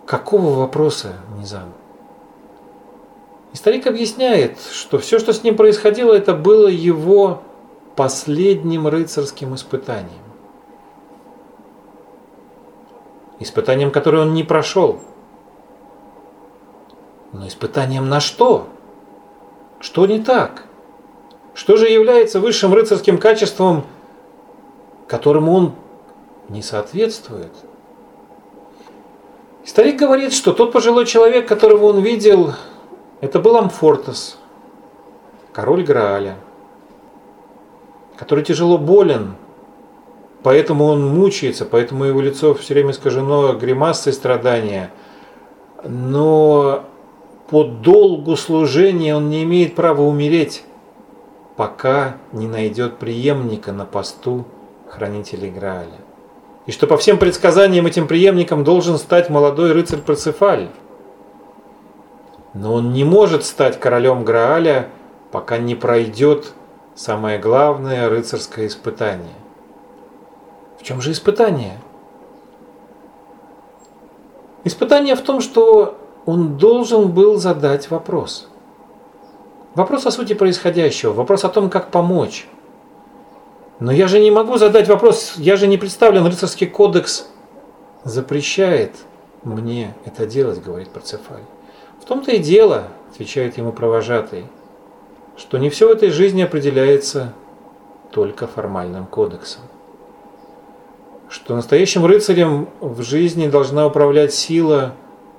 Какого 0.06 0.58
вопроса 0.58 1.14
не 1.38 1.44
задан? 1.44 1.72
И 3.52 3.56
старик 3.56 3.86
объясняет, 3.86 4.58
что 4.60 4.98
все, 4.98 5.18
что 5.18 5.32
с 5.32 5.42
ним 5.42 5.56
происходило, 5.56 6.12
это 6.12 6.34
было 6.34 6.68
его 6.68 7.42
последним 7.96 8.86
рыцарским 8.86 9.54
испытанием. 9.54 10.27
Испытанием, 13.40 13.90
которое 13.90 14.22
он 14.22 14.34
не 14.34 14.42
прошел. 14.42 15.00
Но 17.32 17.46
испытанием 17.46 18.08
на 18.08 18.20
что? 18.20 18.68
Что 19.80 20.06
не 20.06 20.20
так? 20.20 20.64
Что 21.54 21.76
же 21.76 21.88
является 21.88 22.40
высшим 22.40 22.72
рыцарским 22.72 23.18
качеством, 23.18 23.84
которому 25.06 25.52
он 25.52 25.72
не 26.48 26.62
соответствует? 26.62 27.52
Старик 29.64 29.98
говорит, 29.98 30.32
что 30.32 30.52
тот 30.52 30.72
пожилой 30.72 31.04
человек, 31.04 31.46
которого 31.46 31.86
он 31.86 32.00
видел, 32.00 32.54
это 33.20 33.38
был 33.38 33.56
Амфортес, 33.56 34.38
король 35.52 35.84
Грааля, 35.84 36.38
который 38.16 38.44
тяжело 38.44 38.78
болен, 38.78 39.34
поэтому 40.42 40.84
он 40.86 41.06
мучается, 41.06 41.64
поэтому 41.64 42.04
его 42.04 42.20
лицо 42.20 42.54
все 42.54 42.74
время 42.74 42.92
искажено 42.92 43.54
гримасой 43.54 44.12
страдания. 44.12 44.90
Но 45.84 46.84
по 47.50 47.64
долгу 47.64 48.36
служения 48.36 49.16
он 49.16 49.28
не 49.30 49.44
имеет 49.44 49.74
права 49.74 50.02
умереть, 50.02 50.64
пока 51.56 52.16
не 52.32 52.46
найдет 52.46 52.98
преемника 52.98 53.72
на 53.72 53.84
посту 53.84 54.46
хранителей 54.88 55.50
Грааля. 55.50 56.00
И 56.66 56.72
что 56.72 56.86
по 56.86 56.96
всем 56.98 57.18
предсказаниям 57.18 57.86
этим 57.86 58.06
преемником 58.06 58.62
должен 58.62 58.98
стать 58.98 59.30
молодой 59.30 59.72
рыцарь 59.72 60.00
Процефаль. 60.00 60.68
Но 62.52 62.74
он 62.74 62.92
не 62.92 63.04
может 63.04 63.44
стать 63.44 63.80
королем 63.80 64.24
Грааля, 64.24 64.88
пока 65.30 65.58
не 65.58 65.74
пройдет 65.74 66.52
самое 66.94 67.38
главное 67.38 68.08
рыцарское 68.08 68.66
испытание– 68.66 69.34
в 70.78 70.84
чем 70.84 71.00
же 71.00 71.12
испытание? 71.12 71.78
Испытание 74.64 75.16
в 75.16 75.22
том, 75.22 75.40
что 75.40 75.98
он 76.24 76.56
должен 76.56 77.10
был 77.10 77.36
задать 77.36 77.90
вопрос. 77.90 78.48
Вопрос 79.74 80.06
о 80.06 80.10
сути 80.10 80.32
происходящего, 80.32 81.12
вопрос 81.12 81.44
о 81.44 81.48
том, 81.48 81.70
как 81.70 81.90
помочь. 81.90 82.48
Но 83.80 83.92
я 83.92 84.08
же 84.08 84.18
не 84.18 84.30
могу 84.30 84.56
задать 84.56 84.88
вопрос, 84.88 85.34
я 85.36 85.56
же 85.56 85.66
не 85.68 85.78
представлен, 85.78 86.26
рыцарский 86.26 86.66
кодекс 86.66 87.28
запрещает 88.04 88.92
мне 89.44 89.94
это 90.04 90.26
делать, 90.26 90.62
говорит 90.62 90.88
Парцефаль. 90.90 91.44
В 92.00 92.04
том-то 92.04 92.32
и 92.32 92.38
дело, 92.38 92.88
отвечает 93.12 93.56
ему 93.56 93.72
провожатый, 93.72 94.46
что 95.36 95.58
не 95.58 95.70
все 95.70 95.86
в 95.86 95.92
этой 95.92 96.10
жизни 96.10 96.42
определяется 96.42 97.32
только 98.10 98.46
формальным 98.46 99.06
кодексом 99.06 99.62
что 101.28 101.54
настоящим 101.54 102.06
рыцарем 102.06 102.68
в 102.80 103.02
жизни 103.02 103.48
должна 103.48 103.86
управлять 103.86 104.32
сила 104.32 104.94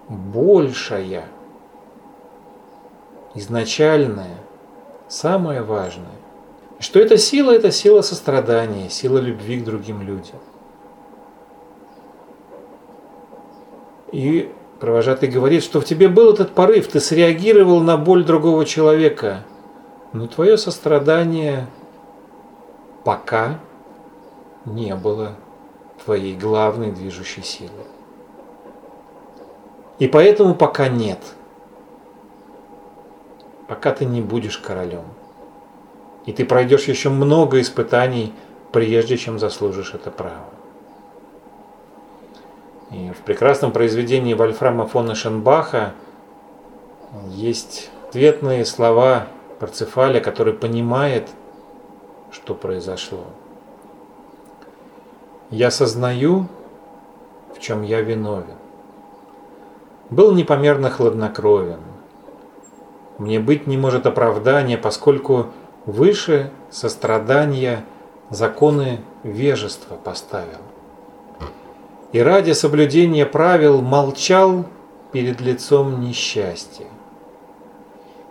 большая, 0.08 1.26
изначальная, 3.34 4.38
самая 5.08 5.64
важная. 5.64 6.06
И 6.80 6.84
что 6.84 7.00
эта 7.00 7.18
сила– 7.18 7.52
это 7.54 7.72
сила 7.72 8.02
сострадания, 8.02 8.90
сила 8.90 9.18
любви 9.18 9.60
к 9.60 9.66
другим 9.66 10.02
людям. 10.02 10.38
И 14.12 14.52
провожатый 14.80 15.30
говорит, 15.30 15.64
что 15.64 15.82
в 15.82 15.86
тебе 15.86 16.08
был 16.08 16.34
этот 16.34 16.52
порыв, 16.52 16.88
ты 16.88 17.00
среагировал 17.00 17.80
на 17.82 17.98
боль 17.98 18.24
другого 18.24 18.66
человека, 18.66 19.44
но 20.14 20.28
твое 20.28 20.58
сострадание 20.58 21.68
пока 23.04 23.60
не 24.66 24.96
было 24.96 25.36
твоей 26.06 26.36
главной 26.36 26.92
движущей 26.92 27.44
силы. 27.44 27.86
И 30.00 30.08
поэтому 30.08 30.56
пока 30.56 30.88
нет. 30.88 31.20
Пока 33.68 33.92
ты 33.92 34.06
не 34.06 34.22
будешь 34.22 34.58
королем. 34.58 35.06
И 36.26 36.34
ты 36.34 36.46
пройдешь 36.46 36.88
еще 36.88 37.10
много 37.10 37.60
испытаний, 37.60 38.34
прежде 38.72 39.18
чем 39.18 39.40
заслужишь 39.40 39.94
это 39.94 40.10
право. 40.10 40.46
И 42.92 43.12
в 43.12 43.18
прекрасном 43.24 43.72
произведении 43.72 44.34
Вольфрама 44.34 44.88
фон 44.88 45.14
Эшенбаха 45.14 45.94
есть 47.30 47.92
ответные 48.08 48.66
слова 48.66 49.28
Парцефаля, 49.60 50.20
который 50.20 50.54
понимает, 50.54 51.28
что 52.32 52.56
произошло. 52.56 53.26
Я 55.52 55.72
сознаю, 55.72 56.48
в 57.56 57.60
чем 57.60 57.82
я 57.82 58.02
виновен. 58.02 58.58
Был 60.12 60.34
непомерно 60.34 60.92
хладнокровен. 60.92 61.80
Мне 63.18 63.40
быть 63.40 63.66
не 63.66 63.78
может 63.78 64.06
оправдания, 64.06 64.78
поскольку 64.78 65.48
выше 65.86 66.52
сострадания 66.70 67.84
законы 68.30 69.02
вежества 69.24 69.96
поставил. 69.96 70.62
И 72.12 72.20
ради 72.20 72.52
соблюдения 72.52 73.26
правил 73.26 73.82
молчал 73.82 74.66
перед 75.12 75.42
лицом 75.42 76.02
несчастья. 76.02 76.86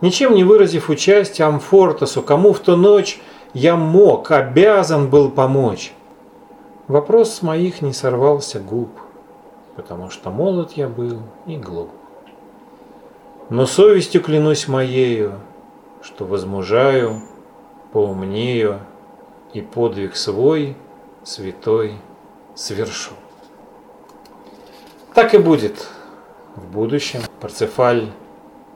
Ничем 0.01 0.35
не 0.35 0.45
выразив 0.45 0.89
участия 0.89 1.45
Амфортасу, 1.45 2.23
кому 2.23 2.53
в 2.53 2.61
ту 2.61 2.77
ночь 2.77 3.21
я 3.55 3.77
мог, 3.77 4.31
обязан 4.31 5.09
был 5.09 5.31
помочь, 5.31 5.93
Вопрос 6.89 7.35
с 7.35 7.43
моих 7.43 7.83
не 7.83 7.93
сорвался 7.93 8.61
губ, 8.61 8.89
потому 9.77 10.09
что 10.09 10.31
молод 10.31 10.73
я 10.73 10.89
был 10.89 11.21
и 11.47 11.57
глуп. 11.59 11.91
Но 13.51 13.67
совестью 13.67 14.23
клянусь 14.23 14.69
моею, 14.69 15.35
что 16.01 16.25
возмужаю, 16.25 17.21
поумнею 17.93 18.81
и 19.53 19.61
подвиг 19.61 20.17
свой 20.17 20.79
святой 21.25 21.97
свершу. 22.55 23.13
Так 25.13 25.35
и 25.35 25.39
будет 25.39 25.89
в 26.57 26.73
будущем. 26.73 27.21
Парцефаль 27.41 28.07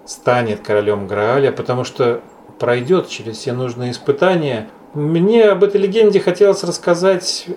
станет 0.04 0.60
королем 0.60 1.06
Грааля, 1.06 1.50
потому 1.50 1.84
что 1.84 2.20
пройдет 2.58 3.08
через 3.08 3.38
все 3.38 3.54
нужные 3.54 3.92
испытания. 3.92 4.68
Мне 4.92 5.44
об 5.44 5.64
этой 5.64 5.80
легенде 5.80 6.20
хотелось 6.20 6.62
рассказать 6.62 7.48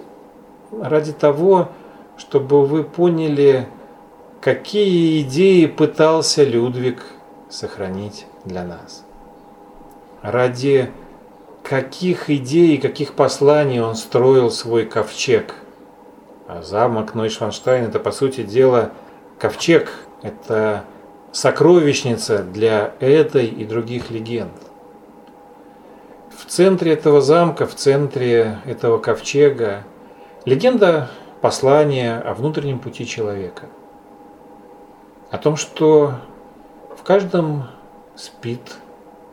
ради 0.82 1.14
того, 1.14 1.70
чтобы 2.18 2.66
вы 2.66 2.84
поняли, 2.84 3.68
какие 4.42 5.22
идеи 5.22 5.66
пытался 5.66 6.44
Людвиг 6.44 7.04
сохранить 7.50 8.26
для 8.46 8.64
нас. 8.64 9.06
ради 10.22 10.92
каких 11.64 12.30
идей, 12.30 12.78
каких 12.78 13.14
посланий 13.14 13.80
он 13.80 13.96
строил 13.96 14.52
свой 14.52 14.86
ковчег. 14.86 15.56
А 16.48 16.62
замок 16.62 17.16
Нойшванштайн– 17.16 17.86
это, 17.90 18.00
по 18.00 18.12
сути 18.12 18.44
дела, 18.44 18.92
ковчег, 19.40 19.92
это 20.22 20.84
сокровищница 21.32 22.44
для 22.44 22.94
этой 23.00 23.46
и 23.46 23.66
других 23.66 24.12
легенд. 24.12 24.54
В 26.38 26.46
центре 26.46 26.94
этого 26.94 27.22
замка, 27.22 27.66
в 27.66 27.74
центре 27.76 28.60
этого 28.66 29.00
ковчега 29.00 29.84
легенда 30.46 31.10
послания 31.42 32.18
о 32.18 32.34
внутреннем 32.34 32.80
пути 32.80 33.06
человека. 33.06 33.68
О 35.32 35.38
том, 35.38 35.58
что 35.58 36.14
в 36.98 37.04
каждом 37.04 37.66
спит 38.16 38.78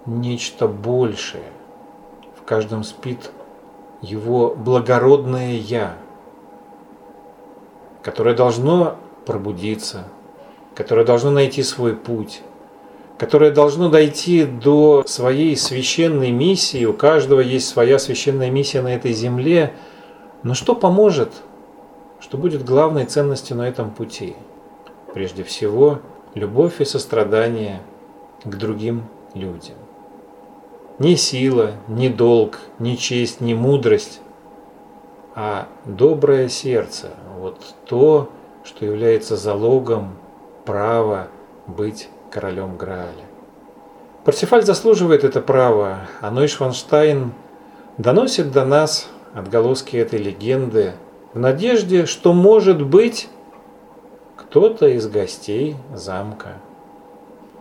нечто 0.06 0.66
большее– 0.66 1.44
в 2.42 2.44
каждом 2.44 2.82
спит 2.82 3.30
его 4.00 4.52
благородное 4.56 5.52
«я», 5.52 5.94
которое 8.02 8.34
должно 8.34 8.96
пробудиться, 9.26 10.08
которое 10.74 11.06
должно 11.06 11.30
найти 11.30 11.62
свой 11.62 11.94
путь, 11.94 12.40
которое 13.16 13.52
должно 13.52 13.88
дойти 13.88 14.44
до 14.44 15.04
своей 15.06 15.56
священной 15.56 16.32
миссии. 16.32 16.84
У 16.84 16.92
каждого 16.92 17.38
есть 17.38 17.68
своя 17.68 18.00
священная 18.00 18.50
миссия 18.50 18.82
на 18.82 18.92
этой 18.92 19.12
земле. 19.12 19.72
Но 20.43 20.55
что 20.55 20.74
поможет, 20.74 21.30
что 22.20 22.36
будет 22.36 22.64
главной 22.64 23.05
ценностью 23.05 23.57
на 23.57 23.68
этом 23.68 23.90
пути? 23.90 24.36
Прежде 25.14 25.45
всего, 25.45 26.01
любовь 26.34 26.80
и 26.80 26.84
сострадание 26.84 27.80
к 28.45 28.57
другим 28.57 29.05
людям. 29.34 29.76
Ни 30.99 31.14
сила, 31.14 31.72
ни 31.88 32.09
долг, 32.09 32.59
ни 32.78 32.97
честь, 32.97 33.40
ни 33.40 33.55
мудрость, 33.55 34.20
а 35.34 35.68
доброе 35.84 36.49
сердце. 36.49 37.11
Вот 37.38 37.61
то, 37.86 38.30
что 38.64 38.84
является 38.84 39.36
залогом 39.36 40.16
права 40.64 41.28
быть 41.66 42.09
королем 42.30 42.76
Грааля. 42.76 43.26
Парсифаль 44.24 44.62
заслуживает 44.62 45.24
это 45.24 45.40
право, 45.40 46.01
а 46.20 46.30
Нойшванштайн 46.30 47.32
доносит 47.99 48.53
до 48.53 48.64
нас 48.64 49.09
отголоски 49.35 49.97
этой 49.97 50.18
легенды 50.18 50.93
в 51.33 51.39
надежде, 51.39 52.07
что, 52.07 52.33
может 52.33 52.83
быть, 52.83 53.28
кто-то 54.37 54.89
из 54.89 55.09
гостей 55.09 55.76
замка. 55.95 56.59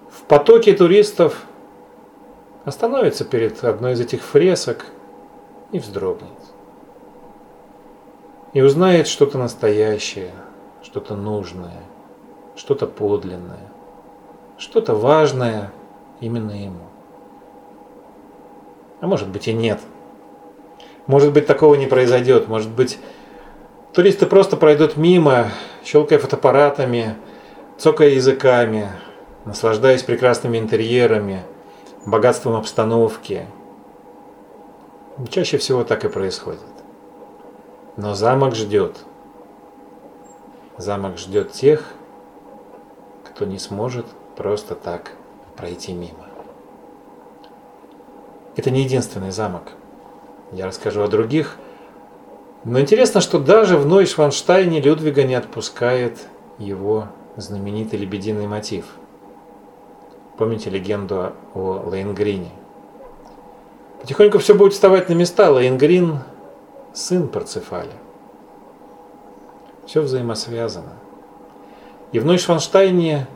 В 0.10 0.24
потоке 0.24 0.74
туристов 0.74 1.46
остановится 2.66 3.24
перед 3.24 3.64
одной 3.64 3.94
из 3.94 4.02
этих 4.02 4.22
фресок 4.22 4.86
и 5.72 5.80
вздрогнет. 5.80 6.30
И 8.54 8.62
узнает 8.62 9.08
что-то 9.08 9.38
настоящее, 9.38 10.34
что-то 10.84 11.16
нужное, 11.16 11.84
что-то 12.58 12.88
подлинное, 12.88 13.72
что-то 14.58 14.94
важное 14.94 15.72
именно 16.20 16.52
ему. 16.52 16.84
А 19.00 19.08
может 19.08 19.30
быть 19.30 19.48
и 19.48 19.54
нет. 19.54 19.80
Может 21.08 21.34
быть 21.34 21.48
такого 21.48 21.76
не 21.76 21.88
произойдет. 21.88 22.48
Может 22.48 22.70
быть 22.70 23.00
туристы 23.94 24.26
просто 24.26 24.58
пройдут 24.58 24.98
мимо, 24.98 25.48
щелкая 25.84 26.20
фотоаппаратами, 26.20 27.16
цокая 27.78 28.10
языками, 28.10 28.90
наслаждаясь 29.46 30.04
прекрасными 30.04 30.58
интерьерами– 30.58 31.44
богатством 32.06 32.56
обстановки. 32.56 33.46
Чаще 35.30 35.58
всего 35.58 35.84
так 35.84 36.04
и 36.06 36.10
происходит. 36.10 36.62
Но 37.98 38.16
замок 38.16 38.56
ждет. 38.56 38.98
Замок 40.78 41.18
ждет 41.18 41.52
тех, 41.52 41.86
кто 43.26 43.46
не 43.46 43.60
сможет 43.60 44.06
просто 44.36 44.76
так 44.76 45.12
пройти 45.56 45.94
мимо. 45.94 46.26
Это 48.56 48.72
не 48.72 48.82
единственный 48.82 49.32
замок. 49.32 49.64
Я 50.52 50.68
расскажу 50.68 51.02
о 51.02 51.08
других. 51.08 51.58
Но 52.64 52.80
интересно, 52.80 53.22
что 53.22 53.40
даже 53.40 53.78
в 53.78 53.86
Нойшванштайне 53.86 54.82
Людвига 54.82 55.24
не 55.24 55.36
отпускает 55.36 56.20
его 56.58 57.08
знаменитый 57.38 58.00
лебединый 58.00 58.48
мотив– 58.48 58.86
Помните 60.42 60.72
легенду 60.72 61.34
о 61.54 61.84
Лейнгрине? 61.86 62.50
Потихоньку 64.02 64.40
все 64.40 64.56
будет 64.56 64.74
вставать 64.74 65.08
на 65.08 65.14
места. 65.14 65.52
Лейнгрин– 65.52 66.18
сын 66.94 67.28
Парцефаля. 67.28 67.94
Все 69.86 70.02
взаимосвязано. 70.02 70.94
И 72.12 72.18
в 72.18 72.26
Нойшванштайне, 72.26 73.28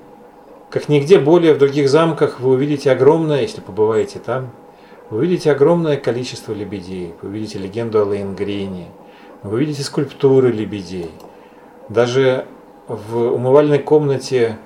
как 0.72 0.90
нигде 0.90 1.20
более 1.20 1.54
в 1.54 1.60
других 1.60 1.90
замках, 1.90 2.40
вы 2.40 2.54
увидите 2.54 2.90
огромное, 2.92 3.42
если 3.42 3.62
побываете 3.62 4.18
там, 4.18 4.50
вы 5.10 5.20
увидите 5.20 5.52
огромное 5.52 5.98
количество 5.98 6.54
лебедей, 6.54 7.14
вы 7.22 7.30
увидите 7.30 7.60
легенду 7.60 8.02
о 8.02 8.06
Лейнгрине, 8.06 8.88
вы 9.44 9.56
увидите 9.56 9.84
скульптуры 9.84 10.52
лебедей. 10.52 11.12
Даже 11.90 12.46
в 12.88 13.34
умывальной 13.34 13.80
комнате 13.80 14.58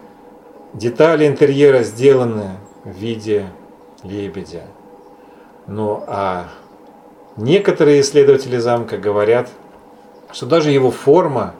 Детали 0.73 1.25
интерьера 1.25 1.81
сделаны 1.81 2.57
в 2.83 2.91
виде 2.91 3.47
лебедя. 4.03 4.67
Ну 5.65 6.03
а 6.05 6.49
некоторые 7.37 8.01
исследователи 8.01 8.57
замка 8.57 8.97
говорят, 8.99 9.49
что 10.31 10.45
даже 10.45 10.69
его 10.69 10.91
форма, 10.91 11.55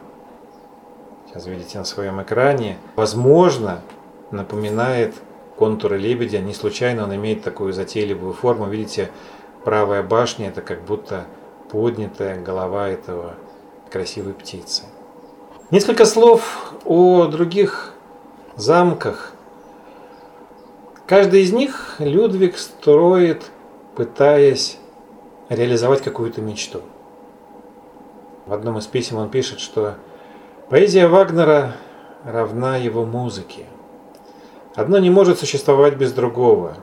сейчас 1.27 1.47
видите 1.47 1.79
на 1.79 1.85
своем 1.85 2.21
экране, 2.21 2.77
возможно, 2.95 3.81
напоминает 4.29 5.15
контуры 5.59 5.97
лебедя. 5.97 6.39
Не 6.39 6.53
случайно 6.53 7.03
он 7.03 7.13
имеет 7.15 7.43
такую 7.43 7.73
затейливую 7.73 8.31
форму. 8.31 8.67
Видите, 8.67 9.11
правая 9.65 10.01
башня 10.01 10.47
это 10.47 10.61
как 10.61 10.83
будто 10.85 11.25
поднятая 11.69 12.41
голова 12.41 12.87
этого 12.87 13.35
красивой 13.91 14.33
птицы. 14.33 14.83
Несколько 15.69 16.05
слов 16.05 16.73
о 16.85 17.25
других 17.25 17.93
замках. 18.55 19.33
Каждый 21.05 21.41
из 21.41 21.51
них 21.51 21.95
Людвиг 21.99 22.57
строит, 22.57 23.51
пытаясь 23.97 24.77
реализовать 25.49 26.01
какую-то 26.01 26.41
мечту. 26.41 26.83
В 28.45 28.53
одном 28.53 28.77
из 28.77 28.87
писем 28.87 29.17
он 29.17 29.29
пишет, 29.29 29.59
что 29.59 29.95
поэзия 30.69 31.07
Вагнера 31.07 31.75
равна 32.23 32.77
его 32.77 33.03
музыке. 33.03 33.65
Одно 34.75 34.99
не 34.99 35.09
может 35.09 35.39
существовать 35.39 35.95
без 35.95 36.13
другого. 36.13 36.77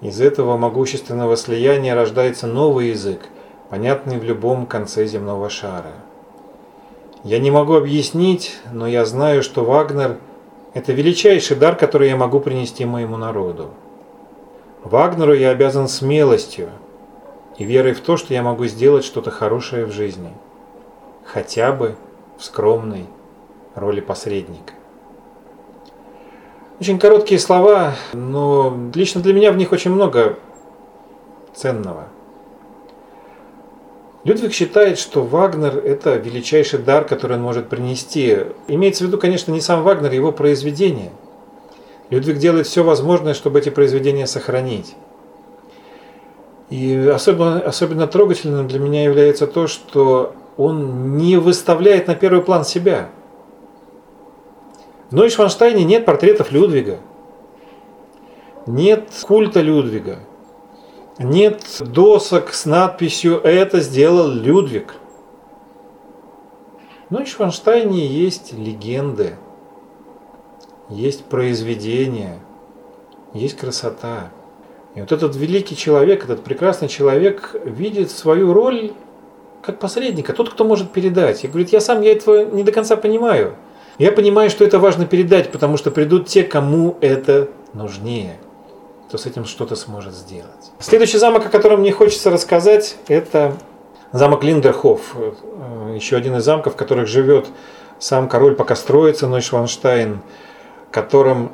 Из 0.00 0.20
этого 0.20 0.56
могущественного 0.56 1.36
слияния 1.36 1.94
рождается 1.94 2.48
новый 2.48 2.88
язык, 2.88 3.28
понятный 3.70 4.18
в 4.18 4.24
любом 4.24 4.66
конце 4.66 5.06
земного 5.06 5.48
шара. 5.48 5.92
Я 7.22 7.38
не 7.38 7.50
могу 7.50 7.74
объяснить, 7.74 8.58
но 8.72 8.88
я 8.88 9.04
знаю, 9.04 9.42
что 9.42 9.64
Вагнер– 9.64 10.18
это 10.74 10.92
величайший 10.92 11.56
дар, 11.56 11.76
который 11.76 12.08
я 12.08 12.16
могу 12.16 12.40
принести 12.40 12.84
моему 12.84 13.16
народу. 13.16 13.70
Вагнеру 14.82 15.32
я 15.32 15.50
обязан 15.50 15.88
смелостью 15.88 16.70
и 17.56 17.64
верой 17.64 17.94
в 17.94 18.00
то, 18.00 18.16
что 18.16 18.34
я 18.34 18.42
могу 18.42 18.66
сделать 18.66 19.04
что-то 19.04 19.30
хорошее 19.30 19.86
в 19.86 19.92
жизни, 19.92 20.32
хотя 21.24 21.72
бы 21.72 21.94
в 22.36 22.44
скромной 22.44 23.06
роли 23.76 24.00
посредника. 24.00 24.74
Очень 26.80 26.98
короткие 26.98 27.38
слова, 27.38 27.94
но 28.12 28.76
лично 28.94 29.20
для 29.20 29.32
меня 29.32 29.52
в 29.52 29.56
них 29.56 29.70
очень 29.70 29.92
много 29.92 30.38
ценного. 31.54 32.08
Людвиг 34.24 34.52
считает, 34.52 34.98
что 34.98 35.22
Вагнер– 35.22 35.76
это 35.84 36.16
величайший 36.16 36.80
дар, 36.80 37.04
который 37.04 37.36
он 37.36 37.42
может 37.42 37.68
принести. 37.68 38.38
Имеется 38.66 39.04
в 39.04 39.06
виду, 39.06 39.18
конечно, 39.18 39.52
не 39.52 39.60
сам 39.60 39.82
Вагнер, 39.84 40.10
а 40.10 40.14
его 40.14 40.32
произведения. 40.32 41.12
Людвиг 42.10 42.38
делает 42.38 42.66
все 42.66 42.82
возможное, 42.82 43.34
чтобы 43.34 43.60
эти 43.60 43.68
произведения 43.68 44.26
сохранить. 44.26 44.96
И 46.70 46.96
особенно, 47.14 47.60
особенно 47.60 48.08
трогательным 48.08 48.66
для 48.66 48.80
меня 48.80 49.04
является 49.04 49.46
то, 49.46 49.68
что 49.68 50.34
он 50.56 51.18
не 51.18 51.36
выставляет 51.36 52.08
на 52.08 52.16
первый 52.16 52.42
план 52.42 52.64
себя. 52.64 53.10
В 55.10 55.14
Нойшванштайне 55.14 55.84
нет 55.84 56.04
портретов 56.04 56.50
Людвига, 56.52 56.98
нет 58.66 59.08
культа 59.26 59.60
Людвига– 59.60 60.18
нет 61.18 61.64
досок 61.80 62.52
с 62.52 62.66
надписью 62.66 63.40
«Это 63.40 63.80
сделал 63.80 64.28
Людвиг». 64.28 64.96
Но 67.10 67.24
в 67.24 67.28
Шванштайне 67.28 68.04
есть 68.04 68.52
легенды, 68.52 69.36
есть 70.88 71.24
произведения, 71.26 72.40
есть 73.32 73.56
красота. 73.56 74.32
И 74.96 75.00
вот 75.00 75.12
этот 75.12 75.36
великий 75.36 75.76
человек, 75.76 76.24
этот 76.24 76.42
прекрасный 76.42 76.88
человек 76.88 77.54
видит 77.64 78.10
свою 78.10 78.52
роль 78.52 78.92
как 79.62 79.78
посредника, 79.78 80.32
тот, 80.32 80.50
кто 80.50 80.64
может 80.64 80.90
передать. 80.90 81.44
И 81.44 81.48
говорит, 81.48 81.70
я 81.70 81.80
сам 81.80 82.00
я 82.00 82.12
этого 82.12 82.44
не 82.44 82.64
до 82.64 82.72
конца 82.72 82.96
понимаю. 82.96 83.54
Я 83.98 84.10
понимаю, 84.10 84.50
что 84.50 84.64
это 84.64 84.78
важно 84.78 85.06
передать, 85.06 85.52
потому 85.52 85.76
что 85.76 85.90
придут 85.90 86.26
те, 86.26 86.42
кому 86.42 86.96
это 87.00 87.48
нужнее, 87.74 88.38
кто 89.08 89.18
с 89.18 89.26
этим 89.26 89.44
что-то 89.44 89.76
сможет 89.76 90.14
сделать. 90.14 90.72
Следующий 90.80 91.18
замок, 91.18 91.46
о 91.46 91.48
котором 91.48 91.80
мне 91.80 91.92
хочется 91.92 92.30
рассказать, 92.30 92.96
это 93.06 93.56
замок 94.12 94.42
Линдерхоф. 94.42 95.14
Еще 95.94 96.16
один 96.16 96.36
из 96.36 96.44
замков, 96.44 96.74
в 96.74 96.76
которых 96.76 97.06
живет 97.06 97.46
сам 98.00 98.28
король, 98.28 98.56
пока 98.56 98.74
строится 98.74 99.28
Нойшванштайн, 99.28 100.20
которым 100.90 101.52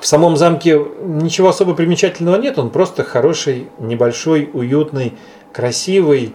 в 0.00 0.06
самом 0.06 0.36
замке 0.36 0.80
ничего 1.02 1.48
особо 1.48 1.74
примечательного 1.74 2.36
нет, 2.36 2.58
он 2.58 2.70
просто 2.70 3.02
хороший, 3.02 3.68
небольшой, 3.78 4.48
уютный, 4.52 5.14
красивый. 5.52 6.34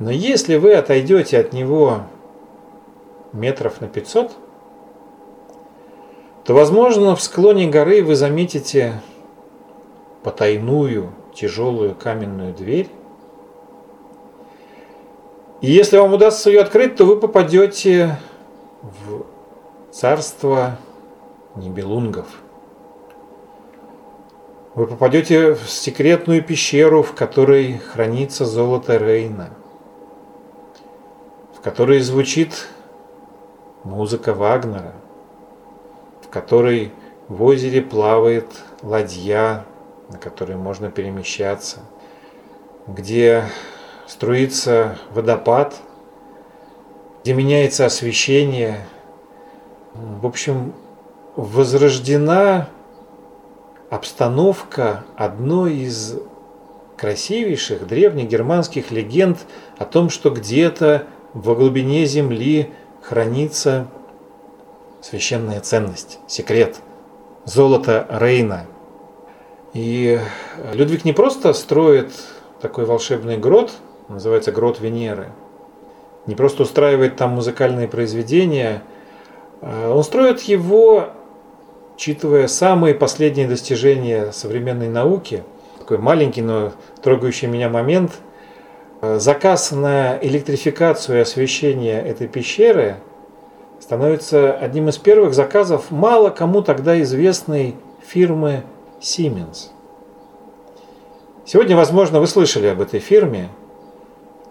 Но 0.00 0.10
если 0.10 0.56
вы 0.56 0.74
отойдете 0.74 1.38
от 1.38 1.52
него 1.52 2.02
метров 3.32 3.80
на 3.80 3.88
500, 3.88 4.32
то, 6.48 6.54
возможно, 6.54 7.14
в 7.14 7.20
склоне 7.20 7.68
горы 7.68 8.02
вы 8.02 8.16
заметите 8.16 9.02
потайную 10.22 11.12
тяжелую 11.34 11.94
каменную 11.94 12.54
дверь. 12.54 12.88
И 15.60 15.70
если 15.70 15.98
вам 15.98 16.14
удастся 16.14 16.48
ее 16.48 16.62
открыть, 16.62 16.96
то 16.96 17.04
вы 17.04 17.20
попадете 17.20 18.18
в 18.80 19.26
царство 19.92 20.78
Нибелунгов– 21.54 22.26
вы 24.74 24.86
попадете 24.86 25.52
в 25.52 25.68
секретную 25.68 26.42
пещеру, 26.42 27.02
в 27.02 27.12
которой 27.12 27.76
хранится 27.76 28.46
золото 28.46 28.96
Рейна, 28.96 29.50
в 31.54 31.60
которой 31.60 32.00
звучит 32.00 32.68
музыка 33.84 34.32
Вагнера, 34.32 34.94
в 36.28 36.30
которой 36.30 36.92
в 37.28 37.42
озере 37.42 37.80
плавает 37.80 38.46
ладья, 38.82 39.64
на 40.10 40.18
которой 40.18 40.56
можно 40.56 40.90
перемещаться, 40.90 41.80
где 42.86 43.44
струится 44.06 44.98
водопад, 45.14 45.74
где 47.22 47.32
меняется 47.32 47.86
освещение. 47.86 48.86
В 49.94 50.26
общем, 50.26 50.74
возрождена 51.34 52.68
обстановка 53.88 55.04
одной 55.16 55.76
из 55.76 56.16
красивейших 56.98 57.86
древних 57.86 58.28
германских 58.28 58.90
легенд 58.90 59.38
о 59.78 59.86
том, 59.86 60.10
что 60.10 60.30
где-то 60.30 61.06
во 61.32 61.54
глубине 61.54 62.04
земли 62.04 62.70
хранится 63.02 63.86
священная 65.00 65.60
ценность, 65.60 66.18
секрет, 66.26 66.76
золото 67.44 68.06
Рейна. 68.10 68.66
И 69.74 70.18
Людвиг 70.72 71.04
не 71.04 71.12
просто 71.12 71.52
строит 71.52 72.12
такой 72.60 72.84
волшебный 72.84 73.36
грот, 73.36 73.72
называется 74.08 74.52
грот 74.52 74.80
Венеры, 74.80 75.28
не 76.26 76.34
просто 76.34 76.62
устраивает 76.62 77.16
там 77.16 77.30
музыкальные 77.30 77.88
произведения, 77.88 78.82
а 79.60 79.94
он 79.94 80.04
строит 80.04 80.40
его 80.42 81.10
Учитывая 81.98 82.46
самые 82.46 82.94
последние 82.94 83.48
достижения 83.48 84.30
современной 84.30 84.88
науки, 84.88 85.42
такой 85.80 85.98
маленький, 85.98 86.42
но 86.42 86.70
трогающий 87.02 87.48
меня 87.48 87.68
момент, 87.68 88.12
заказ 89.02 89.72
на 89.72 90.16
электрификацию 90.22 91.18
и 91.18 91.22
освещение 91.22 92.00
этой 92.00 92.28
пещеры 92.28 92.98
становится 93.80 94.52
одним 94.52 94.88
из 94.88 94.98
первых 94.98 95.34
заказов 95.34 95.90
мало 95.90 96.30
кому 96.30 96.62
тогда 96.62 97.00
известной 97.02 97.76
фирмы 98.06 98.64
Siemens. 99.00 99.68
Сегодня, 101.44 101.76
возможно, 101.76 102.20
вы 102.20 102.26
слышали 102.26 102.66
об 102.66 102.80
этой 102.80 103.00
фирме. 103.00 103.48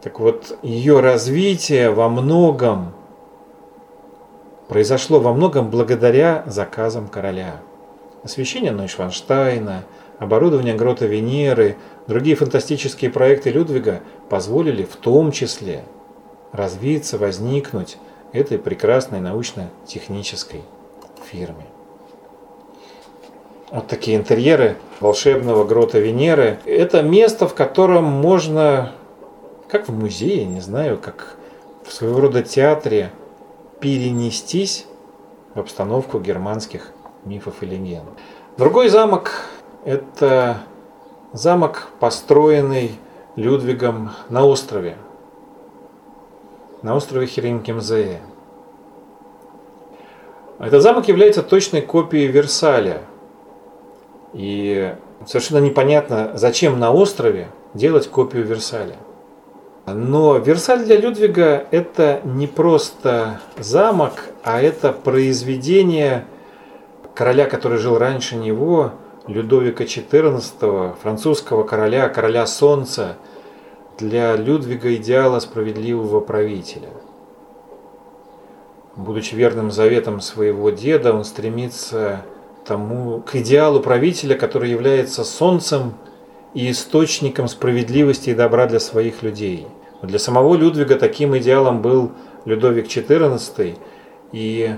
Так 0.02 0.20
вот, 0.20 0.58
ее 0.64 1.00
развитие 1.00 1.92
во 1.92 2.10
многом 2.10 2.94
произошло 4.68 5.20
во 5.20 5.34
многом 5.34 5.70
благодаря 5.70 6.44
заказам 6.48 7.08
короля. 7.08 7.62
Освещение 8.24 8.72
Нойшванштайна, 8.72 9.84
оборудование 10.20 10.76
грота 10.76 11.06
Венеры, 11.06 11.78
другие 12.08 12.36
фантастические 12.36 13.12
проекты 13.12 13.52
Людвига 13.52 14.02
позволили 14.30 14.84
в 14.84 14.96
том 14.96 15.32
числе 15.32 15.84
развиться, 16.52 17.18
возникнуть 17.18 17.98
этой 18.34 18.58
прекрасной 18.58 19.20
научно-технической 19.20 20.62
фирме. 21.26 21.66
Вот 23.70 23.88
такие 23.88 24.16
интерьеры 24.16 24.78
волшебного 25.02 25.66
грота 25.66 26.00
Венеры. 26.00 26.60
Это 26.66 27.02
место, 27.02 27.48
в 27.48 27.54
котором 27.54 28.06
можно, 28.06 28.94
как 29.68 29.90
в 29.90 29.94
музее, 29.94 30.46
не 30.46 30.62
знаю, 30.62 30.98
как 30.98 31.36
в 31.86 31.92
своего 31.92 32.22
рода 32.22 32.44
театре, 32.44 33.12
перенестись 33.80 34.86
в 35.54 35.60
обстановку 35.60 36.20
германских 36.20 36.92
мифов 37.26 37.62
и 37.62 37.66
легенд. 37.66 38.06
Другой 38.58 38.90
замок– 38.90 39.32
это 39.86 40.60
замок, 41.34 41.90
построенный 42.00 42.92
Людвигом 43.36 44.12
на 44.30 44.46
острове, 44.46 44.98
на 46.88 46.96
острове 46.96 47.28
Херенкемзее. 47.28 48.22
Этот 50.58 50.82
замок 50.82 51.10
является 51.10 51.44
точной 51.44 51.82
копией 51.82 52.28
Версаля. 52.28 53.02
И 54.34 54.96
совершенно 55.26 55.60
непонятно, 55.60 56.32
зачем 56.36 56.80
на 56.80 56.94
острове 56.94 57.50
делать 57.74 58.08
копию 58.08 58.46
Версаля. 58.46 58.96
Но 59.86 60.38
Версаль 60.38 60.86
для 60.86 60.96
Людвига 60.96 61.66
это 61.72 62.22
не 62.24 62.48
просто 62.48 63.42
замок, 63.58 64.24
а 64.44 64.62
это 64.62 64.94
произведение 64.94 66.26
короля, 67.14 67.48
который 67.48 67.80
жил 67.80 67.98
раньше 67.98 68.38
него, 68.38 68.94
Людовика 69.28 69.84
XIV, 69.84 70.96
французского 71.02 71.64
короля, 71.64 72.08
короля 72.08 72.48
солнца, 72.48 73.18
для 73.98 74.36
Людвига 74.36 74.94
идеала 74.96 75.40
справедливого 75.40 76.20
правителя. 76.20 76.90
Будучи 78.96 79.36
верным 79.36 79.72
заветом 79.72 80.22
своего 80.22 80.70
деда, 80.70 81.14
он 81.14 81.24
стремится 81.24 82.26
тому, 82.66 83.22
к 83.22 83.36
идеалу 83.36 83.80
правителя, 83.80 84.36
который 84.36 84.70
является 84.70 85.24
солнцем 85.24 85.94
и 86.54 86.72
источником 86.72 87.48
справедливости 87.48 88.32
и 88.32 88.36
добра 88.36 88.68
для 88.68 88.80
своих 88.80 89.24
людей. 89.24 89.68
Для 90.02 90.20
самого 90.20 90.56
Людвига 90.56 90.96
таким 90.96 91.38
идеалом 91.38 91.82
был 91.82 92.12
Людовик 92.46 92.88
XIV, 92.88 93.78
и 94.32 94.76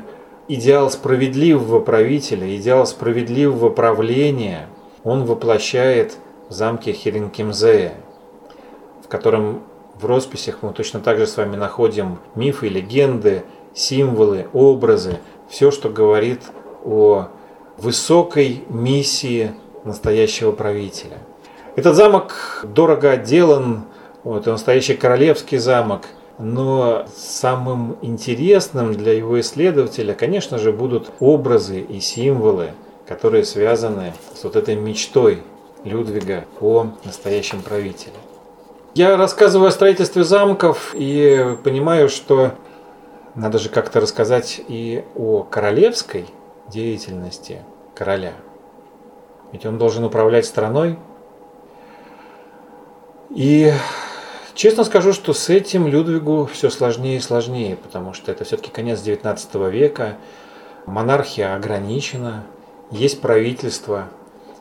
идеал 0.47 0.89
справедливого 0.91 1.79
правителя, 1.79 2.55
идеал 2.55 2.85
справедливого 2.85 3.69
правления 3.69 4.67
он 5.03 5.23
воплощает 5.25 6.17
в 6.49 6.53
замке 6.53 6.91
Херенкемзея, 6.91 7.93
в 9.09 9.11
котором 9.11 9.63
в 9.99 10.05
росписях 10.05 10.59
мы 10.61 10.71
точно 10.71 10.99
так 10.99 11.17
же 11.17 11.25
с 11.25 11.35
вами 11.35 11.55
находим 11.55 12.19
мифы, 12.35 12.67
легенды, 12.67 13.41
символы, 13.73 14.45
образы, 14.53 15.17
все, 15.49 15.71
что 15.71 15.89
говорит 15.89 16.41
о 16.85 17.29
высокой 17.77 18.63
миссии 18.69 19.53
настоящего 19.83 20.51
правителя. 20.51 21.17
Этот 21.75 21.95
замок 21.95 22.63
дорого 22.63 23.09
отделан, 23.09 23.85
вот, 24.23 24.41
это 24.41 24.51
настоящий 24.51 24.93
королевский 24.93 25.57
замок. 25.57 26.03
Но 26.37 27.07
самым 27.15 27.97
интересным 28.03 28.93
для 28.93 29.13
его 29.13 29.39
исследователя, 29.39 30.13
конечно 30.13 30.59
же, 30.59 30.71
будут 30.71 31.09
образы 31.19 31.79
и 31.79 31.99
символы, 31.99 32.73
которые 33.07 33.43
связаны 33.43 34.13
с 34.35 34.43
вот 34.43 34.55
этой 34.55 34.75
мечтой 34.75 35.41
Людвига 35.83 36.45
о 36.61 36.91
настоящем 37.03 37.63
правителе. 37.63 38.13
Я 38.95 39.17
рассказываю 39.17 39.69
о 39.69 39.71
строительстве 39.71 40.23
замков 40.23 40.93
и 40.95 41.57
понимаю, 41.63 42.09
что 42.09 42.53
надо 43.35 43.59
же 43.59 43.69
как-то 43.69 44.01
рассказать 44.01 44.61
и 44.67 45.03
о 45.15 45.43
королевской 45.43 46.25
деятельности 46.67 47.61
короля. 47.95 48.33
Ведь 49.51 49.65
он 49.65 49.77
должен 49.77 50.03
управлять 50.03 50.45
страной. 50.45 50.97
И 53.29 53.71
Честно 54.59 54.83
скажу, 54.83 55.13
что 55.13 55.31
с 55.31 55.47
этим 55.47 55.87
Людвигу 55.87 56.49
все 56.51 56.69
сложнее 56.69 57.15
и 57.15 57.21
сложнее, 57.21 57.77
потому 57.77 58.11
что 58.11 58.29
это 58.29 58.43
все-таки 58.43 58.69
конец 58.69 58.99
19 58.99 59.55
века, 59.71 60.17
монархия 60.85 61.55
ограничена, 61.55 62.43
есть 62.91 63.21
правительство, 63.21 64.09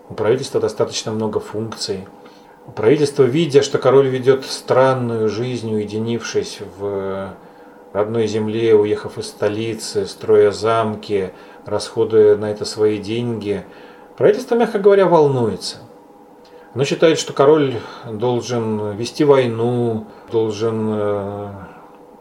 У 0.09 0.15
правительства 0.15 0.61
достаточно 0.61 1.11
много 1.11 1.41
функций. 1.41 2.07
Правительство, 2.77 3.23
видя, 3.23 3.63
что 3.63 3.79
король 3.79 4.09
ведет 4.09 4.45
странную 4.45 5.29
жизнь, 5.29 5.75
уединившись 5.75 6.59
в 6.79 7.35
родной 7.93 8.27
земле, 8.27 8.75
уехав 8.75 9.17
из 9.19 9.29
столицы, 9.29 10.07
строя 10.07 10.51
замки, 10.51 11.33
расходуя 11.65 12.37
на 12.37 12.51
это 12.51 12.65
свои 12.65 12.99
деньги, 12.99 13.65
правительство, 14.17 14.55
мягко 14.55 14.79
говоря, 14.79 15.07
волнуется. 15.07 15.79
Оно 16.75 16.85
считает, 16.85 17.19
что 17.19 17.33
король 17.33 17.75
должен 18.11 18.95
вести 18.97 19.25
войну, 19.25 20.07
должен 20.31 20.91
э, 20.93 21.51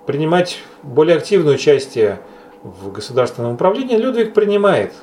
принимать 0.06 0.60
более 0.82 1.18
активное 1.18 1.56
участие 1.56 2.22
в 2.64 2.92
государственном 2.94 3.54
управлении. 3.56 3.98
Людвиг 3.98 4.34
принимает. 4.34 4.94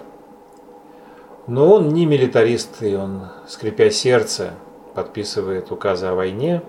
Но 1.46 1.74
он 1.74 1.90
не 1.90 2.06
милитарист, 2.06 2.82
и 2.82 2.94
он, 2.94 3.28
скрипя 3.46 3.90
сердце, 3.90 4.54
подписывает 4.94 5.70
указы 5.70 6.06
о 6.06 6.14
войне. 6.14 6.62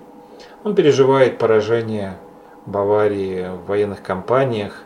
Он 0.63 0.75
переживает 0.75 1.37
поражение 1.37 2.17
Баварии 2.65 3.47
в 3.49 3.67
военных 3.67 4.01
кампаниях. 4.01 4.83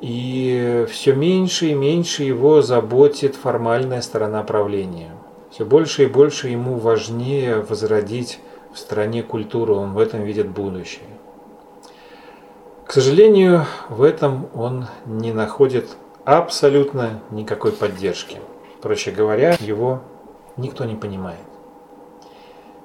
И 0.00 0.86
все 0.90 1.12
меньше 1.12 1.66
и 1.66 1.74
меньше 1.74 2.22
его 2.22 2.62
заботит 2.62 3.36
формальная 3.36 4.00
сторона 4.00 4.42
правления. 4.42 5.10
Все 5.50 5.64
больше 5.64 6.04
и 6.04 6.06
больше 6.06 6.48
ему 6.48 6.76
важнее 6.76 7.60
возродить 7.60 8.40
в 8.72 8.78
стране 8.78 9.22
культуру, 9.22 9.76
он 9.76 9.92
в 9.92 9.98
этом 9.98 10.22
видит 10.22 10.48
будущее. 10.48 11.04
К 12.86 12.92
сожалению, 12.92 13.66
в 13.88 14.02
этом 14.02 14.48
он 14.54 14.86
не 15.06 15.32
находит 15.32 15.88
абсолютно 16.24 17.20
никакой 17.30 17.72
поддержки. 17.72 18.38
Проще 18.80 19.10
говоря, 19.10 19.56
его 19.60 20.00
никто 20.56 20.84
не 20.84 20.94
понимает. 20.94 21.49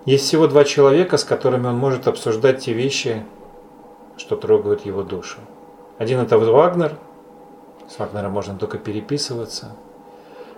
Есть 0.05 0.25
всего 0.25 0.45
два 0.47 0.63
человека, 0.63 1.17
с 1.17 1.23
которыми 1.23 1.67
он 1.67 1.77
может 1.77 2.07
обсуждать 2.07 2.63
те 2.63 2.73
вещи, 2.73 3.25
что 4.17 4.35
трогают 4.35 4.85
его 4.85 5.01
душу. 5.01 5.39
Один 5.97 6.19
это 6.19 6.37
Вагнер, 6.37 6.95
с 7.89 7.97
Вагнером 7.97 8.31
можно 8.31 8.55
только 8.55 8.77
переписываться. 8.77 9.75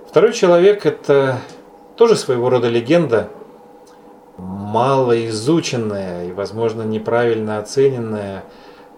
Второй 0.05 0.33
человек 0.33 0.85
это 0.85 1.39
тоже 1.95 2.17
своего 2.17 2.49
рода 2.49 2.67
легенда, 2.67 3.29
малоизученная 4.37 6.27
и, 6.27 6.31
возможно, 6.33 6.81
неправильно 6.83 7.59
оцененная. 7.59 8.43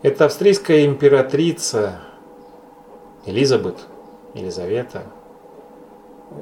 Это 0.01 0.25
австрийская 0.25 0.85
императрица 0.85 1.99
Элизабет, 3.25 3.75
Елизавета, 4.33 5.03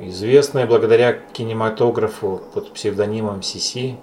известная 0.02 0.66
благодаря 0.66 1.14
кинематографу 1.14 2.42
под 2.54 2.74
псевдонимом 2.74 3.42
Сиси, 3.42 3.98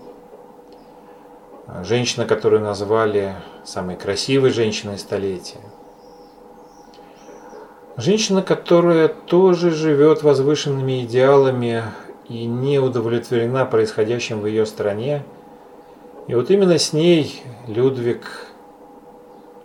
женщина, 1.82 2.26
которую 2.26 2.62
назвали 2.62 3.34
самой 3.64 3.96
красивой 3.96 4.50
женщиной 4.50 4.98
столетия. 4.98 5.60
Женщина, 7.96 8.42
которая 8.42 9.08
тоже 9.08 9.70
живет 9.70 10.22
возвышенными 10.22 11.04
идеалами 11.04 11.84
и 12.28 12.44
не 12.44 12.80
удовлетворена 12.80 13.66
происходящим 13.66 14.40
в 14.40 14.46
ее 14.46 14.66
стране. 14.66 15.22
И 16.26 16.34
вот 16.34 16.50
именно 16.50 16.78
с 16.78 16.92
ней 16.92 17.42
Людвиг 17.68 18.48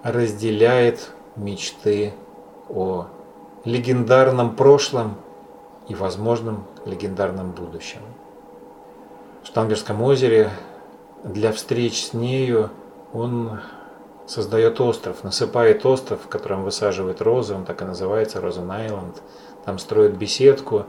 разделяет 0.03 1.11
мечты 1.35 2.13
о 2.69 3.07
легендарном 3.65 4.55
прошлом 4.55 5.15
и 5.89 5.95
возможном 5.95 6.65
легендарном 6.85 7.51
будущем. 7.51 7.99
В 9.43 9.47
Штангерском 9.47 10.01
озере 10.01 10.51
для 11.23 11.51
встреч 11.51 12.05
с 12.05 12.13
нею 12.13 12.69
он 13.11 13.59
создает 14.27 14.79
остров, 14.79 15.23
насыпает 15.23 15.85
остров, 15.85 16.21
в 16.23 16.27
котором 16.27 16.63
высаживает 16.63 17.21
розы, 17.21 17.55
он 17.55 17.65
так 17.65 17.81
и 17.81 17.85
называется, 17.85 18.39
Розен 18.39 18.69
Айленд. 18.69 19.21
Там 19.65 19.79
строит 19.79 20.15
беседку, 20.15 20.85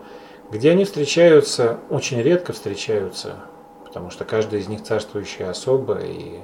где 0.50 0.70
они 0.70 0.84
встречаются, 0.84 1.78
очень 1.88 2.20
редко 2.20 2.52
встречаются, 2.52 3.36
потому 3.84 4.10
что 4.10 4.24
каждый 4.24 4.60
из 4.60 4.68
них 4.68 4.82
царствующая 4.82 5.50
особа, 5.50 5.98
и 6.00 6.40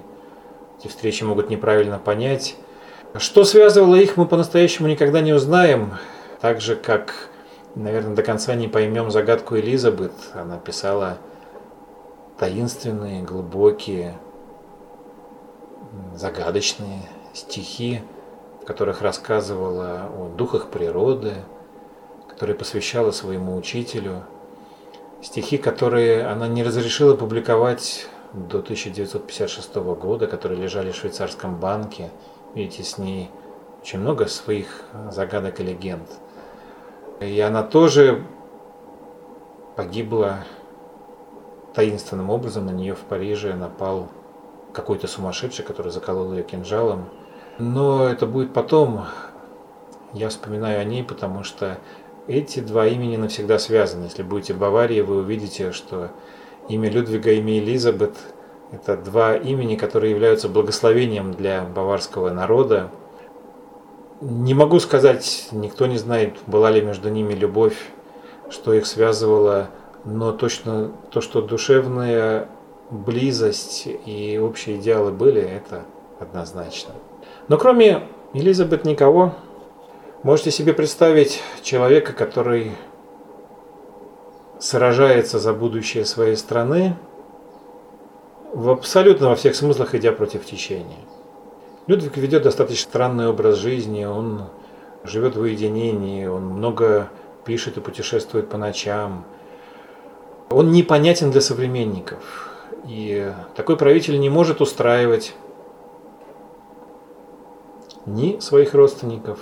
эти 0.78 0.88
встречи 0.88 1.22
могут 1.22 1.50
неправильно 1.50 1.98
понять. 1.98 2.56
Что 3.16 3.44
связывало 3.44 3.96
их, 3.96 4.16
мы 4.16 4.26
по-настоящему 4.26 4.88
никогда 4.88 5.20
не 5.20 5.32
узнаем, 5.32 5.94
так 6.40 6.60
же, 6.60 6.76
как, 6.76 7.30
наверное, 7.76 8.16
до 8.16 8.22
конца 8.22 8.54
не 8.54 8.66
поймем 8.66 9.10
загадку 9.10 9.56
Элизабет. 9.56 10.12
Она 10.34 10.58
писала 10.58 11.18
таинственные, 12.38 13.22
глубокие, 13.22 14.18
загадочные 16.14 17.02
стихи, 17.32 18.02
в 18.62 18.66
которых 18.66 19.02
рассказывала 19.02 20.10
о 20.12 20.28
духах 20.36 20.70
природы, 20.70 21.34
которые 22.28 22.56
посвящала 22.56 23.12
своему 23.12 23.56
учителю, 23.56 24.24
стихи, 25.22 25.58
которые 25.58 26.26
она 26.26 26.48
не 26.48 26.62
разрешила 26.62 27.14
публиковать 27.14 28.08
до 28.32 28.58
1956 28.58 29.74
года, 29.76 30.26
которые 30.26 30.60
лежали 30.60 30.90
в 30.90 30.96
швейцарском 30.96 31.56
банке. 31.56 32.10
Видите, 32.54 32.82
с 32.82 32.98
ней 32.98 33.30
очень 33.82 34.00
много 34.00 34.26
своих 34.26 34.82
загадок 35.10 35.60
и 35.60 35.62
легенд. 35.62 36.08
И 37.20 37.40
она 37.40 37.62
тоже 37.62 38.22
погибла 39.76 40.44
таинственным 41.74 42.30
образом. 42.30 42.66
На 42.66 42.70
нее 42.70 42.94
в 42.94 43.00
Париже 43.00 43.54
напал 43.54 44.08
какой-то 44.72 45.06
сумасшедший, 45.06 45.64
который 45.64 45.92
заколол 45.92 46.32
ее 46.32 46.42
кинжалом. 46.42 47.08
Но 47.58 48.06
это 48.06 48.26
будет 48.26 48.52
потом. 48.52 49.06
Я 50.12 50.28
вспоминаю 50.28 50.80
о 50.80 50.84
ней, 50.84 51.02
потому 51.02 51.42
что 51.42 51.78
эти 52.26 52.60
два 52.60 52.86
имени 52.86 53.16
навсегда 53.16 53.58
связаны. 53.58 54.04
Если 54.04 54.22
будете 54.22 54.54
в 54.54 54.58
Баварии, 54.58 55.00
вы 55.00 55.18
увидите, 55.18 55.72
что 55.72 56.10
имя 56.68 56.90
Людвига 56.90 57.30
и 57.30 57.38
имя 57.38 57.58
Элизабет– 57.58 58.16
это 58.72 58.96
два 58.96 59.36
имени, 59.36 59.76
которые 59.76 60.10
являются 60.10 60.48
благословением 60.48 61.32
для 61.32 61.62
баварского 61.62 62.30
народа. 62.30 62.90
Не 64.20 64.54
могу 64.54 64.80
сказать, 64.80 65.48
никто 65.52 65.86
не 65.86 65.98
знает, 65.98 66.34
была 66.46 66.70
ли 66.70 66.80
между 66.80 67.10
ними 67.10 67.34
любовь, 67.34 67.76
что 68.50 68.72
их 68.72 68.86
связывало, 68.86 69.68
но 70.04 70.32
точно 70.32 70.92
то, 71.10 71.20
что 71.20 71.42
душевная 71.42 72.48
близость 72.90 73.86
и 74.06 74.38
общие 74.38 74.76
идеалы 74.76 75.10
были, 75.10 75.42
это 75.42 75.82
однозначно. 76.18 76.94
Но 77.48 77.58
кроме 77.58 78.04
Элизабет 78.32 78.84
никого, 78.84 79.34
Можете 80.26 80.50
себе 80.50 80.72
представить 80.72 81.40
человека, 81.62 82.12
который 82.12 82.72
сражается 84.58 85.38
за 85.38 85.52
будущее 85.52 86.04
своей 86.04 86.36
страны, 86.36 86.96
в 88.52 88.70
абсолютно 88.70 89.28
во 89.28 89.36
всех 89.36 89.54
смыслах 89.54 89.94
идя 89.94 90.10
против 90.10 90.44
течения. 90.44 90.98
Людвиг 91.86 92.16
ведет 92.16 92.42
достаточно 92.42 92.90
странный 92.90 93.28
образ 93.28 93.58
жизни, 93.58 94.04
он 94.04 94.44
живет 95.04 95.36
в 95.36 95.40
уединении, 95.40 96.26
он 96.26 96.44
много 96.44 97.10
пишет 97.44 97.76
и 97.76 97.80
путешествует 97.80 98.48
по 98.48 98.58
ночам. 98.58 99.24
Он 100.50 100.72
непонятен 100.72 101.30
для 101.30 101.40
современников. 101.40 102.50
И 102.88 103.32
такой 103.54 103.76
правитель 103.76 104.18
не 104.18 104.28
может 104.28 104.60
устраивать 104.60 105.34
ни 108.04 108.38
своих 108.40 108.74
родственников, 108.74 109.38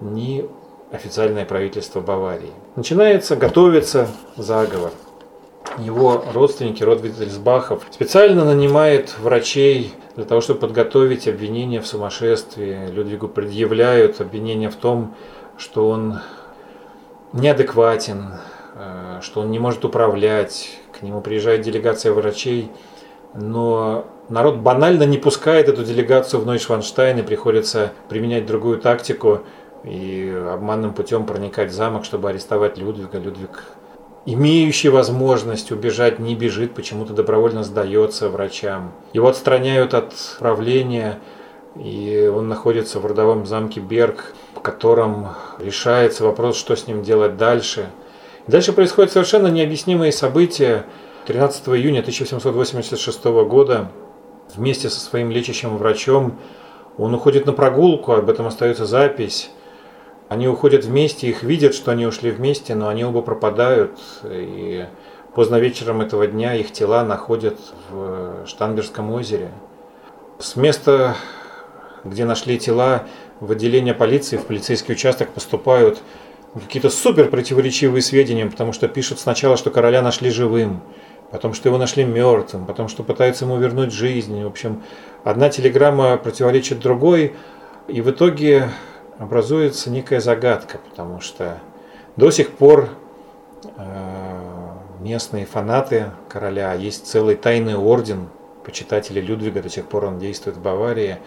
ни 0.00 0.48
официальное 0.92 1.44
правительство 1.44 2.00
Баварии. 2.00 2.52
Начинается 2.76 3.34
готовиться 3.34 4.08
заговор. 4.36 4.92
Его 5.78 6.24
родственники, 6.32 6.82
род 6.82 7.00
Виттельсбахов, 7.02 7.82
специально 7.90 8.44
нанимает 8.44 9.18
врачей 9.18 9.92
для 10.14 10.24
того, 10.24 10.40
чтобы 10.40 10.60
подготовить 10.60 11.26
обвинение 11.26 11.80
в 11.80 11.86
сумасшествии. 11.86 12.90
Людвигу 12.90 13.28
предъявляют 13.28 14.20
обвинение 14.20 14.70
в 14.70 14.76
том, 14.76 15.14
что 15.56 15.88
он 15.88 16.20
неадекватен, 17.32 18.34
э, 18.76 19.20
что 19.22 19.40
он 19.40 19.50
не 19.50 19.58
может 19.58 19.84
управлять. 19.84 20.78
К 20.98 21.02
нему 21.02 21.20
приезжает 21.20 21.62
делегация 21.62 22.12
врачей, 22.12 22.70
но 23.34 24.06
народ 24.28 24.58
банально 24.58 25.02
не 25.04 25.18
пускает 25.18 25.68
эту 25.68 25.82
делегацию 25.82 26.40
в 26.40 26.46
Нойшванштайн 26.46 27.18
и 27.18 27.22
приходится 27.22 27.92
применять 28.08 28.46
другую 28.46 28.78
тактику– 28.78 29.40
и 29.84 30.34
обманным 30.52 30.94
путем 30.94 31.26
проникать 31.26 31.70
в 31.70 31.74
замок, 31.74 32.04
чтобы 32.04 32.30
арестовать 32.30 32.78
Людвига. 32.78 33.18
Людвиг, 33.18 33.64
имеющий 34.26 34.88
возможность 34.88 35.70
убежать, 35.70 36.18
не 36.18 36.34
бежит, 36.34 36.74
почему-то 36.74 37.12
добровольно 37.12 37.62
сдается 37.64 38.28
врачам. 38.28 38.92
Его 39.12 39.28
отстраняют 39.28 39.94
от 39.94 40.14
правления, 40.38 41.18
и 41.76 42.30
он 42.34 42.48
находится 42.48 43.00
в 43.00 43.06
родовом 43.06 43.46
замке 43.46 43.80
Берг, 43.80 44.34
в 44.54 44.60
котором 44.60 45.28
решается 45.58 46.24
вопрос, 46.24 46.56
что 46.56 46.76
с 46.76 46.86
ним 46.86 47.02
делать 47.02 47.36
дальше. 47.36 47.90
Дальше 48.46 48.72
происходят 48.72 49.12
совершенно 49.12 49.48
необъяснимые 49.48 50.12
события. 50.12 50.84
13 51.26 51.68
июня 51.68 52.00
1786 52.00 53.24
года 53.24 53.90
вместе 54.54 54.90
со 54.90 55.00
своим 55.00 55.30
лечащим 55.30 55.76
врачом 55.78 56.38
он 56.96 57.14
уходит 57.14 57.46
на 57.46 57.52
прогулку, 57.52 58.12
об 58.12 58.30
этом 58.30 58.46
остается 58.46 58.86
запись. 58.86 59.50
Они 60.28 60.48
уходят 60.48 60.84
вместе, 60.84 61.28
их 61.28 61.42
видят, 61.42 61.74
что 61.74 61.90
они 61.92 62.06
ушли 62.06 62.30
вместе, 62.30 62.74
но 62.74 62.88
они 62.88 63.04
оба 63.04 63.20
пропадают. 63.20 63.98
И 64.24 64.86
поздно 65.34 65.56
вечером 65.56 66.00
этого 66.00 66.26
дня 66.26 66.54
их 66.54 66.72
тела 66.72 67.04
находят 67.04 67.58
в 67.90 68.46
Штанбергском 68.46 69.12
озере. 69.12 69.50
С 70.38 70.56
места, 70.56 71.16
где 72.04 72.24
нашли 72.24 72.58
тела, 72.58 73.04
в 73.40 73.52
отделение 73.52 73.94
полиции, 73.94 74.36
в 74.36 74.46
полицейский 74.46 74.94
участок 74.94 75.30
поступают 75.30 76.00
какие-то 76.54 76.88
супер 76.88 77.28
противоречивые 77.28 78.00
сведения, 78.00 78.46
потому 78.46 78.72
что 78.72 78.88
пишут 78.88 79.18
сначала, 79.18 79.56
что 79.56 79.70
короля 79.70 80.02
нашли 80.02 80.30
живым, 80.30 80.82
потом, 81.30 81.52
что 81.52 81.68
его 81.68 81.78
нашли 81.78 82.04
мертвым, 82.04 82.64
потом, 82.64 82.88
что 82.88 83.02
пытаются 83.02 83.44
ему 83.44 83.58
вернуть 83.58 83.92
жизнь. 83.92 84.42
В 84.42 84.46
общем, 84.46 84.82
одна 85.24 85.50
телеграмма 85.50 86.16
противоречит 86.16 86.78
другой, 86.80 87.34
и 87.88 88.00
в 88.00 88.10
итоге 88.10 88.70
образуется 89.18 89.90
некая 89.90 90.20
загадка, 90.20 90.78
потому 90.90 91.20
что 91.20 91.58
до 92.16 92.30
сих 92.30 92.52
пор 92.52 92.88
э, 93.76 94.54
местные 95.00 95.46
фанаты 95.46 96.10
короля, 96.28 96.74
есть 96.74 97.06
целый 97.06 97.36
тайный 97.36 97.76
орден 97.76 98.28
почитателей 98.64 99.20
Людвига, 99.20 99.62
до 99.62 99.68
сих 99.68 99.86
пор 99.86 100.06
он 100.06 100.18
действует 100.18 100.56
в 100.56 100.62
Баварии, 100.62 101.18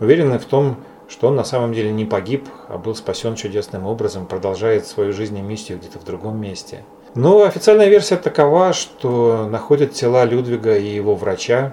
уверены 0.00 0.38
в 0.38 0.44
том, 0.44 0.76
что 1.08 1.28
он 1.28 1.36
на 1.36 1.44
самом 1.44 1.74
деле 1.74 1.92
не 1.92 2.04
погиб, 2.04 2.48
а 2.68 2.78
был 2.78 2.94
спасен 2.94 3.34
чудесным 3.34 3.86
образом, 3.86 4.26
продолжает 4.26 4.86
свою 4.86 5.12
жизнь 5.12 5.36
и 5.36 5.42
миссию 5.42 5.78
где-то 5.78 5.98
в 5.98 6.04
другом 6.04 6.40
месте. 6.40 6.84
Но 7.14 7.42
официальная 7.42 7.88
версия 7.88 8.16
такова, 8.16 8.72
что 8.72 9.46
находят 9.48 9.92
тела 9.92 10.24
Людвига 10.24 10.76
и 10.76 10.86
его 10.86 11.14
врача. 11.14 11.72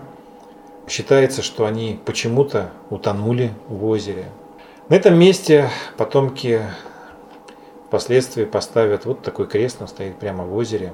Считается, 0.87 1.41
что 1.41 1.65
они 1.65 1.99
почему-то 2.05 2.71
утонули 2.89 3.51
в 3.67 3.85
озере. 3.85 4.25
На 4.91 4.95
этом 4.95 5.17
месте 5.17 5.69
потомки 5.95 6.61
впоследствии 7.87 8.43
поставят 8.43 9.05
вот 9.05 9.21
такой 9.21 9.47
крест, 9.47 9.77
он 9.79 9.87
стоит 9.87 10.17
прямо 10.17 10.43
в 10.43 10.53
озере. 10.53 10.91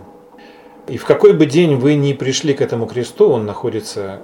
И 0.88 0.98
в 0.98 1.06
какой 1.06 1.34
бы 1.34 1.48
день 1.48 1.78
вы 1.78 1.96
ни 1.96 2.14
пришли 2.14 2.54
к 2.54 2.62
этому 2.62 2.86
кресту, 2.86 3.30
он 3.30 3.48
находится 3.48 4.20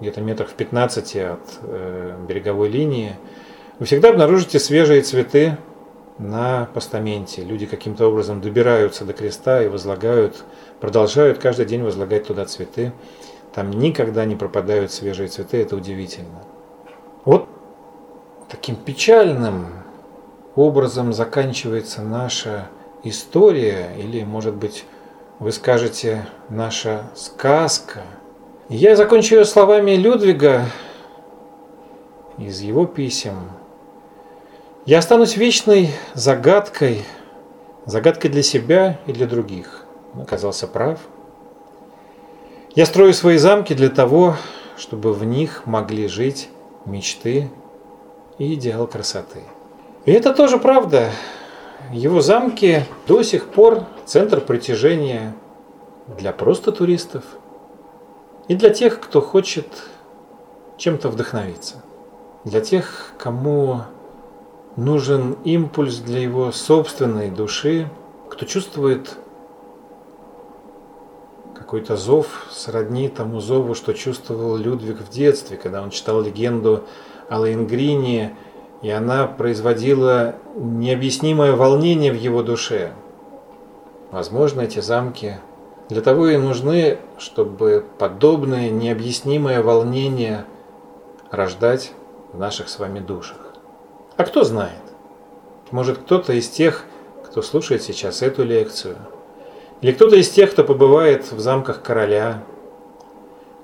где-то 0.00 0.22
метрах 0.22 0.48
в 0.48 0.54
15 0.54 1.16
от 1.16 1.40
э, 1.60 2.16
береговой 2.26 2.70
линии, 2.70 3.16
вы 3.78 3.84
всегда 3.84 4.08
обнаружите 4.08 4.58
свежие 4.58 5.02
цветы 5.02 5.58
на 6.16 6.70
постаменте. 6.72 7.44
Люди 7.44 7.66
каким-то 7.66 8.06
образом 8.06 8.40
добираются 8.40 9.04
до 9.04 9.12
креста 9.12 9.62
и 9.62 9.68
возлагают, 9.68 10.42
продолжают 10.80 11.36
каждый 11.36 11.66
день 11.66 11.82
возлагать 11.82 12.26
туда 12.26 12.46
цветы. 12.46 12.94
Там 13.54 13.72
никогда 13.72 14.24
не 14.24 14.36
пропадают 14.36 14.90
свежие 14.90 15.28
цветы, 15.28 15.60
это 15.60 15.76
удивительно. 15.76 16.44
Вот 17.26 17.46
таким 18.48 18.76
печальным 18.76 19.66
образом 20.56 21.12
заканчивается 21.12 22.02
наша 22.02 22.68
история, 23.04 23.90
или, 23.98 24.24
может 24.24 24.54
быть, 24.54 24.84
вы 25.38 25.52
скажете, 25.52 26.26
наша 26.48 27.10
сказка. 27.14 28.02
Я 28.68 28.96
закончу 28.96 29.36
ее 29.36 29.44
словами 29.44 29.92
Людвига 29.92 30.66
из 32.38 32.60
его 32.60 32.86
писем– 32.86 33.50
я 34.88 35.00
останусь 35.00 35.36
вечной 35.36 35.90
загадкой, 36.14 37.04
загадкой 37.84 38.30
для 38.30 38.42
себя 38.42 38.98
и 39.06 39.12
для 39.12 39.26
других. 39.26 39.84
Он 40.14 40.22
оказался 40.22 40.66
прав. 40.66 40.98
Я 42.74 42.86
строю 42.86 43.12
свои 43.12 43.36
замки 43.36 43.74
для 43.74 43.90
того, 43.90 44.36
чтобы 44.78 45.12
в 45.12 45.24
них 45.24 45.66
могли 45.66 46.08
жить 46.08 46.48
мечты 46.86 47.50
и 48.38 48.54
идеал 48.54 48.86
красоты. 48.86 49.42
И 50.04 50.12
это 50.12 50.32
тоже 50.32 50.58
правда. 50.58 51.10
Его 51.92 52.20
замки 52.20 52.84
до 53.06 53.22
сих 53.22 53.46
пор 53.46 53.84
центр 54.04 54.40
притяжения 54.40 55.34
для 56.18 56.32
просто 56.32 56.72
туристов 56.72 57.24
и 58.46 58.54
для 58.54 58.70
тех, 58.70 59.00
кто 59.00 59.20
хочет 59.20 59.66
чем-то 60.76 61.08
вдохновиться. 61.08 61.76
Для 62.44 62.60
тех, 62.60 63.12
кому 63.18 63.82
нужен 64.76 65.32
импульс 65.44 65.96
для 65.96 66.20
его 66.20 66.52
собственной 66.52 67.30
души, 67.30 67.90
кто 68.30 68.46
чувствует 68.46 69.16
какой-то 71.54 71.96
зов 71.96 72.46
сродни 72.50 73.08
тому 73.08 73.40
зову, 73.40 73.74
что 73.74 73.92
чувствовал 73.92 74.56
Людвиг 74.56 75.00
в 75.00 75.10
детстве, 75.10 75.56
когда 75.56 75.82
он 75.82 75.90
читал 75.90 76.22
легенду 76.22 76.84
о 77.28 77.40
Лейнгрине, 77.40 78.36
и 78.82 78.90
она 78.90 79.26
производила 79.26 80.36
необъяснимое 80.54 81.52
волнение 81.52 82.12
в 82.12 82.16
его 82.16 82.42
душе. 82.42 82.92
Возможно, 84.10 84.62
эти 84.62 84.80
замки 84.80 85.36
для 85.88 86.00
того 86.02 86.28
и 86.28 86.36
нужны, 86.36 86.98
чтобы 87.18 87.84
подобное 87.98 88.70
необъяснимое 88.70 89.62
волнение 89.62 90.44
рождать 91.30 91.92
в 92.32 92.38
наших 92.38 92.68
с 92.68 92.78
вами 92.78 93.00
душах. 93.00 93.54
А 94.16 94.24
кто 94.24 94.44
знает? 94.44 94.82
Может 95.70 95.98
кто-то 95.98 96.32
из 96.32 96.48
тех, 96.48 96.84
кто 97.24 97.42
слушает 97.42 97.82
сейчас 97.82 98.22
эту 98.22 98.44
лекцию, 98.44 98.96
или 99.80 99.92
кто-то 99.92 100.16
из 100.16 100.28
тех, 100.30 100.50
кто 100.52 100.64
побывает 100.64 101.30
в 101.30 101.38
замках 101.40 101.82
короля, 101.82 102.42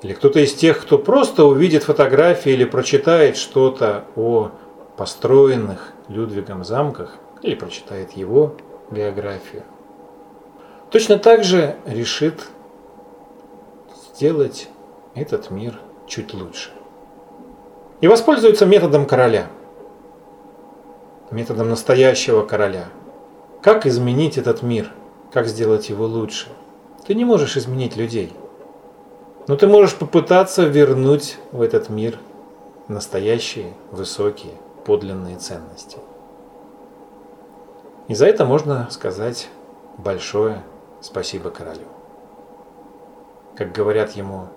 или 0.05 0.13
кто-то 0.13 0.39
из 0.39 0.53
тех, 0.53 0.83
кто 0.83 0.99
просто 0.99 1.47
увидит 1.47 1.83
фотографии 1.83 2.53
или 2.53 2.67
прочитает 2.67 3.39
что-то 3.39 4.05
о 4.17 4.51
построенных 4.99 5.95
Людвигом 6.09 6.63
замках, 6.63 7.17
или 7.41 7.55
прочитает 7.55 8.13
его 8.13 8.55
биографию, 8.91 9.63
точно 10.91 11.19
так 11.19 11.43
же 11.43 11.77
решит 11.87 12.49
сделать 14.15 14.69
этот 15.15 15.51
мир 15.51 15.81
чуть 16.07 16.35
лучше. 16.35 16.69
И 18.03 18.07
воспользуется 18.07 18.67
методом 18.67 19.07
короля– 19.07 19.47
методом 21.31 21.71
настоящего 21.71 22.45
короля. 22.45 22.89
Как 23.63 23.87
изменить 23.87 24.37
этот 24.37 24.63
мир? 24.63 24.91
Как 25.33 25.47
сделать 25.47 25.89
его 25.89 26.05
лучше? 26.05 26.49
Ты 27.07 27.15
не 27.15 27.25
можешь 27.25 27.57
изменить 27.57 27.97
людей. 27.97 28.35
Но 29.47 29.57
ты 29.57 29.67
можешь 29.67 29.97
попытаться 29.97 30.65
вернуть 30.65 31.39
в 31.53 31.61
этот 31.61 31.89
мир 31.89 32.19
настоящие, 32.89 33.75
высокие, 33.91 34.53
подлинные 34.85 35.37
ценности. 35.37 35.99
И 38.09 38.15
за 38.15 38.27
это 38.27 38.45
можно 38.45 38.89
сказать 38.91 39.49
большое 39.99 40.63
спасибо 41.01 41.51
королю. 41.51 41.87
Как 43.57 43.73
говорят 43.73 44.13
ему 44.13 44.49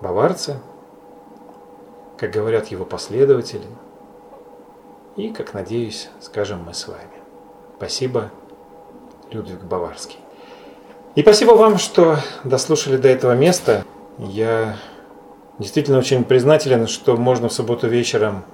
баварцы, 0.00 0.58
как 2.18 2.30
говорят 2.30 2.68
его 2.68 2.84
последователи– 2.84 3.66
и, 5.16 5.28
как 5.28 5.52
надеюсь, 5.52 6.08
скажем 6.20 6.64
мы 6.64 6.72
с 6.72 6.88
вами. 6.88 7.00
Спасибо, 7.76 8.30
Людвиг 9.30 9.60
Баварский. 9.60 10.18
И 11.14 11.22
спасибо 11.22 11.52
вам, 11.52 11.78
что 11.78 12.16
дослушали 12.44 12.96
до 12.96 13.08
этого 13.08 13.34
места. 13.34 13.84
Я 14.28 14.76
действительно 15.58 15.98
очень 15.98 16.22
признателен, 16.24 16.86
что 16.86 17.16
можно 17.16 17.48
в 17.48 17.52
субботу 17.52 17.88
вечером, 17.88 18.44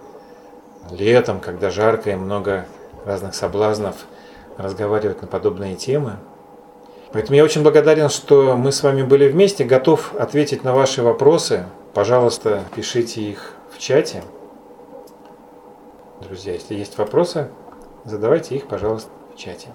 летом, 0.90 1.40
когда 1.40 1.70
жарко 1.70 2.10
и 2.10 2.14
много 2.14 2.66
разных 3.04 3.34
соблазнов, 3.34 3.96
разговаривать 4.56 5.20
на 5.20 5.28
подобные 5.28 5.76
темы. 5.76 6.16
Поэтому 7.12 7.36
я 7.36 7.44
очень 7.44 7.62
благодарен, 7.62 8.08
что 8.08 8.56
мы 8.56 8.72
с 8.72 8.82
вами 8.82 9.02
были 9.02 9.28
вместе, 9.28 9.64
готов 9.64 10.14
ответить 10.18 10.64
на 10.64 10.74
ваши 10.74 11.02
вопросы. 11.02 11.66
Пожалуйста, 11.92 12.64
пишите 12.74 13.22
их 13.22 13.52
в 13.70 13.78
чате. 13.78 14.22
Друзья, 16.20 16.54
если 16.54 16.74
есть 16.74 16.96
вопросы, 16.98 17.48
задавайте 18.04 18.56
их, 18.56 18.66
пожалуйста, 18.66 19.10
в 19.34 19.38
чате. 19.38 19.68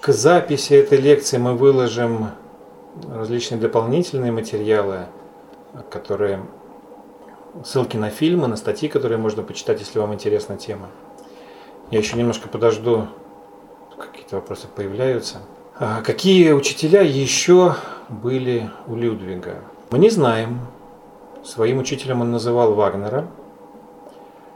К 0.00 0.12
записи 0.12 0.74
этой 0.74 0.98
лекции 0.98 1.36
мы 1.38 1.54
выложим 1.54 2.30
различные 3.10 3.60
дополнительные 3.60 4.32
материалы, 4.32 5.06
которые 5.90 6.42
ссылки 7.64 7.96
на 7.96 8.10
фильмы, 8.10 8.48
на 8.48 8.56
статьи, 8.56 8.88
которые 8.88 9.18
можно 9.18 9.42
почитать, 9.42 9.80
если 9.80 9.98
вам 9.98 10.14
интересна 10.14 10.56
тема. 10.56 10.88
Я 11.90 11.98
еще 11.98 12.16
немножко 12.16 12.48
подожду, 12.48 13.08
какие-то 13.98 14.36
вопросы 14.36 14.66
появляются. 14.74 15.38
А 15.76 16.02
какие 16.02 16.52
учителя 16.52 17.02
еще 17.02 17.74
были 18.08 18.70
у 18.86 18.94
Людвига? 18.94 19.62
Мы 19.90 19.98
не 19.98 20.10
знаем. 20.10 20.60
Своим 21.44 21.78
учителем 21.78 22.20
он 22.20 22.30
называл 22.30 22.74
Вагнера– 22.74 23.28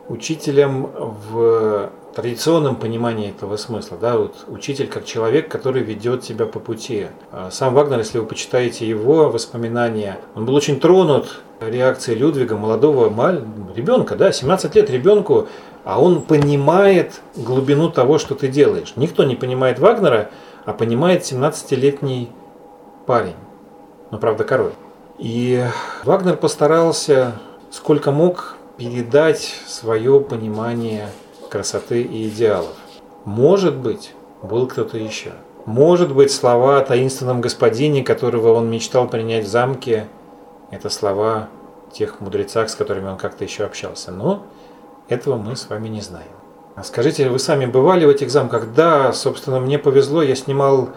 Учителем 0.09 0.89
в 1.31 1.91
традиционном 2.19 2.75
понимании 2.75 3.31
этого 3.31 3.57
смысла. 3.57 3.97
Да, 3.97 4.17
вот 4.17 4.45
учитель 4.49 4.89
как 4.89 5.05
человек, 5.05 5.49
который 5.49 5.85
ведет 5.85 6.23
тебя 6.23 6.47
по 6.47 6.59
пути. 6.59 7.07
А 7.31 7.49
сам 7.53 7.75
Вагнер, 7.75 8.01
если 8.01 8.19
вы 8.19 8.27
почитаете 8.27 8.89
его 8.89 9.31
воспоминания, 9.31 10.19
он 10.35 10.45
был 10.45 10.57
очень 10.57 10.81
тронут 10.81 11.41
реакцией 11.61 12.19
Людвига, 12.19 12.57
молодого 12.57 13.09
маль... 13.09 13.45
ребенка, 13.73 14.17
да, 14.17 14.33
17 14.33 14.75
лет 14.75 14.91
ребенку, 14.91 15.47
а 15.85 16.03
он 16.03 16.23
понимает 16.23 17.21
глубину 17.37 17.89
того, 17.89 18.19
что 18.19 18.35
ты 18.35 18.49
делаешь. 18.49 18.95
Никто 18.97 19.23
не 19.23 19.37
понимает 19.37 19.79
Вагнера, 19.79 20.31
а 20.65 20.73
понимает 20.73 21.23
17-летний 21.23 22.31
парень, 23.07 23.37
но 24.11 24.19
правда 24.19 24.43
король. 24.43 24.73
И 25.19 25.65
Вагнер 26.03 26.37
постарался, 26.37 27.35
сколько 27.71 28.11
мог, 28.11 28.57
передать 28.77 29.55
свое 29.69 30.21
понимание 30.21 31.11
красоты 31.49 32.03
и 32.03 32.29
идеалов. 32.29 32.75
Может 33.25 33.77
быть, 33.77 34.15
был 34.43 34.67
кто-то 34.67 34.99
еще. 34.99 35.33
Может 35.67 36.15
быть, 36.15 36.33
слова 36.33 36.79
о 36.79 36.85
таинственном 36.85 37.41
господине, 37.41 38.03
которого 38.03 38.53
он 38.55 38.71
мечтал 38.71 39.09
принять 39.09 39.45
в 39.45 39.49
замке, 39.49 40.07
это 40.71 40.89
слова 40.89 41.49
тех 41.93 42.21
мудрецах, 42.21 42.71
с 42.71 42.75
которыми 42.75 43.09
он 43.09 43.17
как-то 43.17 43.45
еще 43.45 43.65
общался. 43.65 44.13
Но 44.13 44.45
этого 45.09 45.37
мы 45.37 45.57
с 45.57 45.69
вами 45.69 45.89
не 45.89 46.01
знаем. 46.01 46.29
А 46.75 46.85
скажите, 46.85 47.29
вы 47.29 47.39
сами 47.39 47.67
бывали 47.67 48.05
в 48.05 48.09
этих 48.09 48.31
замках? 48.31 48.73
Да, 48.73 49.13
собственно, 49.13 49.59
мне 49.59 49.79
повезло, 49.79 50.23
я 50.23 50.37
снимал 50.37 50.91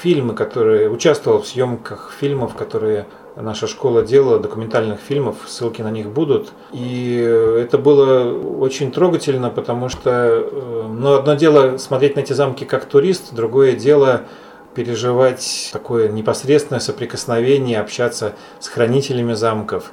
фильмы, 0.00 0.34
которые 0.34 0.88
участвовал 0.88 1.42
в 1.42 1.46
съемках 1.46 2.12
фильмов, 2.18 2.54
которые 2.54 3.06
наша 3.36 3.66
школа 3.66 4.02
делала 4.02 4.38
документальных 4.38 5.00
фильмов, 5.00 5.36
ссылки 5.46 5.82
на 5.82 5.90
них 5.90 6.08
будут. 6.08 6.52
И 6.72 7.16
это 7.58 7.78
было 7.78 8.32
очень 8.32 8.92
трогательно, 8.92 9.50
потому 9.50 9.88
что 9.88 10.10
э, 10.10 10.84
ну, 10.88 11.14
одно 11.14 11.34
дело 11.34 11.78
смотреть 11.78 12.16
на 12.16 12.20
эти 12.20 12.32
замки 12.32 12.64
как 12.64 12.84
турист, 12.84 13.32
другое 13.32 13.72
дело 13.72 14.22
переживать 14.74 15.70
такое 15.72 16.08
непосредственное 16.08 16.80
соприкосновение, 16.80 17.80
общаться 17.80 18.34
с 18.60 18.68
хранителями 18.68 19.32
замков 19.34 19.92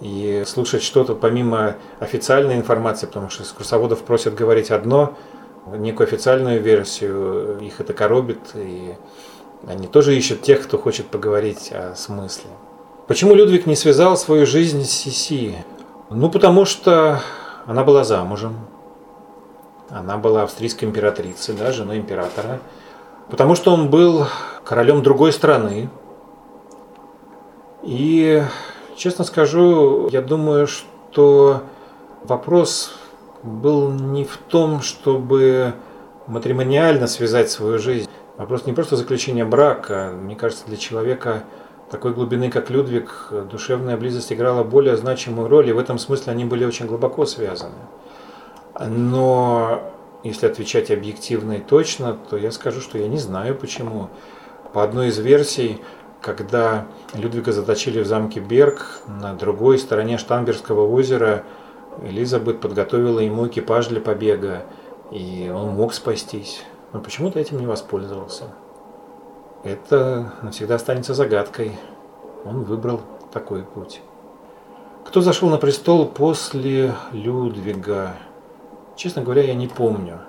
и 0.00 0.42
слушать 0.46 0.82
что-то 0.82 1.14
помимо 1.14 1.76
официальной 2.00 2.56
информации, 2.56 3.06
потому 3.06 3.30
что 3.30 3.44
экскурсоводов 3.44 4.00
просят 4.02 4.34
говорить 4.34 4.70
одно, 4.70 5.16
некую 5.74 6.06
официальную 6.06 6.60
версию, 6.62 7.58
их 7.60 7.80
это 7.80 7.92
коробит, 7.92 8.40
и 8.54 8.94
они 9.66 9.86
тоже 9.86 10.16
ищут 10.16 10.42
тех, 10.42 10.62
кто 10.62 10.78
хочет 10.78 11.06
поговорить 11.06 11.72
о 11.72 11.94
смысле. 11.96 12.50
Почему 13.06 13.34
Людвиг 13.34 13.66
не 13.66 13.76
связал 13.76 14.16
свою 14.16 14.46
жизнь 14.46 14.84
с 14.84 14.90
Сиси? 14.90 15.56
Ну, 16.10 16.30
потому 16.30 16.64
что 16.64 17.20
она 17.66 17.84
была 17.84 18.04
замужем. 18.04 18.56
Она 19.90 20.16
была 20.18 20.42
австрийской 20.42 20.88
императрицей, 20.88 21.54
да, 21.56 21.72
женой 21.72 21.98
императора. 21.98 22.60
Потому 23.30 23.54
что 23.54 23.72
он 23.72 23.90
был 23.90 24.26
королем 24.64 25.02
другой 25.02 25.32
страны. 25.32 25.88
И, 27.82 28.42
честно 28.96 29.24
скажу, 29.24 30.08
я 30.08 30.22
думаю, 30.22 30.66
что 30.66 31.62
вопрос 32.24 32.92
был 33.46 33.90
не 33.90 34.24
в 34.24 34.36
том, 34.36 34.82
чтобы 34.82 35.74
матримониально 36.26 37.06
связать 37.06 37.50
свою 37.50 37.78
жизнь. 37.78 38.10
Вопрос 38.36 38.66
не 38.66 38.72
просто 38.72 38.96
заключения 38.96 39.44
брака. 39.44 40.12
Мне 40.14 40.36
кажется, 40.36 40.66
для 40.66 40.76
человека 40.76 41.44
такой 41.90 42.12
глубины, 42.12 42.50
как 42.50 42.68
Людвиг, 42.68 43.32
душевная 43.50 43.96
близость 43.96 44.32
играла 44.32 44.64
более 44.64 44.96
значимую 44.96 45.48
роль, 45.48 45.70
и 45.70 45.72
в 45.72 45.78
этом 45.78 45.98
смысле 45.98 46.32
они 46.32 46.44
были 46.44 46.64
очень 46.64 46.86
глубоко 46.86 47.24
связаны. 47.24 47.76
Но 48.78 49.92
если 50.24 50.46
отвечать 50.46 50.90
объективно 50.90 51.52
и 51.52 51.60
точно, 51.60 52.18
то 52.28 52.36
я 52.36 52.50
скажу, 52.50 52.80
что 52.80 52.98
я 52.98 53.06
не 53.06 53.18
знаю 53.18 53.54
почему. 53.54 54.10
По 54.72 54.82
одной 54.82 55.08
из 55.08 55.18
версий, 55.18 55.80
когда 56.20 56.86
Людвига 57.14 57.52
заточили 57.52 58.00
в 58.02 58.06
замке 58.06 58.40
Берг, 58.40 59.00
на 59.06 59.32
другой 59.34 59.78
стороне 59.78 60.18
Штамбергского 60.18 60.90
озера 60.90 61.44
Элизабет 62.02 62.60
подготовила 62.60 63.20
ему 63.20 63.46
экипаж 63.46 63.88
для 63.88 64.00
побега, 64.00 64.64
и 65.10 65.50
он 65.54 65.70
мог 65.70 65.94
спастись. 65.94 66.62
Но 66.92 67.00
почему-то 67.00 67.38
этим 67.38 67.58
не 67.58 67.66
воспользовался. 67.66 68.44
Это 69.64 70.32
навсегда 70.42 70.76
останется 70.76 71.14
загадкой. 71.14 71.72
Он 72.44 72.62
выбрал 72.62 73.00
такой 73.32 73.62
путь. 73.62 74.00
Кто 75.04 75.20
зашел 75.20 75.48
на 75.48 75.58
престол 75.58 76.06
после 76.06 76.94
Людвига? 77.12 78.14
Честно 78.96 79.22
говоря, 79.22 79.42
я 79.42 79.54
не 79.54 79.68
помню. 79.68 80.20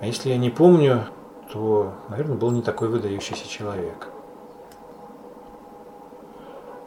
А 0.00 0.06
если 0.06 0.30
я 0.30 0.36
не 0.36 0.50
помню, 0.50 1.06
то, 1.52 1.94
наверное, 2.08 2.36
был 2.36 2.50
не 2.50 2.62
такой 2.62 2.88
выдающийся 2.88 3.48
человек. 3.48 4.08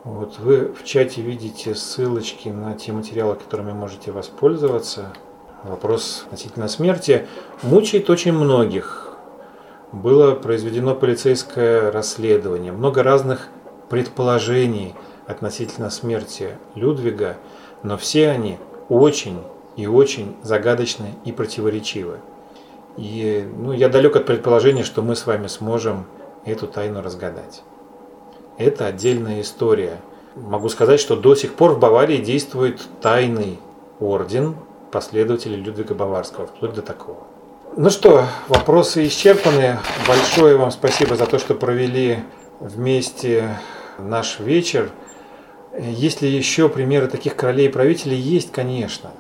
Вот 0.10 0.40
вы 0.40 0.74
в 0.74 0.84
чате 0.84 1.22
видите 1.22 1.76
ссылочки 1.76 2.50
на 2.50 2.74
те 2.74 2.92
материалы, 2.92 3.36
которыми 3.36 3.74
можете 3.74 4.12
воспользоваться. 4.12 5.14
Вопрос 5.64 6.24
относительно 6.26 6.68
смерти 6.68 7.28
мучает 7.62 8.10
очень 8.10 8.34
многих 8.34 9.16
было 9.92 10.34
произведено 10.34 10.96
полицейское 10.96 11.92
расследование, 11.92 12.72
много 12.72 13.04
разных 13.04 13.50
предположений 13.90 14.96
относительно 15.28 15.92
смерти 15.92 16.58
Людвига, 16.74 17.38
но 17.84 17.96
все 17.96 18.30
они 18.30 18.58
очень 18.88 19.44
и 19.76 19.86
очень 19.86 20.36
загадочны 20.42 21.16
и 21.24 21.32
противоречивы. 21.32 22.18
И 22.98 23.48
ну, 23.58 23.74
я 23.74 23.90
далек 23.90 24.16
от 24.16 24.26
предположения, 24.26 24.84
что 24.84 25.04
мы 25.04 25.16
с 25.16 25.28
вами 25.28 25.46
сможем 25.46 26.06
эту 26.46 26.66
тайну 26.66 27.02
разгадать. 27.02 27.62
Это 28.60 28.88
отдельная 28.88 29.40
история. 29.40 30.02
Могу 30.36 30.68
сказать, 30.68 31.00
что 31.00 31.16
до 31.16 31.34
сих 31.34 31.54
пор 31.54 31.72
в 31.72 31.80
Баварии 31.80 32.18
действует 32.18 32.82
тайный 33.02 33.58
орден 34.02 34.58
последователей 34.92 35.56
Людвига 35.56 35.96
Баварского, 35.96 36.46
вплоть 36.46 36.74
до 36.74 36.82
такого. 36.82 37.20
Ну 37.78 37.90
что, 37.90 38.26
вопросы 38.50 39.08
исчерпаны. 39.08 39.80
Большое 40.06 40.58
вам 40.58 40.72
спасибо 40.72 41.16
за 41.16 41.26
то, 41.26 41.40
что 41.40 41.56
провели 41.56 42.20
вместе 42.60 43.58
наш 43.98 44.42
вечер. 44.42 44.92
Есть 45.80 46.22
ли 46.22 46.30
еще 46.30 46.68
примеры 46.68 47.08
таких 47.08 47.38
королей 47.38 47.68
и 47.68 47.72
правителей? 47.72 48.18
Есть, 48.18 48.52
конечно. 48.52 49.12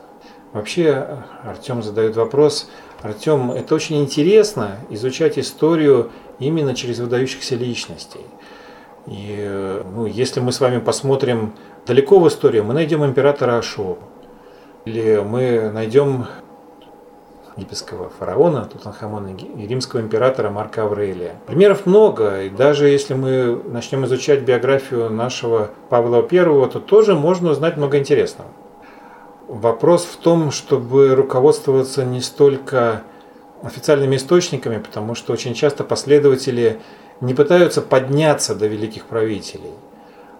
Вообще, 0.51 1.23
Артем 1.45 1.81
задает 1.81 2.17
вопрос. 2.17 2.69
Артем, 3.03 3.53
это 3.53 3.73
очень 3.73 4.01
интересно 4.01 4.79
изучать 4.89 5.39
историю 5.39 6.11
именно 6.39 6.75
через 6.75 6.99
выдающихся 6.99 7.55
личностей. 7.55 8.25
И 9.09 9.81
ну, 9.95 10.05
если 10.05 10.39
мы 10.39 10.51
с 10.51 10.59
вами 10.59 10.79
посмотрим 10.79 11.53
далеко 11.87 12.19
в 12.19 12.27
историю, 12.27 12.63
мы 12.63 12.73
найдем 12.73 13.03
императора 13.03 13.57
Ашоку. 13.57 14.03
Или 14.85 15.17
мы 15.17 15.71
найдем 15.71 16.27
египетского 17.57 18.09
фараона 18.09 18.65
Тутанхамона 18.65 19.35
и 19.35 19.67
римского 19.67 19.99
императора 19.99 20.49
Марка 20.49 20.83
Аврелия. 20.83 21.35
Примеров 21.47 21.85
много, 21.85 22.43
и 22.43 22.49
даже 22.49 22.87
если 22.87 23.13
мы 23.15 23.61
начнем 23.65 24.05
изучать 24.05 24.41
биографию 24.41 25.09
нашего 25.09 25.71
Павла 25.89 26.25
I, 26.31 26.69
то 26.69 26.79
тоже 26.79 27.15
можно 27.15 27.51
узнать 27.51 27.77
много 27.77 27.97
интересного. 27.97 28.49
Вопрос 29.47 30.05
в 30.05 30.17
том, 30.17 30.51
чтобы 30.51 31.15
руководствоваться 31.15 32.05
не 32.05 32.21
столько 32.21 33.01
официальными 33.63 34.15
источниками, 34.15 34.77
потому 34.77 35.15
что 35.15 35.33
очень 35.33 35.53
часто 35.53 35.83
последователи 35.83 36.79
не 37.21 37.33
пытаются 37.33 37.81
подняться 37.81 38.55
до 38.55 38.67
великих 38.67 39.05
правителей, 39.05 39.73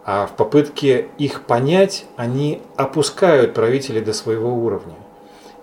а 0.06 0.26
в 0.26 0.36
попытке 0.36 1.08
их 1.18 1.44
понять 1.44 2.06
они 2.16 2.62
опускают 2.76 3.54
правителей 3.54 4.02
до 4.02 4.14
своего 4.14 4.54
уровня. 4.54 4.96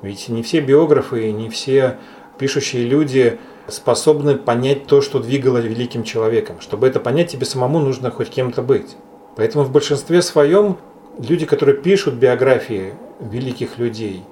Ведь 0.03 0.29
не 0.29 0.43
все 0.43 0.61
биографы 0.61 1.29
и 1.29 1.33
не 1.33 1.49
все 1.49 1.99
пишущие 2.39 2.85
люди 2.85 3.39
способны 3.67 4.37
понять 4.37 4.87
то, 4.87 5.01
что 5.01 5.19
двигало 5.19 5.59
великим 5.59 6.05
человеком. 6.05 6.61
Чтобы 6.61 6.87
это 6.87 7.01
понять, 7.01 7.33
тебе 7.33 7.47
самому 7.47 7.81
нужно 7.81 8.11
хоть 8.11 8.31
кем-то 8.31 8.63
быть. 8.63 8.97
Поэтому 9.37 9.65
в 9.65 9.73
большинстве 9.73 10.23
своем 10.23 10.77
люди, 11.19 11.47
которые 11.47 11.77
пишут 11.77 12.15
биографии 12.15 12.95
великих 13.21 13.79
людей, 13.79 14.23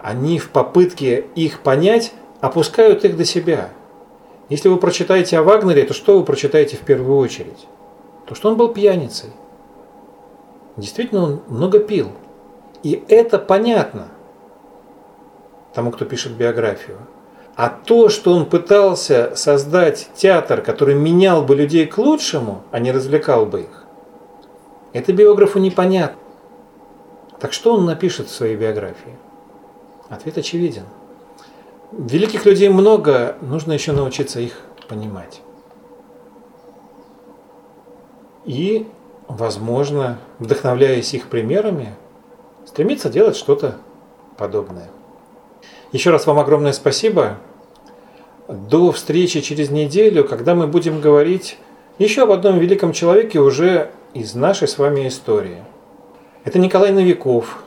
они 0.00 0.38
в 0.38 0.50
попытке 0.50 1.24
их 1.34 1.60
понять 1.60 2.12
опускают 2.40 3.04
их 3.04 3.16
до 3.16 3.24
себя. 3.24 3.70
Если 4.48 4.68
вы 4.68 4.76
прочитаете 4.76 5.38
о 5.38 5.42
Вагнере, 5.42 5.84
то 5.84 5.94
что 5.94 6.18
вы 6.18 6.24
прочитаете 6.24 6.76
в 6.76 6.80
первую 6.80 7.18
очередь? 7.18 7.66
То, 8.26 8.34
что 8.34 8.48
он 8.48 8.56
был 8.56 8.68
пьяницей. 8.68 9.30
Действительно, 10.76 11.22
он 11.24 11.42
много 11.48 11.80
пил. 11.80 12.10
И 12.82 13.02
это 13.08 13.38
понятно 13.38 14.08
тому, 15.74 15.90
кто 15.90 16.04
пишет 16.04 16.32
биографию. 16.32 16.98
А 17.56 17.70
то, 17.70 18.08
что 18.08 18.32
он 18.32 18.46
пытался 18.46 19.34
создать 19.34 20.10
театр, 20.14 20.60
который 20.60 20.94
менял 20.94 21.42
бы 21.42 21.56
людей 21.56 21.86
к 21.86 21.98
лучшему, 21.98 22.62
а 22.70 22.78
не 22.78 22.92
развлекал 22.92 23.46
бы 23.46 23.62
их, 23.62 23.84
это 24.92 25.12
биографу 25.12 25.58
непонятно. 25.58 26.20
Так 27.40 27.52
что 27.52 27.74
он 27.74 27.84
напишет 27.84 28.28
в 28.28 28.34
своей 28.34 28.56
биографии? 28.56 29.16
Ответ 30.08 30.38
очевиден. 30.38 30.84
Великих 31.92 32.44
людей 32.44 32.68
много, 32.68 33.36
нужно 33.40 33.72
еще 33.72 33.92
научиться 33.92 34.40
их 34.40 34.60
понимать. 34.88 35.40
И, 38.44 38.86
возможно, 39.28 40.18
вдохновляясь 40.38 41.14
их 41.14 41.28
примерами, 41.28 41.94
стремиться 42.64 43.08
делать 43.08 43.36
что-то 43.36 43.76
подобное. 44.36 44.88
Еще 45.92 46.10
раз 46.10 46.26
вам 46.26 46.38
огромное 46.38 46.72
спасибо. 46.72 47.38
До 48.48 48.92
встречи 48.92 49.40
через 49.40 49.70
неделю, 49.70 50.24
когда 50.24 50.54
мы 50.54 50.66
будем 50.66 51.00
говорить 51.00 51.58
еще 51.98 52.24
об 52.24 52.32
одном 52.32 52.58
великом 52.58 52.92
человеке 52.92 53.40
уже 53.40 53.90
из 54.12 54.34
нашей 54.34 54.68
с 54.68 54.78
вами 54.78 55.08
истории. 55.08 55.62
Это 56.44 56.58
Николай 56.58 56.92
Новиков, 56.92 57.64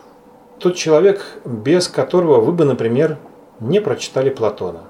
тот 0.60 0.76
человек, 0.76 1.26
без 1.44 1.88
которого 1.88 2.40
вы 2.40 2.52
бы, 2.52 2.66
например, 2.66 3.18
не 3.60 3.82
прочитали 3.82 4.30
Платона. 4.30 4.84